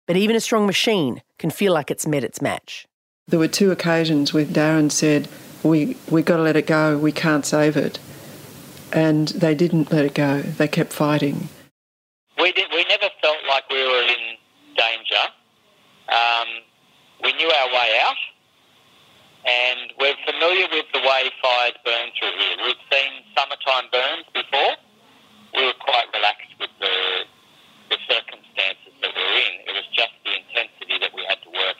But 0.09 0.17
even 0.17 0.35
a 0.35 0.39
strong 0.39 0.65
machine 0.65 1.21
can 1.37 1.51
feel 1.51 1.71
like 1.71 1.91
it's 1.91 2.07
met 2.07 2.23
its 2.23 2.41
match. 2.41 2.87
There 3.27 3.37
were 3.37 3.47
two 3.47 3.69
occasions 3.69 4.33
where 4.33 4.43
Darren 4.43 4.91
said, 4.91 5.29
"We 5.61 5.97
we 6.09 6.23
got 6.23 6.37
to 6.37 6.41
let 6.41 6.55
it 6.55 6.65
go. 6.65 6.97
We 6.97 7.11
can't 7.11 7.45
save 7.45 7.77
it," 7.77 7.99
and 8.91 9.27
they 9.27 9.53
didn't 9.53 9.91
let 9.91 10.05
it 10.05 10.15
go. 10.15 10.41
They 10.41 10.67
kept 10.67 10.93
fighting. 10.93 11.49
We 12.41 12.51
did. 12.53 12.71
We 12.73 12.85
never 12.85 13.07
felt 13.21 13.37
like 13.47 13.69
we 13.69 13.83
were 13.85 14.01
in 14.01 14.23
danger. 14.73 15.25
Um, 16.09 16.47
we 17.23 17.31
knew 17.33 17.51
our 17.51 17.67
way 17.67 17.89
out, 18.01 18.21
and 19.45 19.93
we're 19.99 20.17
familiar 20.25 20.65
with 20.71 20.87
the 20.91 21.01
way 21.01 21.29
fires 21.39 21.77
burn 21.85 22.09
through 22.17 22.33
here. 22.33 22.57
We've 22.65 22.85
seen 22.91 23.11
summertime 23.37 23.85
burns 23.91 24.25
before. 24.33 24.73
We 25.53 25.65
were 25.67 25.77
quite 25.77 26.07
relaxed 26.15 26.57
with 26.59 26.71
the 26.79 27.29
the 27.89 27.97
circumstances 28.07 28.93
that 29.01 29.11
we're 29.15 29.37
in. 29.41 29.53
It 29.65 29.73
was 29.73 29.87
just 29.93 30.13
the 30.23 30.33
intensity 30.37 30.97
that 31.01 31.13
we 31.13 31.25
had 31.27 31.41
to 31.43 31.49
work 31.49 31.77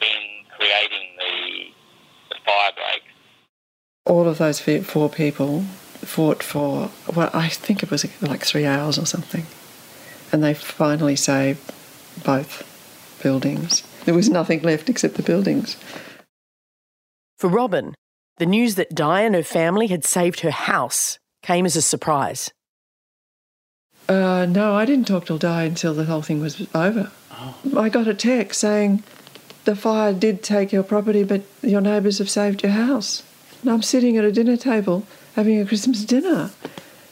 in 0.00 0.20
creating 0.56 1.16
the 1.18 1.36
the 2.30 2.36
fire 2.44 2.72
breaks. 2.74 3.12
All 4.04 4.25
of 4.40 4.56
those 4.58 4.86
four 4.86 5.08
people 5.08 5.62
fought 6.02 6.42
for 6.42 6.90
well, 7.14 7.30
I 7.32 7.48
think 7.48 7.82
it 7.82 7.90
was 7.90 8.04
like 8.22 8.44
three 8.44 8.66
hours 8.66 8.98
or 8.98 9.06
something, 9.06 9.46
and 10.32 10.42
they 10.42 10.54
finally 10.54 11.16
saved 11.16 11.72
both 12.24 12.62
buildings. 13.22 13.82
There 14.04 14.14
was 14.14 14.28
nothing 14.28 14.62
left 14.62 14.88
except 14.88 15.14
the 15.14 15.22
buildings. 15.22 15.76
For 17.38 17.48
Robin, 17.48 17.94
the 18.38 18.46
news 18.46 18.76
that 18.76 18.94
Di 18.94 19.22
and 19.22 19.34
her 19.34 19.42
family 19.42 19.88
had 19.88 20.04
saved 20.04 20.40
her 20.40 20.50
house 20.50 21.18
came 21.42 21.66
as 21.66 21.76
a 21.76 21.82
surprise. 21.82 22.50
Uh, 24.08 24.46
no, 24.46 24.74
I 24.74 24.84
didn't 24.84 25.08
talk 25.08 25.26
to 25.26 25.38
Di 25.38 25.64
until 25.64 25.94
the 25.94 26.04
whole 26.04 26.22
thing 26.22 26.40
was 26.40 26.66
over. 26.74 27.10
Oh. 27.32 27.56
I 27.76 27.88
got 27.88 28.06
a 28.06 28.14
text 28.14 28.60
saying 28.60 29.02
the 29.64 29.74
fire 29.74 30.12
did 30.12 30.42
take 30.42 30.72
your 30.72 30.84
property, 30.84 31.24
but 31.24 31.42
your 31.62 31.80
neighbours 31.80 32.18
have 32.18 32.30
saved 32.30 32.62
your 32.62 32.72
house. 32.72 33.22
And 33.62 33.70
I'm 33.70 33.82
sitting 33.82 34.16
at 34.16 34.24
a 34.24 34.32
dinner 34.32 34.56
table 34.56 35.06
having 35.34 35.60
a 35.60 35.66
Christmas 35.66 36.04
dinner. 36.04 36.50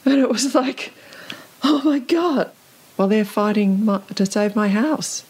And 0.05 0.19
it 0.19 0.29
was 0.29 0.55
like, 0.55 0.93
oh 1.63 1.81
my 1.83 1.99
God, 1.99 2.51
while 2.95 3.07
they're 3.07 3.25
fighting 3.25 3.85
my, 3.85 3.99
to 4.15 4.25
save 4.25 4.55
my 4.55 4.67
house. 4.67 5.25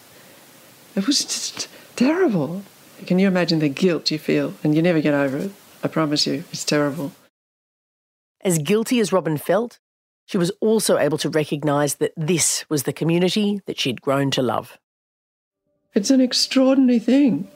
It 0.94 1.06
was 1.06 1.24
just 1.24 1.68
terrible. 1.96 2.62
Can 3.06 3.18
you 3.18 3.28
imagine 3.28 3.58
the 3.58 3.68
guilt 3.68 4.10
you 4.10 4.18
feel? 4.18 4.54
And 4.64 4.74
you 4.74 4.82
never 4.82 5.00
get 5.00 5.14
over 5.14 5.36
it. 5.36 5.50
I 5.82 5.88
promise 5.88 6.26
you, 6.26 6.44
it's 6.52 6.64
terrible. 6.64 7.12
As 8.42 8.58
guilty 8.58 9.00
as 9.00 9.12
Robin 9.12 9.36
felt, 9.36 9.78
she 10.24 10.38
was 10.38 10.50
also 10.60 10.98
able 10.98 11.18
to 11.18 11.30
recognise 11.30 11.96
that 11.96 12.12
this 12.16 12.64
was 12.68 12.82
the 12.84 12.92
community 12.92 13.60
that 13.66 13.78
she'd 13.78 14.00
grown 14.00 14.30
to 14.32 14.42
love. 14.42 14.78
It's 15.94 16.10
an 16.10 16.20
extraordinary 16.20 16.98
thing, 16.98 17.48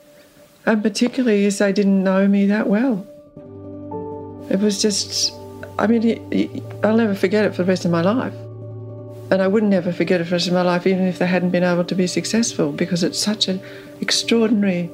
and 0.65 0.81
particularly 0.81 1.45
as 1.45 1.57
they 1.57 1.73
didn't 1.73 2.03
know 2.03 2.27
me 2.27 2.45
that 2.47 2.67
well. 2.67 3.05
It 4.51 4.59
was 4.59 4.81
just, 4.81 5.33
I 5.79 5.87
mean, 5.87 6.03
I'll 6.83 6.97
never 6.97 7.15
forget 7.15 7.45
it 7.45 7.55
for 7.55 7.63
the 7.63 7.69
rest 7.69 7.85
of 7.85 7.91
my 7.91 8.01
life. 8.01 8.33
And 9.31 9.41
I 9.41 9.47
would 9.47 9.63
never 9.63 9.93
forget 9.93 10.19
it 10.19 10.25
for 10.25 10.31
the 10.31 10.35
rest 10.35 10.47
of 10.47 10.53
my 10.53 10.61
life, 10.61 10.85
even 10.85 11.07
if 11.07 11.19
they 11.19 11.25
hadn't 11.25 11.51
been 11.51 11.63
able 11.63 11.85
to 11.85 11.95
be 11.95 12.05
successful, 12.05 12.73
because 12.73 13.01
it's 13.01 13.17
such 13.17 13.47
an 13.47 13.61
extraordinary 14.01 14.89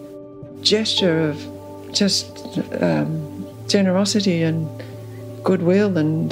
gesture 0.62 1.22
of 1.22 1.42
just 1.92 2.60
um, 2.80 3.48
generosity 3.68 4.44
and 4.44 4.70
goodwill. 5.44 5.98
And 5.98 6.32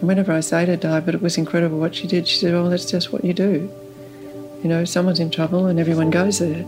whenever 0.00 0.30
I 0.32 0.38
say 0.38 0.64
to 0.64 0.76
Di, 0.76 1.00
but 1.00 1.16
it 1.16 1.20
was 1.20 1.36
incredible 1.36 1.80
what 1.80 1.96
she 1.96 2.06
did, 2.06 2.28
she 2.28 2.38
said, 2.38 2.52
Well, 2.52 2.70
that's 2.70 2.88
just 2.88 3.12
what 3.12 3.24
you 3.24 3.34
do. 3.34 3.68
You 4.62 4.68
know, 4.68 4.84
someone's 4.84 5.18
in 5.18 5.32
trouble 5.32 5.66
and 5.66 5.80
everyone 5.80 6.10
goes 6.10 6.38
there. 6.38 6.64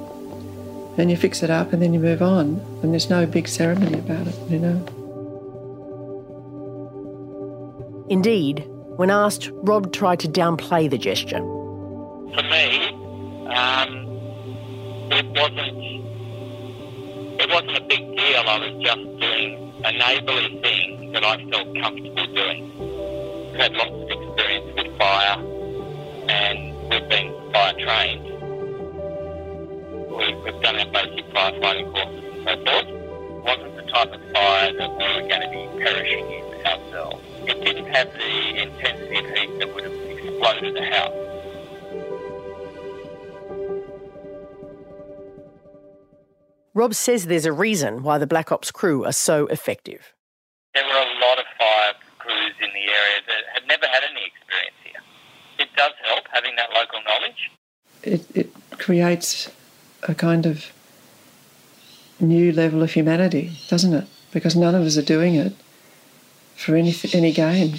And 0.99 1.09
you 1.09 1.16
fix 1.16 1.45
it 1.45 1.51
up 1.51 1.72
and 1.72 1.80
then 1.80 1.95
you 1.95 2.01
move 2.01 2.20
on. 2.20 2.61
And 2.82 2.90
there's 2.90 3.11
no 3.11 3.26
big 3.26 3.47
ceremony 3.47 4.01
about 4.01 4.26
it, 4.26 4.51
you 4.51 4.59
know. 4.59 5.03
Indeed, 8.09 8.66
when 8.96 9.11
asked, 9.11 9.50
Rob 9.52 9.92
tried 9.92 10.20
to 10.20 10.28
downplay 10.28 10.90
the 10.90 10.98
gesture. 10.98 11.38
For 11.38 12.42
me, 12.42 12.88
um, 13.48 14.05
it 15.11 15.26
wasn't 15.26 15.84
it 17.40 17.50
wasn't 17.50 17.76
a 17.76 17.80
big 17.82 18.16
deal. 18.16 18.42
I 18.46 18.59
was 18.59 18.82
just 18.82 19.20
doing 19.20 19.72
a 19.84 19.92
neighbourly 19.92 20.61
thing 20.62 21.12
that 21.12 21.24
I 21.24 21.36
felt 21.50 21.74
comfortable 21.82 22.26
doing. 22.34 22.70
I've 23.55 23.61
had 23.61 23.72
lots 23.74 23.90
of 23.90 24.11
experience 24.11 24.72
with 24.76 24.98
fire, 24.98 25.36
and 26.28 26.90
we've 26.90 27.09
been 27.09 27.52
fire 27.52 27.72
trained. 27.74 28.24
We've, 30.14 30.62
done 30.62 30.76
our 30.76 30.86
basic 30.92 31.26
firefighting 31.34 31.92
courses 31.92 32.24
and 32.46 32.61
so 32.64 32.72
forth. 32.72 32.88
It 32.88 33.42
wasn't 33.44 33.74
type 33.95 34.12
of 34.12 34.20
fire 34.32 34.72
that 34.72 34.90
we 34.90 35.05
were 35.05 35.28
going 35.28 35.40
to 35.40 35.51
be 35.51 35.84
perishing 35.84 36.28
in 36.28 36.66
ourselves. 36.66 37.22
It 37.47 37.62
didn't 37.62 37.86
have 37.95 38.12
the 38.12 38.62
intensity 38.62 39.18
of 39.18 39.26
heat 39.36 39.59
that 39.61 39.72
would 39.72 39.84
have 39.84 39.92
exploded 39.92 40.74
the 40.74 40.82
house. 40.82 41.12
Rob 46.74 46.92
says 46.92 47.26
there's 47.26 47.45
a 47.45 47.53
reason 47.53 48.03
why 48.03 48.18
the 48.18 48.26
Black 48.26 48.51
Ops 48.51 48.72
crew 48.72 49.05
are 49.05 49.12
so 49.12 49.47
effective. 49.47 50.12
There 50.74 50.82
were 50.82 50.90
a 50.90 51.20
lot 51.20 51.38
of 51.38 51.45
fire 51.57 51.92
crews 52.18 52.55
in 52.61 52.70
the 52.70 52.92
area 52.92 53.20
that 53.28 53.45
had 53.55 53.68
never 53.68 53.86
had 53.86 54.03
any 54.11 54.26
experience 54.26 54.74
here. 54.82 55.01
It 55.61 55.68
does 55.76 55.92
help 56.03 56.24
having 56.32 56.57
that 56.57 56.70
local 56.74 56.99
knowledge. 57.07 57.51
It, 58.03 58.36
it 58.36 58.78
creates 58.78 59.53
a 60.03 60.16
kind 60.16 60.47
of 60.47 60.74
new 62.25 62.53
level 62.53 62.83
of 62.83 62.93
humanity, 62.93 63.53
doesn't 63.68 63.95
it? 63.95 64.07
Because 64.33 64.57
none 64.57 64.75
of 64.75 64.83
us 64.83 64.97
are 64.97 65.03
doing 65.03 65.35
it 65.35 65.53
for 66.57 66.75
any, 66.75 66.95
any 67.12 67.33
gain. 67.33 67.77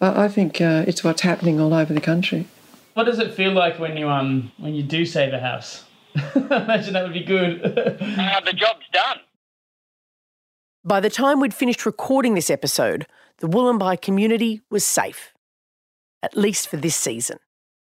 I, 0.00 0.24
I 0.24 0.28
think 0.28 0.60
uh, 0.60 0.84
it's 0.86 1.04
what's 1.04 1.22
happening 1.22 1.60
all 1.60 1.74
over 1.74 1.92
the 1.92 2.00
country. 2.00 2.46
What 2.94 3.04
does 3.04 3.18
it 3.18 3.34
feel 3.34 3.52
like 3.52 3.78
when 3.78 3.96
you 3.96 4.08
um 4.08 4.52
when 4.56 4.74
you 4.74 4.82
do 4.82 5.04
save 5.04 5.34
a 5.34 5.38
house? 5.38 5.84
Imagine 6.34 6.94
that 6.94 7.02
would 7.02 7.12
be 7.12 7.24
good. 7.24 7.62
uh, 7.64 8.40
the 8.40 8.54
job's 8.54 8.86
done. 8.90 9.20
By 10.82 11.00
the 11.00 11.10
time 11.10 11.40
we'd 11.40 11.52
finished 11.52 11.84
recording 11.84 12.34
this 12.34 12.48
episode, 12.48 13.06
the 13.38 13.48
Wollombi 13.48 14.00
community 14.00 14.62
was 14.70 14.84
safe, 14.84 15.34
at 16.22 16.36
least 16.36 16.68
for 16.68 16.78
this 16.78 16.96
season. 16.96 17.38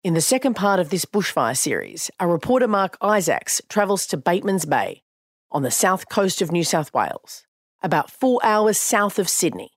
In 0.04 0.14
the 0.14 0.22
second 0.22 0.56
part 0.56 0.80
of 0.80 0.90
this 0.90 1.06
bushfire 1.06 1.58
series, 1.58 2.10
our 2.20 2.30
reporter 2.30 2.68
Mark 2.68 2.98
Isaacs 3.02 3.62
travels 3.68 4.08
to 4.08 4.18
Batemans 4.18 4.68
Bay 4.68 5.04
on 5.52 5.64
the 5.64 5.72
south 5.72 6.10
coast 6.10 6.42
of 6.42 6.52
New 6.52 6.64
South 6.64 6.94
Wales, 6.94 7.46
about 7.82 8.12
four 8.12 8.40
hours 8.44 8.78
south 8.78 9.20
of 9.20 9.30
Sydney, 9.30 9.72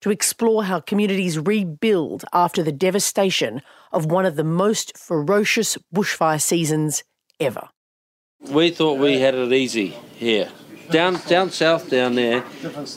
to 0.00 0.10
explore 0.10 0.64
how 0.64 0.80
communities 0.80 1.38
rebuild 1.38 2.24
after 2.32 2.62
the 2.62 2.72
devastation 2.72 3.62
of 3.92 4.06
one 4.06 4.26
of 4.26 4.36
the 4.36 4.44
most 4.44 4.96
ferocious 4.98 5.78
bushfire 5.94 6.40
seasons 6.40 7.04
ever. 7.38 7.68
We 8.50 8.70
thought 8.70 8.98
we 8.98 9.20
had 9.20 9.34
it 9.34 9.52
easy 9.52 9.88
here. 10.16 10.50
Down 10.90 11.20
down 11.28 11.50
south 11.50 11.88
down 11.88 12.16
there, 12.16 12.44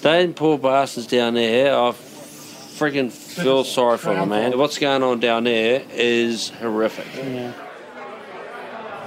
they 0.01 0.27
poor 0.27 0.57
bastards 0.57 1.07
down 1.07 1.35
there, 1.35 1.77
I 1.77 1.91
freaking 1.91 3.11
feel 3.11 3.63
sorry 3.63 3.97
for 3.97 4.13
them, 4.13 4.29
man. 4.29 4.57
What's 4.57 4.77
going 4.77 5.03
on 5.03 5.19
down 5.19 5.45
there 5.45 5.83
is 5.91 6.49
horrific. 6.49 7.07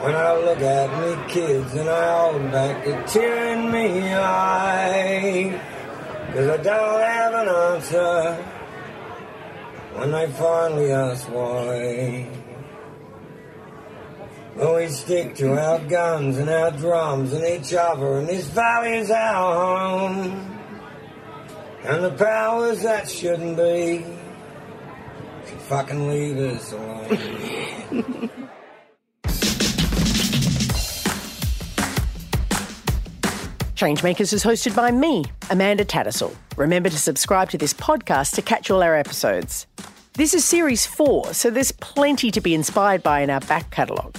When 0.00 0.14
I 0.14 0.32
look 0.36 0.60
at 0.60 0.90
me 1.00 1.32
kids 1.32 1.74
and 1.74 1.88
I 1.88 2.30
hold 2.30 2.52
back 2.52 2.86
a 2.86 3.04
tear 3.08 3.52
in 3.52 3.72
me 3.72 4.14
eye. 4.14 5.60
Cause 6.32 6.48
I 6.48 6.56
don't 6.58 7.00
have 7.00 7.34
an 7.34 7.48
answer 7.48 8.34
When 9.94 10.12
they 10.12 10.28
finally 10.28 10.92
ask 10.92 11.26
why. 11.28 12.30
But 14.54 14.76
we 14.76 14.88
stick 14.88 15.34
to 15.36 15.58
our 15.58 15.80
guns 15.80 16.38
and 16.38 16.48
our 16.48 16.70
drums 16.70 17.32
and 17.32 17.44
each 17.44 17.74
other 17.74 18.18
And 18.18 18.28
this 18.28 18.46
valley 18.46 18.98
is 18.98 19.10
our 19.10 20.08
home. 20.08 20.60
And 21.82 22.04
the 22.04 22.12
powers 22.12 22.82
that 22.82 23.10
shouldn't 23.10 23.56
be 23.56 24.04
Should 25.48 25.60
fucking 25.62 26.08
leave 26.08 26.38
us 26.38 26.70
alone 26.70 28.30
Changemakers 33.78 34.32
is 34.32 34.42
hosted 34.42 34.74
by 34.74 34.90
me, 34.90 35.24
Amanda 35.50 35.84
Tattersall. 35.84 36.34
Remember 36.56 36.88
to 36.88 36.98
subscribe 36.98 37.48
to 37.50 37.58
this 37.58 37.72
podcast 37.72 38.34
to 38.34 38.42
catch 38.42 38.72
all 38.72 38.82
our 38.82 38.96
episodes. 38.96 39.68
This 40.14 40.34
is 40.34 40.44
series 40.44 40.84
four, 40.84 41.32
so 41.32 41.48
there's 41.48 41.70
plenty 41.70 42.32
to 42.32 42.40
be 42.40 42.56
inspired 42.56 43.04
by 43.04 43.20
in 43.20 43.30
our 43.30 43.38
back 43.38 43.70
catalogue. 43.70 44.16